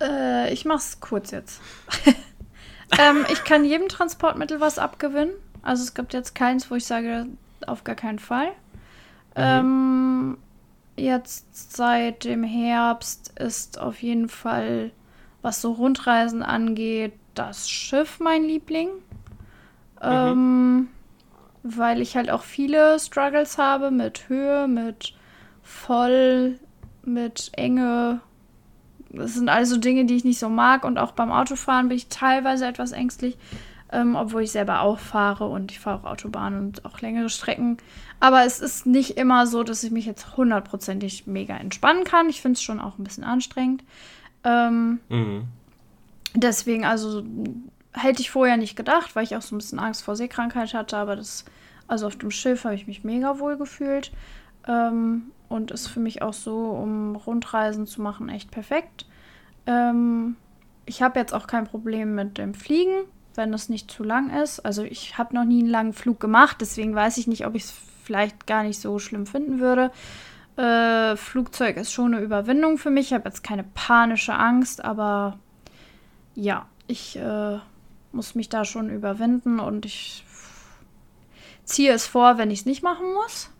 [0.00, 1.60] Äh, ich mach's kurz jetzt.
[2.98, 5.34] ähm, ich kann jedem Transportmittel was abgewinnen.
[5.62, 7.26] Also es gibt jetzt keins, wo ich sage,
[7.66, 8.48] auf gar keinen Fall.
[9.36, 9.36] Mhm.
[9.36, 10.38] Ähm,
[10.96, 14.90] jetzt seit dem Herbst ist auf jeden Fall,
[15.42, 18.88] was so Rundreisen angeht, das Schiff mein Liebling.
[20.02, 20.10] Mhm.
[20.10, 20.88] Ähm,
[21.64, 25.14] weil ich halt auch viele Struggles habe mit Höhe, mit
[25.62, 26.58] voll,
[27.02, 28.20] mit Enge.
[29.08, 30.84] Das sind also Dinge, die ich nicht so mag.
[30.84, 33.38] Und auch beim Autofahren bin ich teilweise etwas ängstlich,
[33.90, 37.78] ähm, obwohl ich selber auch fahre und ich fahre auch Autobahn und auch längere Strecken.
[38.20, 42.28] Aber es ist nicht immer so, dass ich mich jetzt hundertprozentig mega entspannen kann.
[42.28, 43.84] Ich finde es schon auch ein bisschen anstrengend.
[44.44, 45.44] Ähm, mhm.
[46.34, 47.24] Deswegen, also
[47.92, 50.96] hätte ich vorher nicht gedacht, weil ich auch so ein bisschen Angst vor Seekrankheit hatte,
[50.96, 51.44] aber das,
[51.86, 54.12] also auf dem Schiff habe ich mich mega wohl gefühlt.
[54.66, 59.06] Ähm, und ist für mich auch so, um Rundreisen zu machen, echt perfekt.
[59.66, 60.36] Ähm,
[60.86, 63.04] ich habe jetzt auch kein Problem mit dem Fliegen,
[63.34, 64.60] wenn es nicht zu lang ist.
[64.60, 67.64] Also ich habe noch nie einen langen Flug gemacht, deswegen weiß ich nicht, ob ich
[67.64, 69.90] es vielleicht gar nicht so schlimm finden würde.
[70.56, 73.06] Äh, Flugzeug ist schon eine Überwindung für mich.
[73.06, 75.38] Ich habe jetzt keine panische Angst, aber
[76.34, 77.58] ja, ich äh,
[78.12, 80.24] muss mich da schon überwinden und ich
[81.64, 83.50] ziehe es vor, wenn ich es nicht machen muss.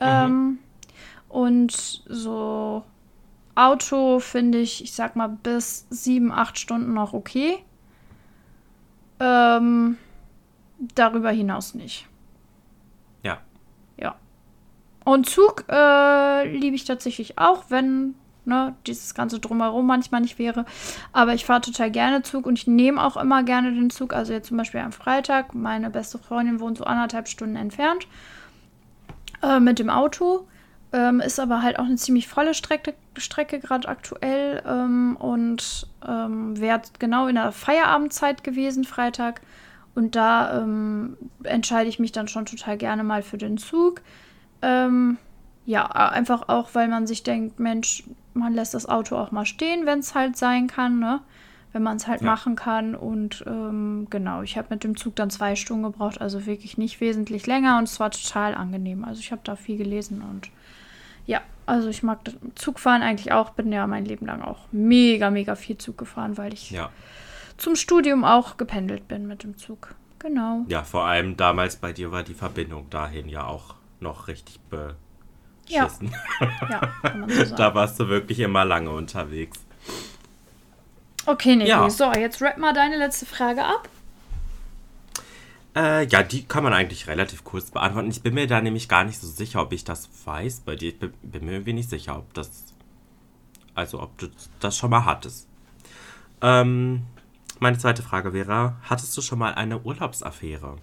[0.00, 0.06] Mhm.
[0.06, 0.58] Ähm,
[1.28, 1.72] und
[2.06, 2.84] so
[3.54, 7.58] Auto finde ich, ich sag mal, bis sieben, acht Stunden noch okay.
[9.20, 9.96] Ähm,
[10.78, 12.08] darüber hinaus nicht.
[13.22, 13.38] Ja.
[13.96, 14.16] Ja.
[15.04, 18.14] Und Zug äh, liebe ich tatsächlich auch, wenn
[18.46, 20.64] ne, dieses ganze Drumherum manchmal nicht wäre.
[21.12, 24.12] Aber ich fahre total gerne Zug und ich nehme auch immer gerne den Zug.
[24.12, 28.06] Also jetzt zum Beispiel am Freitag, meine beste Freundin wohnt so anderthalb Stunden entfernt
[29.42, 30.46] äh, mit dem Auto.
[30.92, 36.58] Ähm, ist aber halt auch eine ziemlich volle Strecke, Strecke gerade aktuell ähm, und ähm,
[36.60, 39.40] wäre genau in der Feierabendzeit gewesen, Freitag.
[39.96, 44.02] Und da ähm, entscheide ich mich dann schon total gerne mal für den Zug.
[44.62, 45.18] Ähm,
[45.66, 48.04] ja, einfach auch, weil man sich denkt, Mensch,
[48.34, 51.20] man lässt das Auto auch mal stehen, wenn es halt sein kann, ne?
[51.72, 52.26] wenn man es halt Ja.
[52.26, 52.94] machen kann.
[52.94, 57.00] Und ähm, genau, ich habe mit dem Zug dann zwei Stunden gebraucht, also wirklich nicht
[57.00, 59.04] wesentlich länger und es war total angenehm.
[59.04, 60.50] Also ich habe da viel gelesen und
[61.26, 65.30] ja, also ich mag das Zugfahren eigentlich auch, bin ja mein Leben lang auch mega,
[65.30, 66.90] mega viel Zug gefahren, weil ich Ja.
[67.56, 69.94] zum Studium auch gependelt bin mit dem Zug.
[70.20, 70.64] Genau.
[70.68, 74.60] Ja, vor allem damals bei dir war die Verbindung dahin ja auch noch richtig
[75.68, 75.88] Ja.
[76.70, 76.92] Ja,
[77.44, 77.54] so.
[77.56, 79.58] Da warst du wirklich immer lange unterwegs.
[81.26, 81.88] Okay, Niki, Ja.
[81.88, 83.88] so, jetzt rap mal deine letzte Frage ab.
[85.76, 88.10] Äh, ja, die kann man eigentlich relativ kurz beantworten.
[88.10, 90.90] Ich bin mir da nämlich gar nicht so sicher, ob ich das weiß bei dir.
[90.90, 92.64] Ich bin, bin mir irgendwie nicht sicher, ob das.
[93.74, 94.28] Also, ob du
[94.60, 95.48] das schon mal hattest.
[96.42, 97.02] Ähm,
[97.58, 100.76] meine zweite Frage wäre: Hattest du schon mal eine Urlaubsaffäre?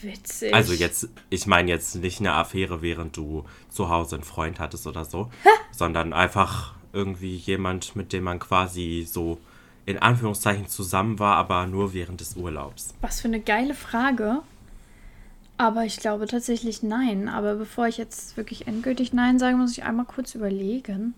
[0.00, 0.52] Witzig.
[0.54, 4.86] Also, jetzt, ich meine jetzt nicht eine Affäre, während du zu Hause einen Freund hattest
[4.86, 5.30] oder so,
[5.70, 9.38] sondern einfach irgendwie jemand, mit dem man quasi so
[9.84, 12.94] in Anführungszeichen zusammen war, aber nur während des Urlaubs.
[13.00, 14.40] Was für eine geile Frage.
[15.58, 17.28] Aber ich glaube tatsächlich nein.
[17.28, 21.14] Aber bevor ich jetzt wirklich endgültig nein sage, muss ich einmal kurz überlegen.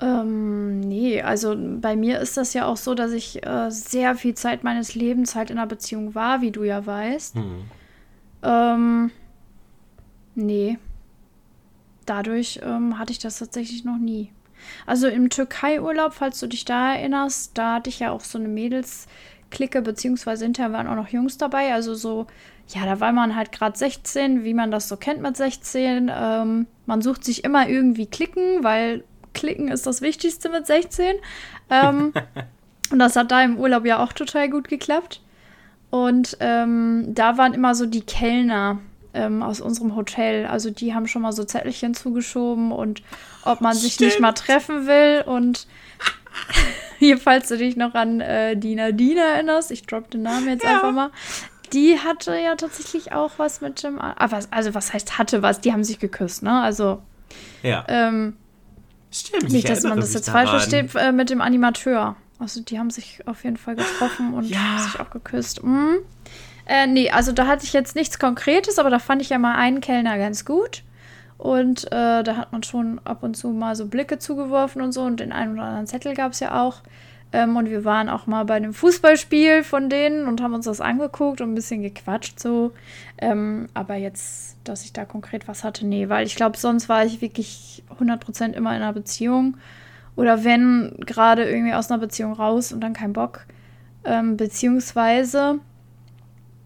[0.00, 4.34] Ähm, nee, also bei mir ist das ja auch so, dass ich äh, sehr viel
[4.34, 7.34] Zeit meines Lebens halt in einer Beziehung war, wie du ja weißt.
[7.34, 7.64] Hm.
[8.42, 9.10] Ähm,
[10.34, 10.78] nee.
[12.06, 14.30] Dadurch ähm, hatte ich das tatsächlich noch nie.
[14.86, 18.48] Also im Türkei-Urlaub, falls du dich da erinnerst, da hatte ich ja auch so eine
[18.48, 21.74] Mädels-Clique, beziehungsweise hinterher waren auch noch Jungs dabei.
[21.74, 22.26] Also so,
[22.68, 26.10] ja, da war man halt gerade 16, wie man das so kennt mit 16.
[26.14, 31.16] Ähm, man sucht sich immer irgendwie Klicken, weil Klicken ist das Wichtigste mit 16.
[31.70, 32.12] Ähm,
[32.90, 35.20] und das hat da im Urlaub ja auch total gut geklappt.
[35.90, 38.78] Und ähm, da waren immer so die Kellner
[39.14, 40.46] ähm, aus unserem Hotel.
[40.46, 43.02] Also die haben schon mal so Zettelchen zugeschoben und
[43.44, 45.24] ob man sich nicht mal treffen will.
[45.26, 45.66] Und
[46.98, 50.64] hier, falls du dich noch an äh, Dina Dina erinnerst, ich droppe den Namen jetzt
[50.64, 51.10] einfach mal.
[51.72, 54.00] Die hatte ja tatsächlich auch was mit dem.
[54.00, 55.60] Ah, was, also, was heißt hatte was?
[55.60, 56.62] Die haben sich geküsst, ne?
[56.62, 57.02] Also,
[57.62, 58.36] Ja, ähm,
[59.10, 59.44] stimmt.
[59.44, 62.16] ich nicht, dass man das jetzt falsch versteht, äh, mit dem Animateur.
[62.38, 64.78] Also die haben sich auf jeden Fall getroffen und Ja.
[64.78, 65.64] sich auch geküsst.
[65.64, 65.98] Mhm.
[66.66, 69.56] Äh, nee, also da hatte ich jetzt nichts Konkretes, aber da fand ich ja mal
[69.56, 70.82] einen Kellner ganz gut.
[71.38, 75.02] Und äh, da hat man schon ab und zu mal so Blicke zugeworfen und so.
[75.02, 76.82] Und den einen oder anderen Zettel gab es ja auch.
[77.32, 80.80] Ähm, und wir waren auch mal bei einem Fußballspiel von denen und haben uns das
[80.80, 82.72] angeguckt und ein bisschen gequatscht so.
[83.18, 87.04] Ähm, aber jetzt, dass ich da konkret was hatte, nee, weil ich glaube, sonst war
[87.04, 89.58] ich wirklich 100% immer in einer Beziehung.
[90.16, 93.46] Oder wenn gerade irgendwie aus einer Beziehung raus und dann kein Bock.
[94.04, 95.60] Ähm, beziehungsweise,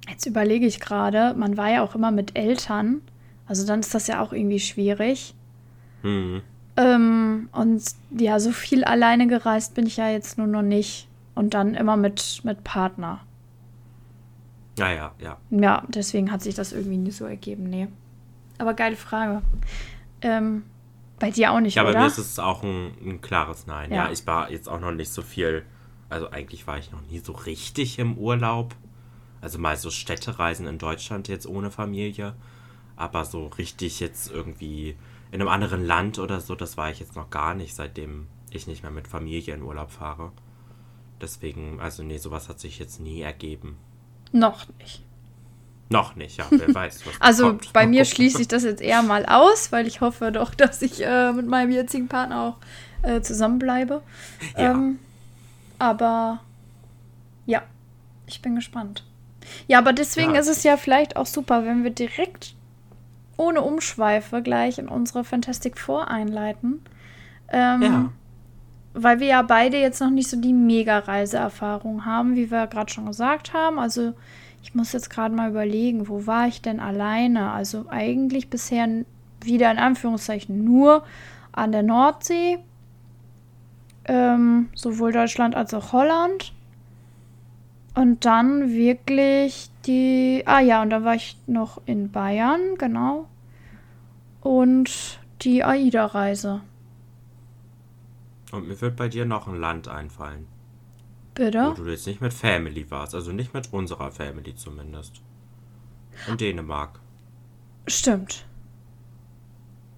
[0.09, 3.03] jetzt überlege ich gerade, man war ja auch immer mit Eltern.
[3.47, 5.35] Also dann ist das ja auch irgendwie schwierig.
[6.03, 6.43] Hm.
[6.77, 7.83] Ähm, und
[8.19, 11.09] ja, so viel alleine gereist bin ich ja jetzt nur noch nicht.
[11.35, 13.21] Und dann immer mit, mit Partner.
[14.79, 15.39] Ja, ja, ja.
[15.51, 17.89] Ja, deswegen hat sich das irgendwie nicht so ergeben, nee.
[18.59, 19.43] Aber geile Frage.
[20.23, 20.63] Ähm,
[21.19, 22.01] bei dir auch nicht, Ja, bei oder?
[22.01, 23.91] mir ist es auch ein, ein klares Nein.
[23.91, 24.07] Ja.
[24.07, 24.13] Ja.
[24.13, 25.65] ich war jetzt auch noch nicht so viel.
[26.09, 28.75] Also eigentlich war ich noch nie so richtig im Urlaub.
[29.41, 32.35] Also mal so Städtereisen in Deutschland jetzt ohne Familie.
[32.97, 34.97] Aber so richtig jetzt irgendwie
[35.33, 38.67] in einem anderen Land oder so, das war ich jetzt noch gar nicht, seitdem ich
[38.69, 40.31] nicht mehr mit Familie in Urlaub fahre.
[41.21, 43.77] Deswegen, also nee, sowas hat sich jetzt nie ergeben.
[44.33, 45.03] Noch nicht.
[45.89, 47.07] Noch nicht, ja, wer weiß.
[47.07, 47.73] Was Also kommt.
[47.73, 51.03] bei mir schließe ich das jetzt eher mal aus, weil ich hoffe doch, dass ich
[51.05, 54.03] äh, mit meinem jetzigen Partner auch äh, zusammenbleibe.
[54.57, 54.73] Ja.
[54.73, 54.99] Ähm,
[55.79, 56.41] aber
[57.47, 57.63] ja,
[58.27, 59.05] ich bin gespannt.
[59.67, 60.41] Ja, aber deswegen Ja.
[60.41, 62.55] ist es ja vielleicht auch super, wenn wir direkt
[63.37, 66.81] ohne Umschweife gleich in unsere Fantastic Four einleiten.
[67.49, 68.13] Ähm, Ja.
[68.95, 73.07] Weil wir ja beide jetzt noch nicht so die Mega-Reiseerfahrung haben, wie wir gerade schon
[73.07, 73.79] gesagt haben.
[73.79, 74.13] Also
[74.63, 77.53] ich muss jetzt gerade mal überlegen, wo war ich denn alleine?
[77.53, 78.87] Also eigentlich bisher
[79.41, 81.05] wieder in Anführungszeichen nur
[81.53, 82.59] an der Nordsee.
[84.05, 86.53] Ähm, sowohl Deutschland als auch Holland.
[87.95, 90.43] Und dann wirklich die.
[90.47, 93.29] Ah ja, und dann war ich noch in Bayern, genau.
[94.41, 96.63] Und die AIDA-Reise.
[98.53, 100.47] Und mir wird bei dir noch ein Land einfallen.
[101.35, 101.75] Bitte?
[101.77, 105.23] Wo du jetzt nicht mit Family warst, also nicht mit unserer Family zumindest.
[106.29, 107.01] In Dänemark.
[107.87, 108.45] Stimmt.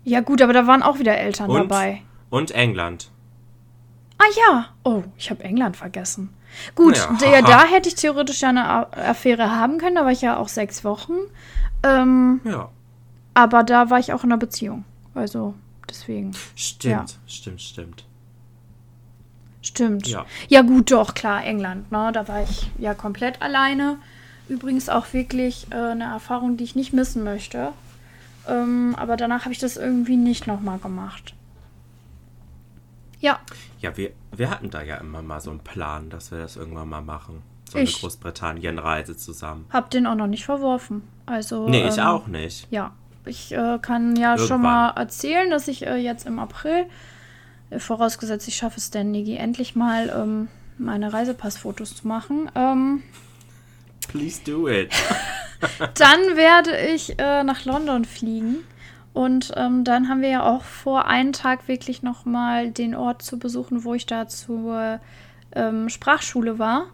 [0.04, 1.56] Ja, gut, aber da waren auch wieder Eltern Und?
[1.56, 2.02] dabei.
[2.30, 3.10] Und England.
[4.18, 4.68] Ah ja.
[4.84, 6.30] Oh, ich habe England vergessen.
[6.74, 7.12] Gut, Ja.
[7.20, 9.96] der, da hätte ich theoretisch ja eine Affäre haben können.
[9.96, 11.14] Da war ich ja auch sechs Wochen.
[11.82, 12.68] Ähm, Ja.
[13.34, 14.84] aber da war ich auch in einer Beziehung.
[15.14, 15.54] Also,
[15.88, 16.32] deswegen.
[16.56, 17.04] Stimmt, Ja.
[17.26, 18.04] stimmt, stimmt.
[19.62, 20.06] Stimmt.
[20.08, 20.26] Ja.
[20.48, 22.10] ja, gut, doch, klar, England, ne?
[22.12, 23.96] Da war ich ja komplett alleine.
[24.48, 27.72] Übrigens auch wirklich äh, eine Erfahrung, die ich nicht missen möchte.
[28.46, 31.33] Ähm, aber danach habe ich das irgendwie nicht nochmal gemacht.
[33.24, 33.40] Ja,
[33.80, 36.88] Ja, wir, wir hatten da ja immer mal so einen Plan, dass wir das irgendwann
[36.90, 37.42] mal machen.
[37.70, 39.64] So Ich- eine Großbritannien-Reise zusammen.
[39.70, 41.02] hab den auch noch nicht verworfen.
[41.26, 41.66] Also.
[41.68, 42.66] Nee, ich ähm, auch nicht.
[42.70, 42.92] Ja,
[43.24, 44.60] ich äh, kann ja schon Irgendwann.
[44.62, 46.84] mal erzählen, dass ich äh, jetzt im April,
[47.70, 52.50] äh, vorausgesetzt ich schaffe es denn, Nigi, endlich mal ähm, meine Reisepassfotos zu machen.
[52.54, 53.02] Ähm,
[54.08, 54.92] Please do it.
[55.94, 58.56] dann werde ich äh, nach London fliegen.
[59.14, 63.38] Und ähm, dann haben wir ja auch vor, einen Tag wirklich nochmal den Ort zu
[63.38, 65.00] besuchen, wo ich da zur
[65.54, 66.86] ähm, Sprachschule war.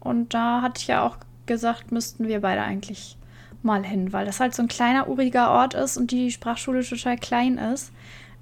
[0.00, 3.16] Und da hatte ich ja auch gesagt, müssten wir beide eigentlich
[3.62, 7.16] mal hin, weil das halt so ein kleiner, uriger Ort ist und die Sprachschule total
[7.16, 7.92] klein ist.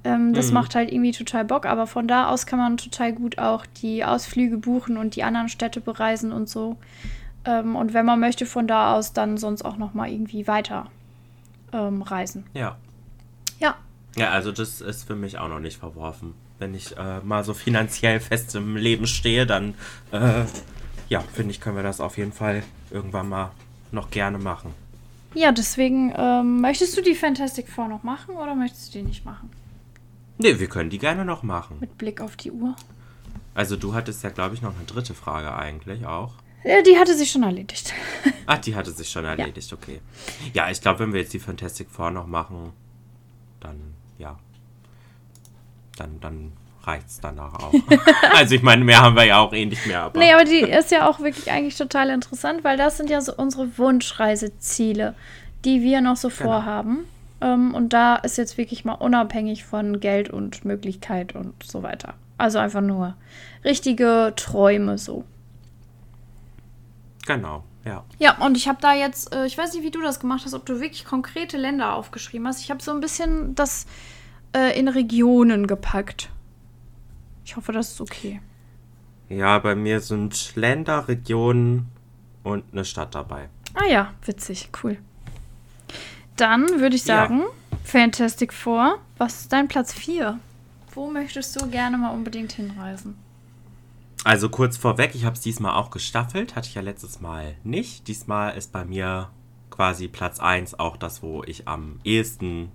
[0.05, 0.55] Ähm, das Mhm.
[0.55, 4.05] macht halt irgendwie total Bock, aber von da aus kann man total gut auch die
[4.05, 6.77] Ausflüge buchen und die anderen Städte bereisen und so.
[7.45, 10.87] Ähm, und wenn man möchte, von da aus dann sonst auch noch mal irgendwie weiter
[11.73, 12.45] ähm, reisen.
[12.55, 12.77] Ja.
[14.17, 16.35] Ja, Ja, also das ist für mich auch noch nicht verworfen.
[16.59, 19.75] Wenn ich äh, mal so finanziell fest im Leben stehe, dann
[20.11, 20.45] äh,
[21.09, 23.51] ja, finde ich, können wir das auf jeden Fall irgendwann mal
[23.93, 24.73] noch gerne machen.
[25.35, 29.25] ja, deswegen ähm, möchtest du die Fantastic Four noch machen oder möchtest du die nicht
[29.25, 29.51] machen?
[30.39, 31.77] Nee, wir können die gerne noch machen.
[31.81, 32.75] Mit Blick auf die Uhr.
[33.55, 36.35] Also du hattest ja, glaube ich, noch eine dritte Frage eigentlich auch.
[36.63, 37.95] Äh, die hatte sich schon erledigt.
[38.47, 40.01] Ach, die hatte sich schon erledigt, okay.
[40.53, 42.73] Ja, ich glaube, wenn wir jetzt die Fantastic Four noch machen,
[43.61, 44.39] dann, ja.
[45.97, 46.53] Dann, dann
[46.87, 47.73] reicht's danach auch.
[48.35, 50.19] also ich meine, mehr haben wir ja auch eh nicht mehr, aber.
[50.19, 53.35] Nee, aber die ist ja auch wirklich eigentlich total interessant, weil das sind ja so
[53.35, 55.15] unsere Wunschreiseziele,
[55.65, 57.05] die wir noch so vorhaben.
[57.41, 62.15] Ähm, und da ist jetzt wirklich mal unabhängig von Geld und Möglichkeit und so weiter.
[62.39, 63.15] Also einfach nur
[63.65, 65.25] richtige Träume so.
[67.27, 68.05] Genau, ja.
[68.19, 70.55] Ja, und ich habe da jetzt, äh, ich weiß nicht, wie du das gemacht hast,
[70.55, 72.61] ob du wirklich konkrete Länder aufgeschrieben hast.
[72.61, 73.87] Ich habe so ein bisschen das
[74.55, 76.31] äh, in Regionen gepackt.
[77.45, 78.41] Ich hoffe, das ist okay.
[79.29, 81.89] Ja, bei mir sind Länder, Regionen
[82.43, 83.49] und eine Stadt dabei.
[83.75, 84.99] Ah ja, witzig, cool.
[86.37, 87.17] Dann würde ich Ja.
[87.27, 87.43] sagen,
[87.85, 90.39] Fantastic Four, was ist dein Platz 4?
[90.93, 93.17] Wo möchtest du gerne mal unbedingt hinreisen?
[94.27, 98.09] Also kurz vorweg, ich habe es diesmal auch gestaffelt, hatte ich ja letztes Mal nicht.
[98.09, 99.31] Diesmal ist bei mir
[99.71, 102.73] quasi Platz 1 auch das, wo ich am ehesten,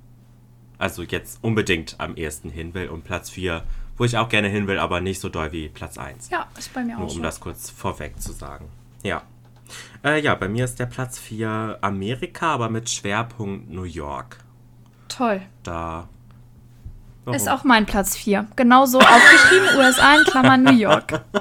[0.77, 2.87] also jetzt unbedingt am ehesten hin will.
[2.87, 3.65] Und Platz 4,
[3.97, 6.29] wo ich auch gerne hin will, aber nicht so doll wie Platz 1.
[6.29, 7.21] Ja, ist bei mir Nur auch um so.
[7.21, 8.69] das kurz vorweg zu sagen.
[9.03, 9.23] Ja.
[10.05, 14.37] Äh, ja, bei mir ist der Platz 4 Amerika, aber mit Schwerpunkt New York.
[15.09, 15.41] Toll.
[15.63, 16.07] Da.
[17.27, 17.59] Ist Warum?
[17.59, 18.47] auch mein Platz 4.
[18.55, 21.21] Genauso aufgeschrieben, USA in Klammern New York.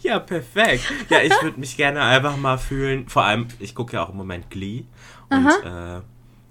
[0.00, 0.84] Ja, perfekt.
[1.10, 3.08] Ja, ich würde mich gerne einfach mal fühlen.
[3.08, 4.84] Vor allem, ich gucke ja auch im Moment Glee.
[5.28, 6.00] Und äh,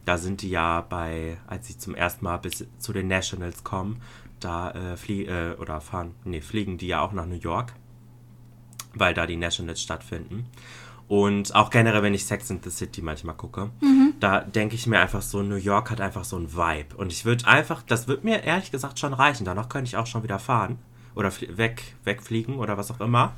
[0.06, 4.02] da sind die ja bei, als sie zum ersten Mal bis zu den Nationals kommen,
[4.40, 7.74] da äh, flie äh, oder fahren, nee, fliegen die ja auch nach New York,
[8.94, 10.48] weil da die Nationals stattfinden.
[11.08, 13.70] Und auch generell, wenn ich Sex in the City manchmal gucke,
[14.20, 16.96] da denke ich mir einfach so, New York hat einfach so einen Vibe.
[16.98, 19.46] Und ich würde einfach, das wird mir ehrlich gesagt schon reichen.
[19.46, 20.80] Danach könnte ich auch schon wieder fahren.
[21.14, 23.34] Oder weg, wegfliegen oder was auch immer.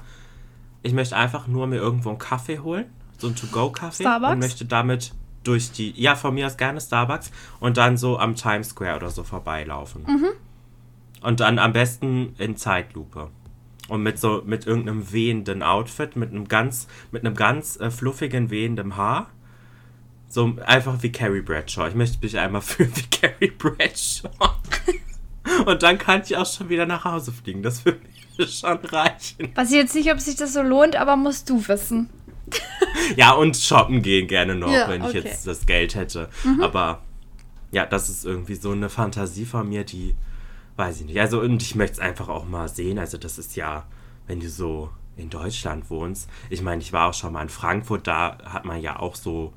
[0.81, 2.85] Ich möchte einfach nur mir irgendwo einen Kaffee holen.
[3.17, 4.03] So einen To-Go-Kaffee.
[4.03, 4.33] Starbucks?
[4.33, 5.13] Und möchte damit
[5.43, 7.31] durch die, ja, von mir aus gerne Starbucks.
[7.59, 10.05] Und dann so am Times Square oder so vorbeilaufen.
[11.21, 13.29] Und dann am besten in Zeitlupe.
[13.87, 18.49] Und mit so, mit irgendeinem wehenden Outfit, mit einem ganz, mit einem ganz äh, fluffigen,
[18.49, 19.29] wehenden Haar.
[20.27, 21.87] So einfach wie Carrie Bradshaw.
[21.87, 24.29] Ich möchte mich einmal fühlen wie Carrie Bradshaw.
[25.65, 27.63] Und dann kann ich auch schon wieder nach Hause fliegen.
[27.63, 27.99] Das würde
[28.37, 29.49] mir schon reichen.
[29.55, 32.09] Weiß ich jetzt nicht, ob sich das so lohnt, aber musst du wissen.
[33.15, 35.21] Ja, und shoppen gehen gerne noch, Ja, wenn ich okay.
[35.23, 36.29] jetzt das Geld hätte.
[36.61, 37.01] Aber
[37.71, 40.13] ja, das ist irgendwie so eine Fantasie von mir, die
[40.77, 41.19] weiß ich nicht.
[41.19, 42.99] Also, und ich möchte es einfach auch mal sehen.
[42.99, 43.85] Also, das ist ja,
[44.27, 46.29] wenn du so in Deutschland wohnst.
[46.49, 49.53] Ich meine, ich war auch schon mal in Frankfurt, da hat man ja auch so,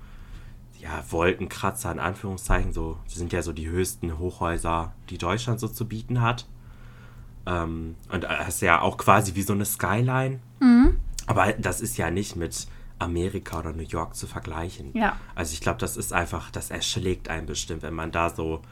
[0.81, 2.73] ja, Wolkenkratzer in Anführungszeichen.
[2.73, 6.47] So, das sind ja so die höchsten Hochhäuser, die Deutschland so zu bieten hat.
[7.47, 10.41] Ähm, und das ist ja auch quasi wie so eine Skyline.
[11.27, 12.67] Aber das ist ja nicht mit
[12.99, 14.91] Amerika oder New York zu vergleichen.
[14.95, 15.17] Ja.
[15.35, 18.63] Also ich glaube, das ist einfach, das erschlägt einen bestimmt, wenn man da so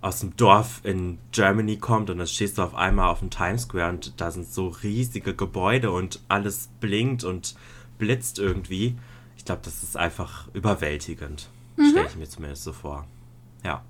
[0.00, 3.62] aus dem Dorf in Germany kommt und dann stehst du auf einmal auf dem Times
[3.62, 7.54] Square und da sind so riesige Gebäude und alles blinkt und
[7.98, 8.96] blitzt irgendwie.
[9.36, 11.48] Ich glaube, das ist einfach überwältigend.
[11.74, 13.06] Stelle ich mir zumindest so vor.
[13.64, 13.82] Ja.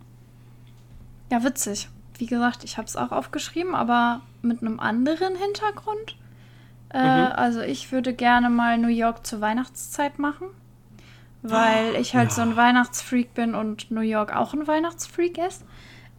[1.31, 1.89] Ja, witzig.
[2.19, 6.17] wie gesagt, ich habe es auch aufgeschrieben, aber mit einem anderen Hintergrund.
[6.91, 7.33] Äh, Mhm.
[7.37, 10.49] Also ich würde gerne mal New York zur Weihnachtszeit machen,
[11.43, 12.35] weil ich halt ja.
[12.35, 15.65] so ein Weihnachtsfreak bin und New York auch ein Weihnachtsfreak ist.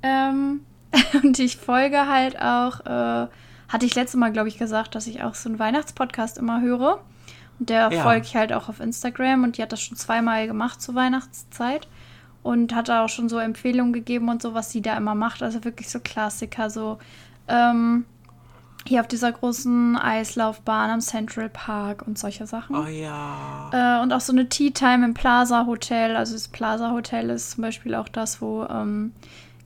[0.04, 0.62] Ähm,
[1.24, 3.28] und ich folge halt auch, äh,
[3.70, 7.00] hatte ich letztes Mal, glaube ich, gesagt, dass ich auch so einen Weihnachtspodcast immer höre.
[7.60, 8.02] Und der Ja.
[8.04, 11.88] folge ich halt auch auf Instagram und die hat das schon zweimal gemacht zur Weihnachtszeit.
[12.44, 15.44] Und hat da auch schon so Empfehlungen gegeben und so, was sie da immer macht.
[15.44, 16.98] Also wirklich so Klassiker, so
[17.48, 18.06] ähm,
[18.88, 22.76] hier auf dieser großen Eislaufbahn am Central Park und solche Sachen.
[22.76, 23.70] Oh ja.
[23.72, 26.16] Äh, und auch so eine Tea Time im Plaza Hotel.
[26.16, 29.12] Also das Plaza Hotel ist zum Beispiel auch das, wo ähm,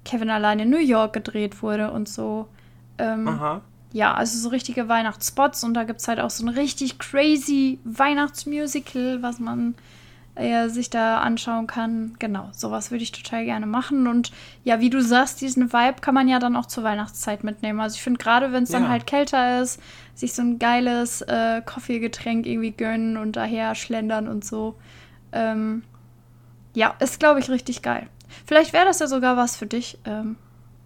[0.06, 2.48] Kevin allein in New York gedreht wurde und so.
[2.98, 3.62] Ähm, Aha.
[3.92, 7.80] ja, also so richtige Weihnachtsspots und da gibt es halt auch so ein richtig crazy
[7.84, 9.76] Weihnachtsmusical, was man
[10.36, 12.16] äh, sich da anschauen kann.
[12.20, 14.08] Genau, sowas würde ich total gerne machen.
[14.08, 14.32] Und
[14.64, 17.80] ja, wie du sagst, diesen Vibe kann man ja dann auch zur Weihnachtszeit mitnehmen.
[17.80, 18.90] Also ich finde gerade, wenn es dann Ja.
[18.90, 19.80] halt kälter ist,
[20.14, 24.76] sich so ein geiles äh, Kaffeegetränk irgendwie gönnen und daher schlendern und so.
[25.32, 25.84] Ähm,
[26.74, 28.08] ja, ist, glaube ich, richtig geil.
[28.46, 30.36] Vielleicht wäre das ja sogar was für dich, ähm,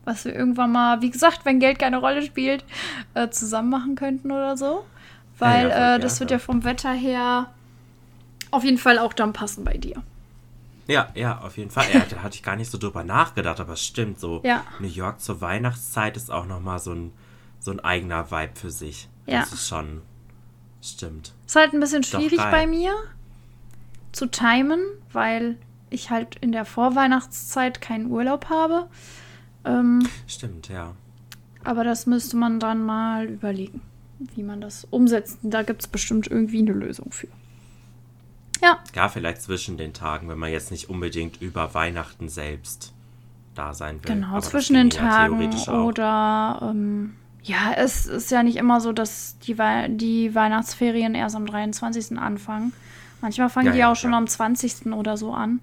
[0.05, 2.63] was wir irgendwann mal, wie gesagt, wenn Geld keine Rolle spielt,
[3.13, 4.85] äh, zusammen machen könnten oder so.
[5.37, 7.47] Weil Ja, ja, äh, das wird ja vom Wetter her
[8.51, 10.01] auf jeden Fall auch dann passen bei dir.
[10.87, 11.85] Ja, ja, auf jeden Fall.
[11.93, 14.41] Ja, da hatte ich gar nicht so drüber nachgedacht, aber es stimmt so.
[14.43, 14.63] Ja.
[14.79, 17.13] New York zur Weihnachtszeit ist auch nochmal so ein,
[17.59, 19.07] so ein eigener Vibe für sich.
[19.27, 19.41] Ja.
[19.41, 20.01] Das ist schon.
[20.81, 21.33] Stimmt.
[21.45, 22.95] Ist halt ein bisschen schwierig bei mir
[24.11, 24.79] zu timen,
[25.11, 25.57] weil
[25.89, 28.87] ich halt in der Vorweihnachtszeit keinen Urlaub habe.
[29.65, 30.93] Ähm, Stimmt, ja.
[31.63, 33.81] aber das müsste man dann mal überlegen,
[34.35, 35.39] wie man das umsetzt.
[35.43, 37.27] Da gibt es bestimmt irgendwie eine Lösung für.
[38.61, 42.93] Ja, Ja, vielleicht zwischen den Tagen, wenn man jetzt nicht unbedingt über Weihnachten selbst
[43.55, 44.15] da sein will.
[44.15, 45.85] Genau, Aber zwischen den ja Tagen auch.
[45.85, 51.35] oder ähm, ja, es ist ja nicht immer so, dass die, Wei die Weihnachtsferien erst
[51.35, 52.17] am 23.
[52.17, 52.73] anfangen.
[53.21, 54.17] Manchmal fangen Ja, die ja, auch schon ja.
[54.17, 54.87] am 20.
[54.87, 55.59] oder so an.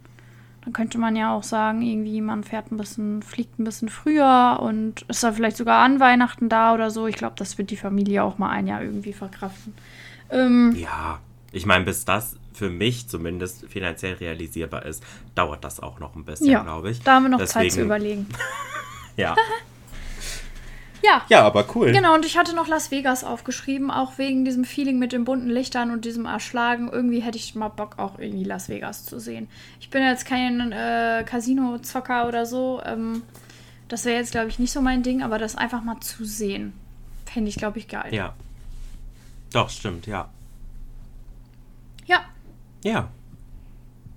[0.66, 4.58] Dann könnte man ja auch sagen, irgendwie man fährt ein bisschen, fliegt ein bisschen früher
[4.60, 7.06] und ist dann vielleicht sogar an Weihnachten da oder so.
[7.06, 9.74] Ich glaube, das wird die Familie auch mal ein Jahr irgendwie verkraften.
[10.28, 11.20] Ähm, Ja,
[11.52, 15.04] ich meine, bis das für mich zumindest finanziell realisierbar ist,
[15.36, 17.00] dauert das auch noch ein bisschen, ja, glaube ich.
[17.00, 18.26] da haben wir noch Zeit zu Deswegen- überlegen.
[19.16, 19.34] Ja.
[21.06, 21.92] Ja, ja, aber cool.
[21.92, 25.48] Genau, und ich hatte noch Las Vegas aufgeschrieben, auch wegen diesem Feeling mit den bunten
[25.48, 26.88] Lichtern und diesem Erschlagen.
[26.90, 29.48] Irgendwie hätte ich mal Bock, auch irgendwie Las Vegas zu sehen.
[29.78, 32.80] Ich bin jetzt kein äh, Casino-Zocker oder so.
[32.84, 33.22] Ähm,
[33.88, 36.72] das wäre jetzt, glaube ich, nicht so mein Ding, aber das einfach mal zu sehen,
[37.24, 38.12] fände ich, glaube ich, geil.
[38.12, 38.34] Ja.
[39.52, 40.28] Doch, stimmt, ja.
[42.06, 42.20] Ja,
[42.82, 43.08] Ja.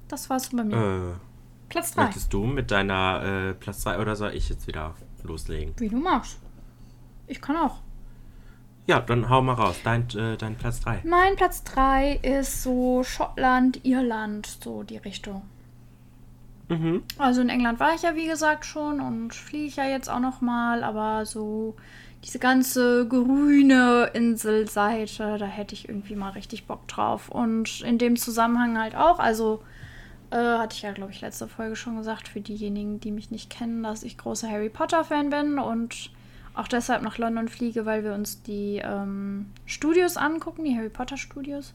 [0.08, 0.76] das war's bei mir.
[0.76, 2.04] Äh, Platz 3.
[2.06, 5.74] möchtest du mit deiner äh, Platz 2 oder soll ich jetzt wieder loslegen?
[5.78, 6.40] Wie du magst.
[7.30, 7.78] Ich kann auch.
[8.88, 9.80] Ja, dann hau mal raus.
[9.84, 11.02] Dein, äh, dein Platz 3.
[11.06, 15.44] Mein Platz 3 ist so Schottland, Irland, so die Richtung.
[16.70, 17.04] Mhm.
[17.20, 20.20] Also in England war ich ja wie gesagt schon und fliege ich ja jetzt auch
[20.20, 21.76] noch mal, aber so
[22.24, 27.30] diese ganze grüne Inselseite, da hätte ich irgendwie mal richtig Bock drauf.
[27.30, 29.62] Und in dem Zusammenhang halt auch, also
[30.32, 33.50] äh, hatte ich ja, glaube ich, letzte Folge schon gesagt, für diejenigen, die mich nicht
[33.50, 36.12] kennen, dass ich großer Harry Potter-Fan bin und
[36.54, 41.74] auch deshalb nach London fliege, weil wir uns die ähm, Studios angucken, die Harry Potter-Studios.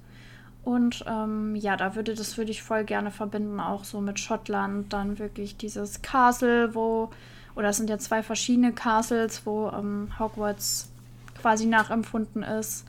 [0.65, 4.93] Und ähm, ja, da würde das würde ich voll gerne verbinden, auch so mit Schottland,
[4.93, 7.11] dann wirklich dieses Castle, wo,
[7.55, 10.91] oder es sind ja zwei verschiedene Castles, wo ähm, Hogwarts
[11.41, 12.87] quasi nachempfunden ist.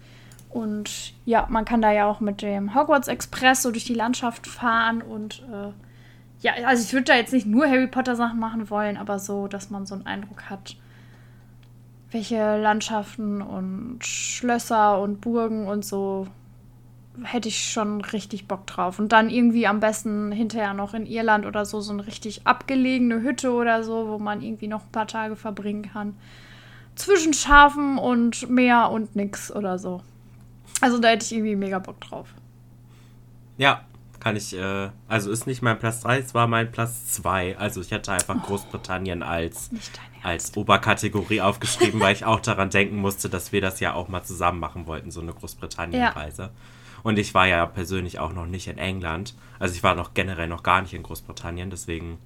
[0.49, 4.48] Und ja, man kann da ja auch mit dem Hogwarts Express so durch die Landschaft
[4.48, 5.74] fahren und äh,
[6.41, 9.48] ja, also ich würde da jetzt nicht nur Harry Potter Sachen machen wollen, aber so,
[9.48, 10.78] dass man so einen Eindruck hat,
[12.16, 16.28] welche Landschaften und Schlösser und Burgen und so
[17.24, 19.00] hätte ich schon richtig Bock drauf.
[19.00, 23.22] Und dann irgendwie am besten hinterher noch in Irland oder so, so eine richtig abgelegene
[23.22, 26.16] Hütte oder so, wo man irgendwie noch ein paar Tage verbringen kann.
[26.96, 30.02] Zwischen Schafen und Meer und nix oder so.
[30.80, 32.34] Also da hätte ich irgendwie mega Bock drauf.
[33.58, 33.82] Ja,
[34.26, 37.60] kann ich, äh, also ist nicht mein Platz 3, es war mein Platz 2.
[37.60, 39.69] Also ich hatte einfach Großbritannien als,
[40.23, 44.23] als Oberkategorie aufgeschrieben, weil ich auch daran denken musste, dass wir das ja auch mal
[44.23, 46.49] zusammen machen wollten, so eine Großbritannien-Reise.
[47.03, 49.35] Und ich war ja persönlich auch noch nicht in England.
[49.60, 52.18] Also ich war noch generell noch gar nicht in Großbritannien, deswegen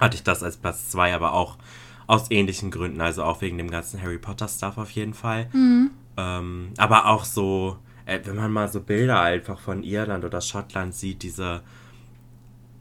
[0.00, 1.56] hatte ich das als Platz 2, aber auch
[2.08, 5.48] aus ähnlichen Gründen, also auch wegen dem ganzen Harry Potter-Stuff auf jeden Fall.
[6.16, 7.76] Ähm, aber auch so,
[8.06, 11.62] äh, wenn man mal so Bilder einfach von Irland oder Schottland sieht, diese,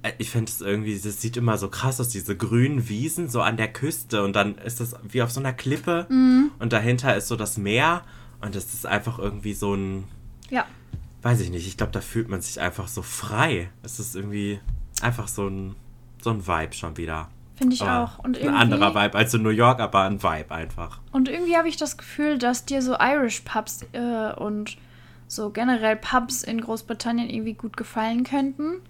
[0.04, 3.42] äh, ich finde es irgendwie, das sieht immer so krass aus, diese grünen Wiesen so
[3.42, 6.52] an der Küste und dann ist das wie auf so einer Klippe Mhm.
[6.60, 8.04] und dahinter ist so das Meer
[8.42, 10.06] und das ist einfach irgendwie so ein,
[10.50, 10.66] Ja.
[11.22, 13.70] weiß ich nicht, ich glaube, da fühlt man sich einfach so frei.
[13.84, 14.60] Es ist irgendwie
[15.02, 15.76] einfach so ein,
[16.22, 17.30] so ein Vibe schon wieder.
[17.56, 18.24] Finde ich Aber auch.
[18.24, 21.00] Und ein anderer Vibe als in New York, aber ein Vibe einfach.
[21.12, 24.78] Und irgendwie habe ich das Gefühl, dass dir so Irish Pubs äh, und
[25.32, 28.82] so generell Pubs in Großbritannien irgendwie gut gefallen könnten.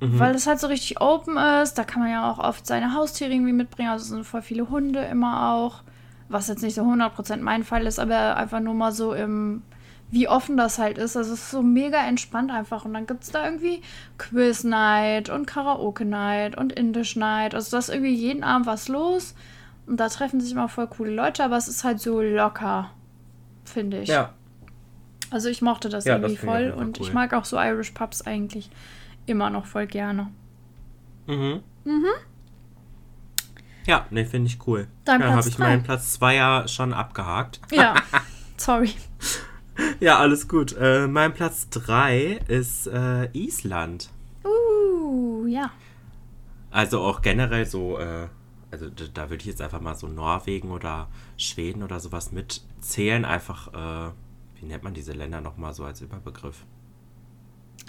[0.00, 0.18] Mhm.
[0.18, 1.74] Weil das halt so richtig open ist.
[1.74, 3.90] Da kann man ja auch oft seine Haustiere irgendwie mitbringen.
[3.90, 5.82] Also es sind voll viele Hunde immer auch.
[6.30, 9.60] Was jetzt nicht so 100% mein Fall ist, aber einfach nur mal so im,
[10.10, 11.18] wie offen das halt ist.
[11.18, 12.86] Also es ist so mega entspannt einfach.
[12.86, 13.82] Und dann gibt es da irgendwie
[14.16, 17.54] Quiz Night und Karaoke Night und Indisch Night.
[17.54, 19.34] Also da ist irgendwie jeden Abend was los.
[19.86, 22.90] Und da treffen sich immer voll coole Leute, aber es ist halt so locker,
[23.66, 24.08] finde ich.
[24.08, 24.32] Ja.
[25.34, 27.06] Also ich mochte das Ja, irgendwie das voll und cool.
[27.08, 28.70] ich mag auch so Irish Pubs eigentlich
[29.26, 30.30] immer noch voll gerne.
[31.26, 31.60] Mhm.
[33.84, 34.86] Ja, ne, finde ich cool.
[35.04, 37.60] Dein ja, Platz habe ich meinen Platz 2 ja schon abgehakt.
[37.72, 37.96] Ja,
[38.56, 38.92] sorry.
[39.98, 40.76] Ja, alles gut.
[40.78, 44.10] Äh, mein Platz 3 ist äh, Island.
[44.44, 45.72] Uh, ja.
[46.70, 48.28] Also auch generell so, äh,
[48.70, 53.24] also da, da würde ich jetzt einfach mal so Norwegen oder Schweden oder sowas mitzählen.
[53.24, 54.12] Einfach, äh,
[54.60, 56.64] wie nennt man diese Länder nochmal so als Überbegriff?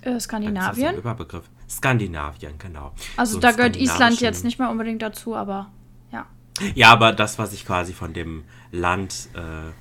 [0.01, 0.95] Äh, Skandinavien.
[0.97, 1.49] Überbegriff.
[1.69, 2.93] Skandinavien, genau.
[3.17, 5.71] Also So da gehört Island jetzt nicht mehr unbedingt dazu, aber
[6.11, 6.25] ja.
[6.73, 9.71] Ja, aber das, was ich quasi von dem Land äh,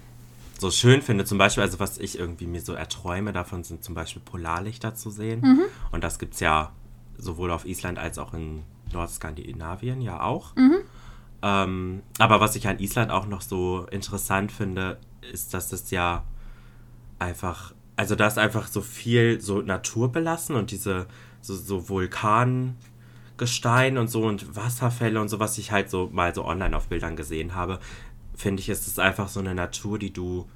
[0.58, 3.94] so schön finde, zum Beispiel, also was ich irgendwie mir so erträume davon, sind zum
[3.94, 5.60] Beispiel Polarlichter zu sehen.
[5.92, 6.72] Und das gibt es ja
[7.18, 8.62] sowohl auf Island als auch in
[8.92, 10.54] Nordskandinavien ja auch.
[11.42, 14.98] Ähm, aber was ich an Island auch noch so interessant finde,
[15.32, 16.24] ist, dass es ja
[17.18, 21.06] einfach, also da ist einfach so viel so naturbelassen und diese
[21.40, 26.44] so, so Vulkangestein und so und Wasserfälle und so, was ich halt so mal so
[26.44, 27.78] online auf Bildern gesehen habe,
[28.34, 30.46] finde ich, ist es einfach so eine Natur, die du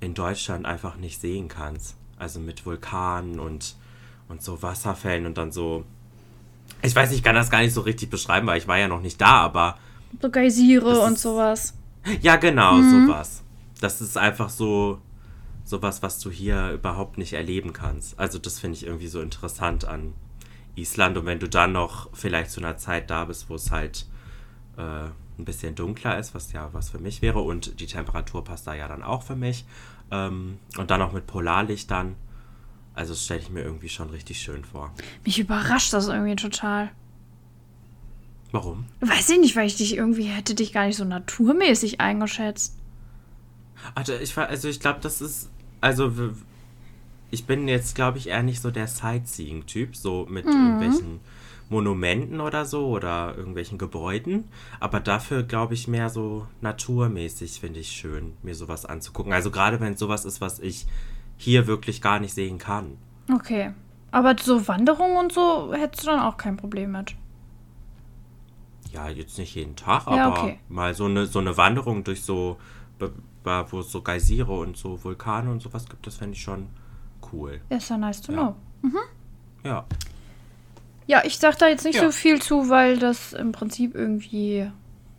[0.00, 1.96] in Deutschland einfach nicht sehen kannst.
[2.18, 3.76] Also mit Vulkanen und,
[4.28, 5.84] und so Wasserfällen und dann so.
[6.82, 9.00] Ich weiß, ich kann das gar nicht so richtig beschreiben, weil ich war ja noch
[9.00, 9.78] nicht da, aber
[10.20, 11.74] So Geysire und ist- sowas.
[12.22, 13.42] ja, genau, sowas.
[13.80, 14.98] Das ist einfach so
[15.66, 18.18] sowas, was du hier überhaupt nicht erleben kannst.
[18.18, 20.14] Also das finde ich irgendwie so interessant an
[20.76, 21.18] Island.
[21.18, 24.06] Und wenn du dann noch vielleicht zu einer Zeit da bist, wo es halt
[24.78, 24.80] äh,
[25.38, 28.74] ein bisschen dunkler ist, was ja was für mich wäre, und die Temperatur passt da
[28.74, 29.66] ja dann auch für mich.
[30.12, 32.14] Ähm, und dann noch mit Polarlichtern.
[32.94, 34.94] Also das stelle ich mir irgendwie schon richtig schön vor.
[35.24, 36.90] Mich überrascht das irgendwie total.
[38.52, 38.86] Warum?
[39.00, 42.78] Weiß ich nicht, weil ich dich irgendwie hätte dich gar nicht so naturmäßig eingeschätzt.
[43.94, 45.50] Also ich also ich glaube, das ist,
[45.86, 46.12] also
[47.30, 51.20] ich bin jetzt, glaube ich, eher nicht so der Sightseeing-Typ, so mit irgendwelchen
[51.68, 54.44] Monumenten oder so oder irgendwelchen Gebäuden.
[54.80, 59.32] Aber dafür, glaube ich, mehr so naturmäßig finde ich schön, mir sowas anzugucken.
[59.32, 60.86] Also gerade wenn es sowas ist, was ich
[61.36, 62.96] hier wirklich gar nicht sehen kann.
[63.32, 63.72] Okay.
[64.10, 67.14] Aber so Wanderungen und so hättest du dann auch kein Problem mit.
[68.92, 70.58] Ja, jetzt nicht jeden Tag, Ja, aber okay.
[70.68, 72.56] mal so eine, so eine Wanderung durch so,
[73.46, 76.66] be- wo es so Geysire und so Vulkane und sowas gibt, das fände ich schon
[77.32, 77.60] cool.
[77.70, 78.38] Ist ja nice to Ja.
[78.38, 78.56] know.
[79.64, 79.84] Ja.
[81.06, 82.02] Ja, ich sag da jetzt nicht Ja.
[82.04, 84.68] so viel zu, weil das im Prinzip irgendwie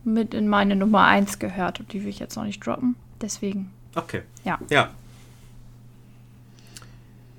[0.03, 2.95] mit in meine Nummer 1 gehört und die will ich jetzt noch nicht droppen.
[3.21, 4.23] Deswegen, Okay.
[4.43, 4.59] ja.
[4.69, 4.89] Ja.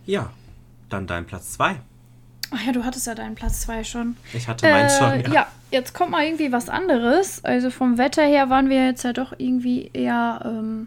[0.07, 0.31] Ja,
[0.89, 1.81] dann dein Platz 2.
[2.51, 4.17] Ach ja, du hattest ja deinen Platz 2 schon.
[4.33, 5.33] Ich hatte meinen schon, Äh, ja.
[5.35, 7.45] ja, jetzt kommt mal irgendwie was anderes.
[7.45, 10.87] Also vom Wetter her waren wir jetzt ja doch irgendwie eher ähm,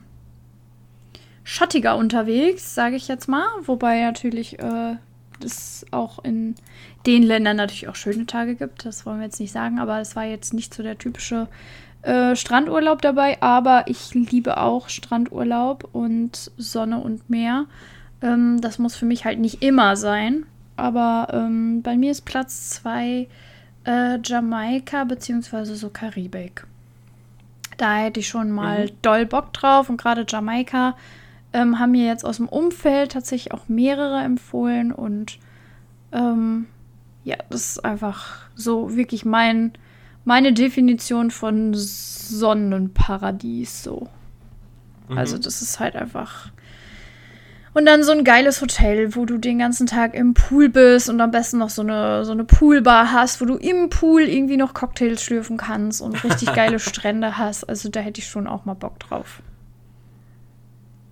[1.44, 3.46] schattiger unterwegs, sage ich jetzt mal.
[3.66, 4.96] Wobei natürlich äh,
[5.44, 6.56] es auch in
[7.06, 8.86] den Ländern natürlich auch schöne Tage gibt.
[8.86, 11.48] Das wollen wir jetzt nicht sagen, aber es war jetzt nicht so der typische
[12.02, 13.42] äh, Strandurlaub dabei.
[13.42, 17.66] Aber ich liebe auch Strandurlaub und Sonne und Meer.
[18.24, 20.46] Ähm, das muss für mich halt nicht immer sein.
[20.82, 23.28] Aber ähm, bei mir ist Platz 2
[23.86, 26.66] äh, Jamaika beziehungsweise so Karibik.
[27.78, 30.96] Da hätte ich schon mal doll Bock drauf und gerade Jamaika
[31.54, 35.38] ähm, haben mir jetzt aus dem Umfeld tatsächlich auch mehrere empfohlen und
[36.12, 36.66] ähm,
[37.24, 39.74] ja, das ist einfach so wirklich mein,
[40.26, 44.10] meine Definition von Sonnenparadies so.
[45.16, 46.50] Also das ist halt einfach.
[47.74, 51.22] Und dann so ein geiles Hotel, wo du den ganzen Tag im Pool bist und
[51.22, 54.74] am besten noch so eine, so eine Poolbar hast, wo du im Pool irgendwie noch
[54.74, 57.64] Cocktails schlürfen kannst und richtig geile Strände hast.
[57.64, 59.42] Also da hätte ich schon auch mal Bock drauf.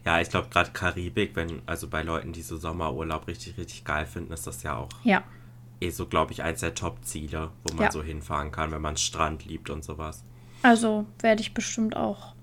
[0.05, 4.05] Ja, ich glaube gerade Karibik, wenn, also bei Leuten, die so Sommerurlaub richtig, richtig geil
[4.05, 5.23] finden, ist das ja auch Ja.
[5.79, 7.91] eh so, glaube ich, eins der Top-Ziele, wo man Ja.
[7.91, 10.23] so hinfahren kann, wenn man Strand liebt und sowas.
[10.61, 12.33] Also werde ich bestimmt auch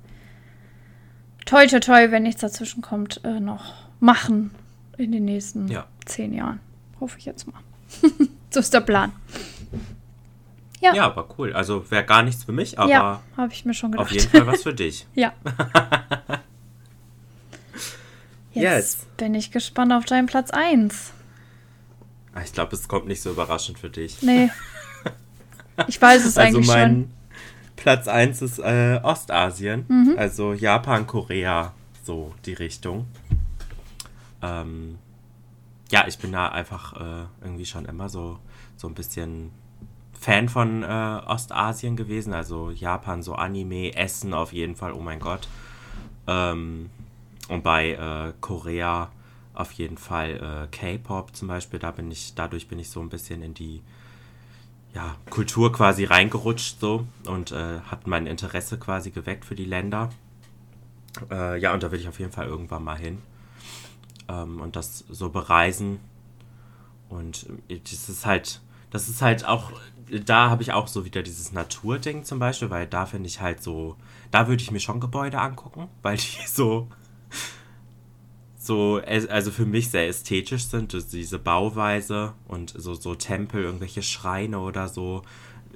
[1.44, 4.50] toi toi toi, wenn nichts dazwischen kommt, äh, noch machen
[4.96, 5.86] in den nächsten Ja.
[6.04, 6.60] zehn Jahren.
[7.00, 7.60] Hoffe ich jetzt mal.
[8.50, 9.12] so ist der Plan.
[10.80, 10.94] Ja.
[10.94, 11.52] Ja, aber cool.
[11.54, 14.06] Also wäre gar nichts für mich, aber ja, habe ich mir schon gedacht.
[14.06, 15.06] auf jeden Fall was für dich.
[15.14, 15.32] ja.
[18.52, 19.06] Jetzt Yes.
[19.18, 21.12] bin ich gespannt auf deinen Platz 1.
[22.34, 24.22] Ah, Ich glaube, es kommt nicht so überraschend für dich.
[24.22, 24.50] Nee.
[25.88, 27.10] Ich weiß es Also eigentlich mein schon.
[27.76, 30.14] Platz 1 ist äh, Ostasien, Mhm.
[30.16, 33.06] also Japan, Korea, so die Richtung.
[34.46, 34.98] Ähm,
[35.90, 38.38] ja, ich bin da einfach äh, irgendwie schon immer so,
[38.76, 39.52] so ein bisschen
[40.18, 45.20] Fan von äh, Ostasien gewesen, also Japan, so Anime, Essen auf jeden Fall, oh mein
[45.20, 45.48] Gott.
[46.26, 46.90] Ähm,
[47.48, 49.10] und bei äh, Korea
[49.54, 53.08] auf jeden Fall äh, K-Pop zum Beispiel, da bin ich, dadurch bin ich so ein
[53.08, 53.82] bisschen in die
[54.92, 60.10] ja, Kultur quasi reingerutscht so und äh, hat mein Interesse quasi geweckt für die Länder.
[61.30, 63.18] Äh, ja, und da will ich auf jeden Fall irgendwann mal hin
[64.28, 66.00] ähm, und das so bereisen.
[67.08, 69.72] Und äh, das ist halt, das ist halt auch,
[70.24, 73.62] da habe ich auch so wieder dieses Naturding zum Beispiel, weil da finde ich halt
[73.62, 73.96] so,
[74.30, 76.88] da würde ich mir schon Gebäude angucken, weil die so,
[78.58, 84.58] so, also für mich sehr ästhetisch sind, diese Bauweise und so, so Tempel, irgendwelche Schreine
[84.58, 85.22] oder so.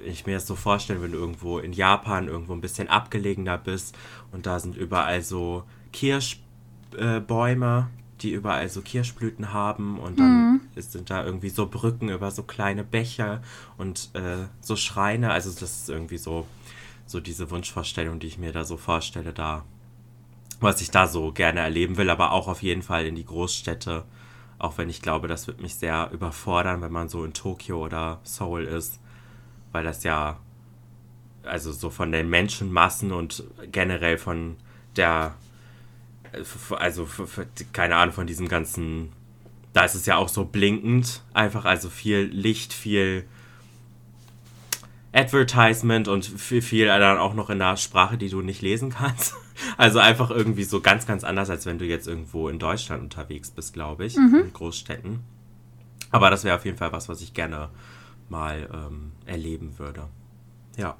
[0.03, 3.95] Ich mir das so vorstellen, wenn du irgendwo in Japan irgendwo ein bisschen abgelegener bist
[4.31, 5.63] und da sind überall so
[5.93, 6.49] Kirschbäume,
[6.97, 12.31] äh, die überall so Kirschblüten haben und dann ist, sind da irgendwie so Brücken über
[12.31, 13.41] so kleine Bäche
[13.77, 15.31] und äh, so Schreine.
[15.31, 16.47] Also das ist irgendwie so,
[17.05, 19.63] so diese Wunschvorstellung, die ich mir da so vorstelle, da
[20.61, 24.03] was ich da so gerne erleben will, aber auch auf jeden Fall in die Großstädte.
[24.59, 28.19] Auch wenn ich glaube, das wird mich sehr überfordern, wenn man so in Tokio oder
[28.23, 28.99] Seoul ist,
[29.71, 30.37] weil das ja,
[31.43, 34.55] also so von den Menschenmassen und generell von
[34.95, 35.33] der,
[36.77, 39.11] also f- f- keine Ahnung, von diesem ganzen,
[39.73, 43.25] da ist es ja auch so blinkend, einfach also viel Licht, viel
[45.13, 49.33] Advertisement und viel, viel dann auch noch in der Sprache, die du nicht lesen kannst.
[49.77, 53.51] Also einfach irgendwie so ganz, ganz anders, als wenn du jetzt irgendwo in Deutschland unterwegs
[53.51, 55.19] bist, glaube ich, in Großstädten.
[56.09, 57.69] Aber das wäre auf jeden Fall was, was ich gerne
[58.27, 60.07] mal ähm, erleben würde.
[60.77, 60.95] Ja.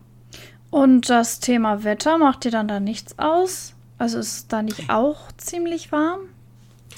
[0.70, 3.74] Und das Thema Wetter macht dir dann da nichts aus?
[4.02, 6.22] Also ist es da nicht auch ziemlich warm?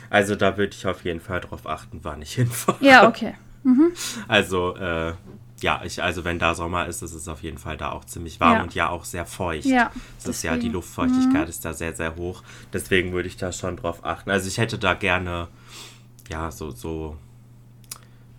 [0.09, 2.77] Also da würde ich auf jeden Fall drauf achten, wann ich hinfahre.
[2.79, 3.33] Ja, okay.
[4.27, 5.13] Also, äh,
[5.61, 8.39] ja, ich, also wenn da Sommer ist, ist es auf jeden Fall da auch ziemlich
[8.39, 8.63] warm Ja.
[8.63, 9.65] und ja auch sehr feucht.
[9.65, 10.67] Ja, Es ist ja, die deswegen.
[10.69, 10.73] Mhm.
[10.75, 12.41] Luftfeuchtigkeit ist da sehr, sehr hoch.
[12.71, 14.31] Deswegen würde ich da schon drauf achten.
[14.31, 15.47] Also ich hätte da gerne,
[16.29, 17.17] ja, so, so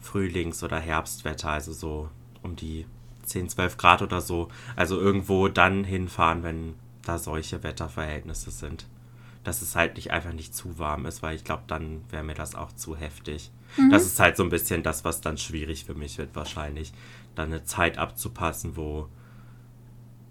[0.03, 2.09] Frühlings- oder Herbstwetter, also so
[2.43, 2.87] um die
[3.25, 4.49] 10, 12 Grad oder so.
[4.77, 6.75] Also irgendwo dann hinfahren, wenn
[7.05, 8.87] da solche Wetterverhältnisse sind.
[9.43, 12.35] Dass es halt nicht einfach nicht zu warm ist, weil ich glaube, dann wäre mir
[12.35, 13.51] das auch zu heftig.
[13.91, 16.93] Das ist halt so ein bisschen das, was dann schwierig für mich wird, wahrscheinlich.
[17.35, 19.09] Dann eine Zeit abzupassen, wo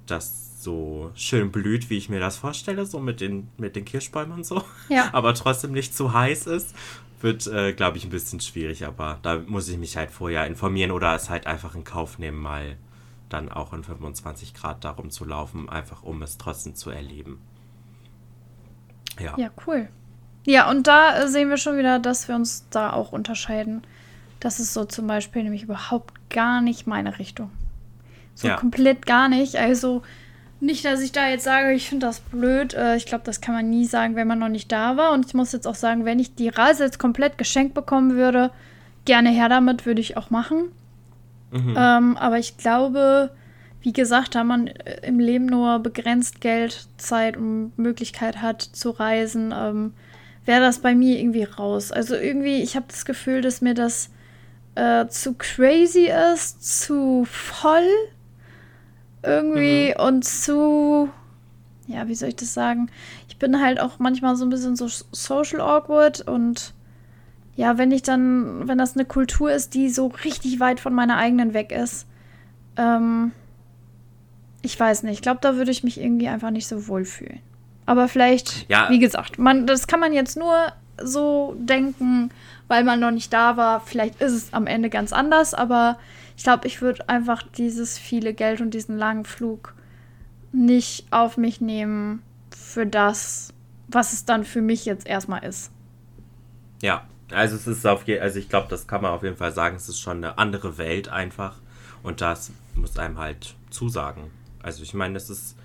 [0.05, 4.33] das so schön blüht, wie ich mir das vorstelle, so mit den, mit den Kirschbäumen
[4.33, 4.63] und so.
[4.89, 5.09] Ja.
[5.13, 6.73] Aber trotzdem nicht zu heiß ist,
[7.21, 8.85] wird, äh, glaube ich, ein bisschen schwierig.
[8.85, 12.39] Aber da muss ich mich halt vorher informieren oder es halt einfach in Kauf nehmen,
[12.39, 12.77] mal
[13.33, 17.41] dann auch in 25 Grad darum zu laufen, einfach um es trotzdem zu erleben.
[19.19, 19.33] Ja.
[19.37, 19.89] Ja, cool.
[20.45, 23.83] Ja, und da äh, sehen wir schon wieder, dass wir uns da auch unterscheiden.
[24.39, 27.49] Das ist so zum Beispiel nämlich überhaupt gar nicht meine Richtung.
[28.35, 28.55] So Ja.
[28.57, 29.55] komplett gar nicht.
[29.55, 30.01] Also
[30.59, 32.73] nicht, dass ich da jetzt sage, ich finde das blöd.
[32.73, 35.11] Äh, ich glaube, das kann man nie sagen, wenn man noch nicht da war.
[35.13, 38.51] Und ich muss jetzt auch sagen, wenn ich die Reise jetzt komplett geschenkt bekommen würde,
[39.05, 40.71] gerne her damit, würde ich auch machen.
[41.53, 41.75] Mhm.
[41.77, 43.29] Ähm, aber ich glaube,
[43.81, 48.89] wie gesagt, da man äh, im Leben nur begrenzt Geld, Zeit und Möglichkeit hat zu
[48.89, 49.93] reisen, ähm,
[50.45, 51.91] wäre das bei mir irgendwie raus.
[51.91, 54.09] Also irgendwie, ich habe das Gefühl, dass mir das
[54.75, 57.87] äh, zu crazy ist, zu voll
[59.21, 61.09] irgendwie und zu,
[61.87, 62.89] ja, wie soll ich das sagen?
[63.29, 66.73] Ich bin halt auch manchmal so ein bisschen so social awkward und
[67.55, 71.17] ja, wenn ich dann, wenn das eine Kultur ist, die so richtig weit von meiner
[71.17, 72.07] eigenen weg ist,
[72.77, 73.31] ähm,
[74.61, 77.39] ich weiß nicht, ich glaube, da würde ich mich irgendwie einfach nicht so wohl fühlen.
[77.85, 78.89] Aber vielleicht, Ja.
[78.89, 80.71] wie gesagt, man, das kann man jetzt nur
[81.01, 82.29] so denken,
[82.67, 83.81] weil man noch nicht da war.
[83.81, 85.97] Vielleicht ist es am Ende ganz anders, aber
[86.37, 89.73] ich glaube, ich würde einfach dieses viele Geld und diesen langen Flug
[90.53, 92.21] nicht auf mich nehmen
[92.55, 93.53] für das,
[93.89, 95.71] was es dann für mich jetzt erstmal ist.
[96.81, 97.03] Ja,
[97.33, 99.75] Also es ist auf je, also ich glaube, das kann man auf jeden Fall sagen,
[99.75, 101.55] es ist schon eine andere Welt einfach
[102.03, 104.31] und das muss einem halt zusagen.
[104.61, 105.55] Also ich meine, es ist,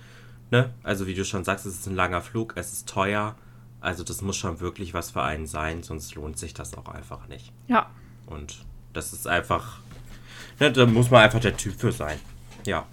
[0.51, 3.35] ne, also wie du schon sagst, es ist ein langer Flug, es ist teuer,
[3.81, 7.27] also das muss schon wirklich was für einen sein, sonst lohnt sich das auch einfach
[7.27, 7.51] nicht.
[7.67, 7.89] Ja.
[8.25, 9.79] Und das ist einfach,
[10.59, 12.19] ne, da muss man einfach der Typ für sein.
[12.65, 12.85] Ja.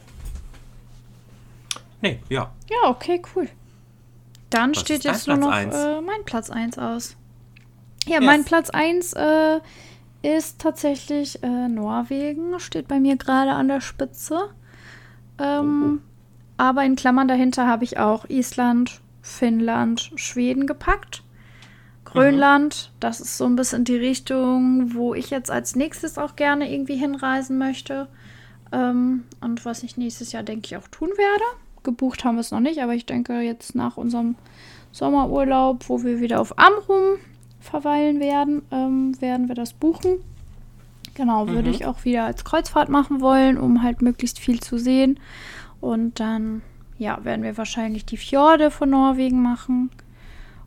[2.00, 2.52] Nee, ja.
[2.70, 3.48] Ja, okay, cool.
[4.50, 7.16] Dann Was steht jetzt nur noch äh, mein Platz 1 aus.
[8.06, 8.24] Ja, Yes.
[8.24, 9.60] mein Platz 1 äh,
[10.22, 12.58] ist tatsächlich äh, Norwegen.
[12.60, 14.38] Steht bei mir gerade an der Spitze.
[15.38, 16.00] Ähm,
[16.56, 21.22] Aber in Klammern dahinter habe ich auch Island, Finnland, Schweden gepackt.
[22.04, 26.72] Grönland, das ist so ein bisschen die Richtung, wo ich jetzt als nächstes auch gerne
[26.72, 28.06] irgendwie hinreisen möchte.
[28.72, 31.44] Ähm, und was ich nächstes Jahr, denke ich, auch tun werde.
[31.82, 34.36] Gebucht haben wir es noch nicht, aber ich denke jetzt nach unserem
[34.92, 37.18] Sommerurlaub, wo wir wieder auf Amrum
[37.66, 40.18] verweilen werden, ähm, werden wir das buchen.
[41.14, 45.18] Genau, würde ich auch wieder als Kreuzfahrt machen wollen, um halt möglichst viel zu sehen.
[45.80, 46.62] Und dann,
[46.98, 49.90] ja, werden wir wahrscheinlich die Fjorde von Norwegen machen.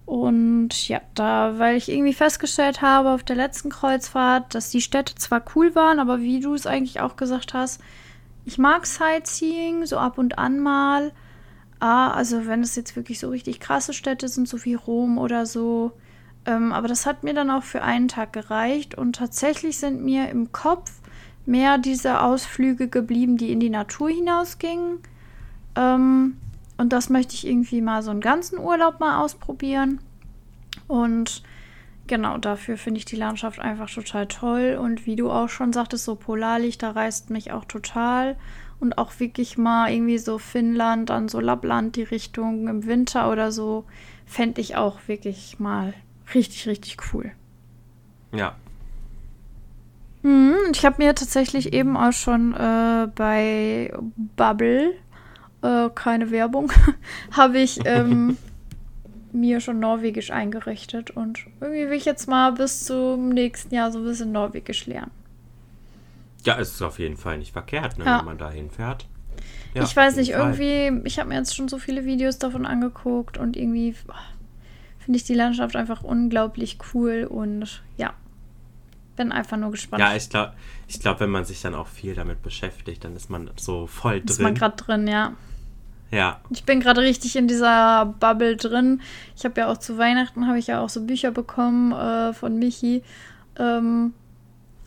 [0.08, 5.14] Und ja, da, weil ich irgendwie festgestellt habe auf der letzten Kreuzfahrt, dass die Städte
[5.14, 7.80] zwar cool waren, aber wie du es eigentlich auch gesagt hast,
[8.44, 11.12] ich mag Sightseeing, so ab und an mal.
[11.80, 15.46] Ah, also wenn es jetzt wirklich so richtig krasse Städte sind, so wie Rom oder
[15.46, 15.92] so.
[16.46, 18.96] Ähm, aber das hat mir dann auch für einen Tag gereicht.
[18.96, 20.92] Und tatsächlich sind mir im Kopf
[21.46, 25.00] mehr diese Ausflüge geblieben, die in die Natur hinausgingen.
[25.76, 26.38] Ähm,
[26.78, 30.00] und das möchte ich irgendwie mal so einen ganzen Urlaub mal ausprobieren.
[30.88, 31.44] Und
[32.08, 34.80] genau dafür finde ich die Landschaft einfach total toll.
[34.82, 38.38] Und wie du auch schon sagtest, so Polarlichter reißt mich auch total.
[38.80, 43.52] Und auch wirklich mal irgendwie so Finnland, dann so Lappland, die Richtung im Winter oder
[43.52, 43.84] so,
[44.26, 45.94] fände ich auch wirklich mal
[46.34, 47.32] richtig, richtig cool.
[48.34, 48.56] Ja.
[50.22, 53.94] Mhm, ich habe mir tatsächlich eben auch schon äh, bei
[54.36, 54.94] Bubble,
[55.62, 56.72] äh, keine Werbung,
[57.32, 58.38] habe ich ähm,
[59.32, 61.12] mir schon Norwegisch eingerichtet.
[61.12, 65.12] Und irgendwie will ich jetzt mal bis zum nächsten Jahr so ein bisschen Norwegisch lernen.
[66.46, 68.20] Ja, es ist auf jeden Fall nicht verkehrt, ne, Ja.
[68.20, 69.08] wenn man da hinfährt.
[69.74, 70.58] Ja, ich weiß nicht, Fall.
[70.58, 74.16] irgendwie, ich habe mir jetzt schon so viele Videos davon angeguckt und irgendwie ah,
[75.10, 78.14] finde ich die Landschaft einfach unglaublich cool und ja,
[79.16, 80.02] bin einfach nur gespannt.
[80.02, 80.54] Ja, ich glaube,
[80.88, 84.22] ich glaub, wenn man sich dann auch viel damit beschäftigt, dann ist man so voll
[84.24, 84.60] ist man drin.
[84.60, 85.34] gerade drin, ja.
[86.12, 89.02] Ja, Ich bin gerade richtig in dieser Bubble drin.
[89.36, 92.60] Ich habe ja auch zu Weihnachten habe ich ja auch so Bücher bekommen äh, von
[92.60, 93.02] Michi.
[93.58, 94.14] Ähm,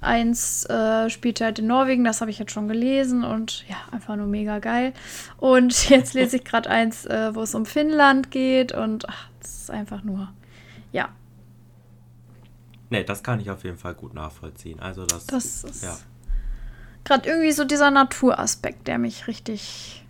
[0.02, 4.14] eins äh, spielt halt in Norwegen, das habe ich jetzt schon gelesen und ja, einfach
[4.14, 4.92] nur mega geil.
[5.38, 9.62] Und jetzt lese ich gerade eins, äh, wo es um Finnland geht und ach, das
[9.62, 10.32] ist einfach nur,
[10.92, 11.10] ja,
[12.92, 14.78] nee, das kann ich auf jeden Fall gut nachvollziehen.
[14.78, 15.96] Also das, das ist ja.
[17.04, 20.06] gerade irgendwie so dieser Naturaspekt, der mich richtig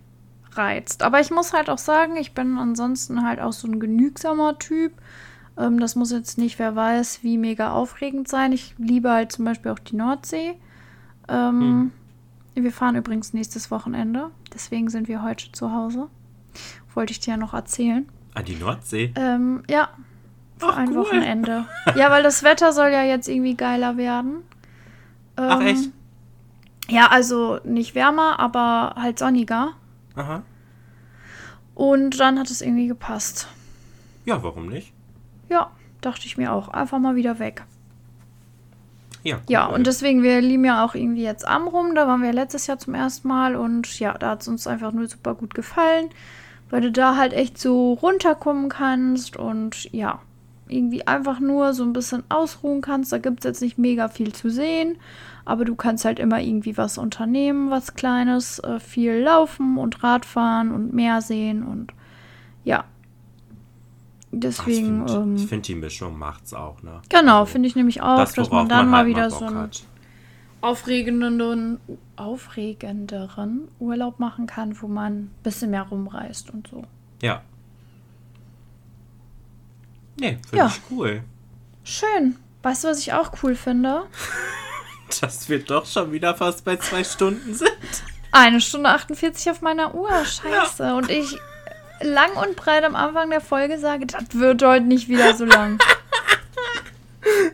[0.51, 1.01] reizt.
[1.01, 4.93] Aber ich muss halt auch sagen, ich bin ansonsten halt auch so ein genügsamer Typ.
[5.57, 8.51] Ähm, das muss jetzt nicht, wer weiß, wie mega aufregend sein.
[8.51, 10.53] Ich liebe halt zum Beispiel auch die Nordsee.
[11.27, 11.91] Ähm,
[12.55, 14.29] Wir fahren übrigens nächstes Wochenende.
[14.53, 16.07] Deswegen sind wir heute zu Hause.
[16.93, 18.05] Wollte ich dir ja noch erzählen.
[18.35, 19.13] An die Nordsee?
[19.15, 19.89] Ähm, ja,
[20.57, 20.95] für Ach, ein cool.
[20.97, 21.65] Wochenende.
[21.95, 24.37] Ja, weil das Wetter soll ja jetzt irgendwie geiler werden.
[25.35, 25.89] Ach, Ähm, echt?
[26.89, 29.73] Ja, also nicht wärmer, aber halt sonniger.
[30.15, 30.43] Aha.
[31.75, 33.47] Und dann hat es irgendwie gepasst.
[34.25, 34.93] Ja, warum nicht?
[35.49, 36.67] Ja, dachte ich mir auch.
[36.69, 37.63] Einfach mal wieder weg.
[39.23, 41.95] Ja, Ja, und deswegen, wir lieben ja auch irgendwie jetzt Amrum.
[41.95, 43.55] Da waren wir letztes Jahr zum ersten Mal.
[43.55, 46.09] Und ja, da hat es uns einfach nur super gut gefallen.
[46.73, 49.37] Weil du da halt echt so runterkommen kannst.
[49.37, 50.17] Und ja,
[50.67, 53.11] irgendwie einfach nur so ein bisschen ausruhen kannst.
[53.11, 54.97] Da gibt es jetzt nicht mega viel zu sehen.
[55.45, 58.57] Aber du kannst halt immer irgendwie was unternehmen, was Kleines.
[58.57, 61.61] Äh, viel laufen und Radfahren und Meer sehen.
[61.61, 61.93] Und
[62.63, 62.85] ja.
[62.85, 62.85] Ach,
[64.31, 65.05] Deswegen.
[65.05, 67.03] ich finde, ähm, find, die Mischung macht's auch, ne?
[67.07, 69.45] Genau, Also, finde ich nämlich auch, das, dass man dann mal halt wieder Bock so
[69.45, 69.83] einen hat.
[70.63, 71.77] Aufregenden,
[72.15, 76.83] aufregenderen Urlaub machen kann, wo man ein bisschen mehr rumreist und so.
[77.21, 77.41] Ja.
[80.17, 80.67] Nee, finde Ja.
[80.67, 81.23] ich cool.
[81.83, 82.37] Schön.
[82.61, 84.03] Weißt du, was ich auch cool finde?
[85.21, 87.69] Dass wir doch schon wieder fast bei zwei Stunden sind.
[88.31, 90.09] Eine Stunde 48 auf meiner Uhr.
[90.25, 90.95] Scheiße.
[90.95, 91.37] Und ich
[92.01, 95.77] lang und breit am Anfang der Folge sage, das wird heute nicht wieder so lang.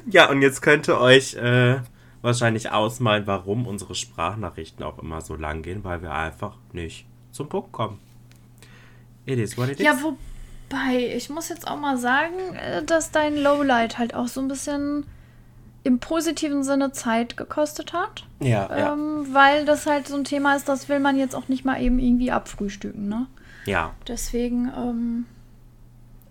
[0.10, 1.76] Ja, und jetzt könnte euch äh,
[2.22, 7.50] wahrscheinlich ausmalen, warum unsere Sprachnachrichten auch immer so lang gehen, weil wir einfach nicht zum
[7.50, 8.00] Punkt kommen.
[9.26, 9.86] It is what it is.
[9.86, 14.42] Ja, wobei, ich muss jetzt auch mal sagen, äh, dass dein Lowlight halt auch so
[14.42, 15.06] ein bisschen
[15.84, 18.26] im positiven Sinne Zeit gekostet hat.
[18.40, 18.94] Ja, ja.
[18.94, 21.82] Ähm, weil das halt so ein Thema ist, das will man jetzt auch nicht mal
[21.82, 23.28] eben irgendwie abfrühstücken, ne?
[23.66, 23.94] Ja.
[24.08, 25.26] Deswegen ähm,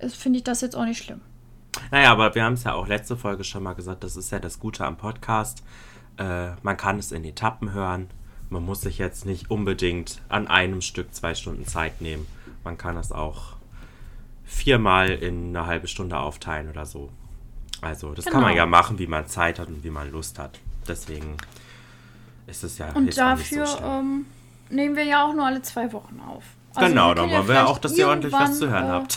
[0.09, 1.21] finde ich das jetzt auch nicht schlimm.
[1.91, 4.39] Naja, aber wir haben es ja auch letzte Folge schon mal gesagt, das ist ja
[4.39, 5.63] das Gute am Podcast.
[6.17, 8.09] Äh, man kann es in Etappen hören.
[8.51, 12.27] Man muss sich jetzt nicht unbedingt an einem Stück zwei Stunden Zeit nehmen.
[12.65, 13.57] Man kann es auch
[14.45, 17.11] viermal in eine halbe Stunde aufteilen oder so.
[17.81, 18.57] Also, das kann man Genau.
[18.57, 20.59] ja machen, wie man Zeit hat und wie man Lust hat.
[20.89, 21.37] Deswegen
[22.47, 23.85] ist es ja Und so dafür schlimm.
[23.85, 24.27] ähm,
[24.71, 26.43] nehmen wir ja auch nur alle zwei Wochen auf.
[26.75, 29.17] Also genau, dann wollen wir ja auch, dass ihr ordentlich was zu hören äh, habt.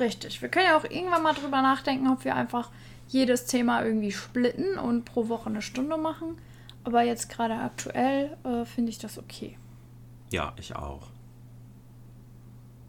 [0.00, 0.42] Richtig.
[0.42, 2.70] Wir können ja auch irgendwann mal drüber nachdenken, ob wir einfach
[3.08, 6.38] jedes Thema irgendwie splitten und pro Woche eine Stunde machen.
[6.84, 9.56] Aber jetzt gerade aktuell äh, finde ich das okay.
[10.30, 11.08] Ja, ich auch.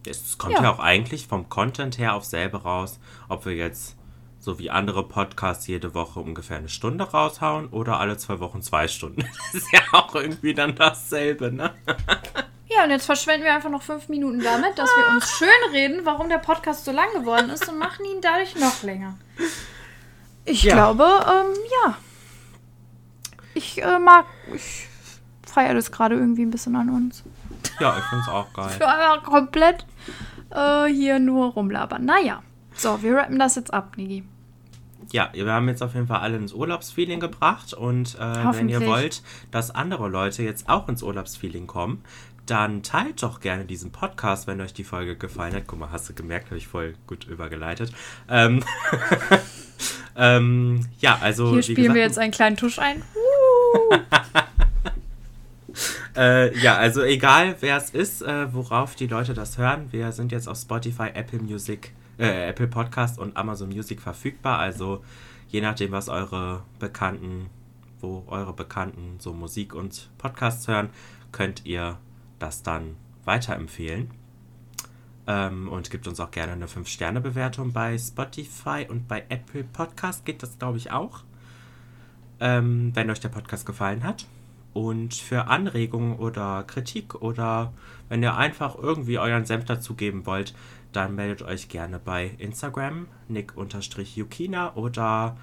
[0.05, 0.63] Es kommt Ja.
[0.63, 0.71] ja.
[0.71, 2.99] auch eigentlich vom Content her auf selbe raus,
[3.29, 3.95] ob wir jetzt
[4.39, 8.87] so wie andere Podcasts jede Woche ungefähr eine Stunde raushauen oder alle zwei Wochen zwei
[8.87, 9.23] Stunden.
[9.53, 11.73] Das ist ja auch irgendwie dann dasselbe, ne?
[12.75, 16.01] Ja, und jetzt verschwenden wir einfach noch fünf Minuten damit, dass wir uns schön reden,
[16.03, 19.17] warum der Podcast so lang geworden ist und machen ihn dadurch noch länger.
[20.45, 20.73] Ich Ja.
[20.75, 21.53] glaube, ähm,
[21.83, 21.97] ja.
[23.53, 24.87] Ich äh, mag, ich
[25.47, 27.23] feiere das gerade irgendwie ein bisschen an uns.
[27.79, 28.69] Ja, ich find's auch geil.
[28.69, 29.85] Für einfach komplett
[30.51, 32.03] äh, hier nur rumlabern.
[32.05, 32.43] Naja.
[32.75, 34.23] So, wir rappen das jetzt ab, Nigi.
[35.11, 38.77] Ja, wir haben jetzt auf jeden Fall alle ins Urlaubsfeeling gebracht und äh, wenn ihr
[38.77, 38.87] Hoffentlich.
[38.87, 42.03] wollt, dass andere Leute jetzt auch ins Urlaubsfeeling kommen,
[42.45, 45.63] dann teilt doch gerne diesen Podcast, wenn euch die Folge gefallen hat.
[45.67, 47.91] Guck mal, hast du gemerkt, habe ich voll gut übergeleitet.
[48.29, 48.63] Ähm,
[50.15, 53.03] ähm, ja, also Hier spielen gesagt, wir jetzt einen kleinen Tusch ein.
[56.15, 60.31] Äh, ja, also egal wer es ist, äh, worauf die Leute das hören, wir sind
[60.31, 64.59] jetzt auf Spotify, Apple Music, äh, Apple Podcast und Amazon Music verfügbar.
[64.59, 65.03] Also
[65.49, 67.49] je nachdem, was eure Bekannten,
[67.99, 70.89] wo eure Bekannten so Musik und Podcasts hören,
[71.33, 71.97] könnt ihr
[72.39, 72.95] das dann
[73.25, 74.11] weiterempfehlen.
[75.27, 80.43] Ähm, und gibt uns auch gerne eine 5-Sterne-Bewertung bei Spotify und bei Apple Podcast geht
[80.43, 81.23] das, glaube ich, auch.
[82.39, 84.27] Ähm, wenn euch der Podcast gefallen hat.
[84.73, 87.71] Und für Anregungen oder Kritik oder
[88.09, 90.53] wenn ihr einfach irgendwie euren Senf dazugeben wollt,
[90.91, 95.37] dann meldet euch gerne bei Instagram nick-yukina oder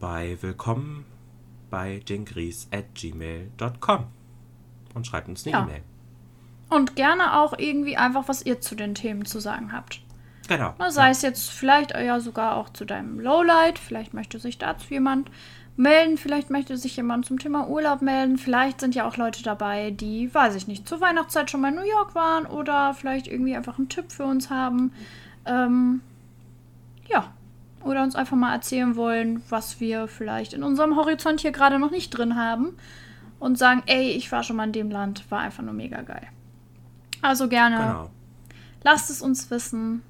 [0.00, 1.04] bei willkommen
[1.70, 4.06] bei dengries at gmail.com
[4.94, 5.62] und schreibt uns eine Ja.
[5.64, 5.82] E-Mail.
[6.68, 10.00] Und gerne auch irgendwie einfach, was ihr zu den Themen zu sagen habt.
[10.48, 10.74] Genau.
[10.88, 15.30] Sei es jetzt vielleicht ja sogar auch zu deinem Lowlight, vielleicht möchte sich dazu jemand
[15.76, 19.90] melden, vielleicht möchte sich jemand zum Thema Urlaub melden, vielleicht sind ja auch Leute dabei,
[19.90, 23.56] die, weiß ich nicht, zur Weihnachtszeit schon mal in New York waren oder vielleicht irgendwie
[23.56, 24.92] einfach einen Tipp für uns haben.
[25.46, 26.00] Ähm,
[27.08, 27.32] ja,
[27.82, 31.90] oder uns einfach mal erzählen wollen, was wir vielleicht in unserem Horizont hier gerade noch
[31.90, 32.76] nicht drin haben
[33.38, 36.26] und sagen, ey, ich war schon mal in dem Land, war einfach nur mega geil.
[37.24, 38.10] Also gerne, Genau.
[38.82, 40.02] lasst es uns wissen.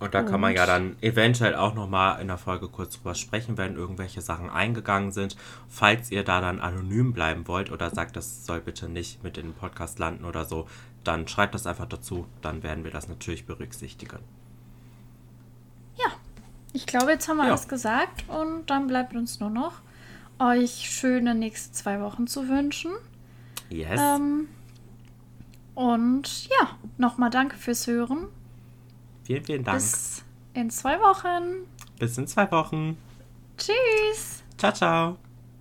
[0.00, 3.14] Und da kann man Und- ja dann eventuell auch nochmal in der Folge kurz drüber
[3.14, 5.36] sprechen, wenn irgendwelche Sachen eingegangen sind.
[5.68, 9.46] Falls ihr da dann anonym bleiben wollt oder sagt, das soll bitte nicht mit in
[9.46, 10.66] den Podcast landen oder so,
[11.04, 12.26] dann schreibt das einfach dazu.
[12.40, 14.18] Dann werden wir das natürlich berücksichtigen.
[15.94, 16.06] Ja,
[16.72, 17.50] ich glaube, jetzt haben wir Ja.
[17.50, 19.74] alles gesagt und dann bleibt uns nur noch,
[20.40, 22.90] euch schöne nächste zwei Wochen zu wünschen.
[23.70, 24.00] Yes.
[24.02, 24.48] Ähm,
[25.74, 28.28] und ja, nochmal danke fürs Hören.
[29.24, 29.78] vielen, vielen Dank.
[29.78, 30.24] Bis
[30.54, 31.66] in zwei Wochen.
[31.98, 32.96] Bis in zwei Wochen.
[33.56, 34.42] Tschüss.
[34.58, 35.16] Ciao, ciao.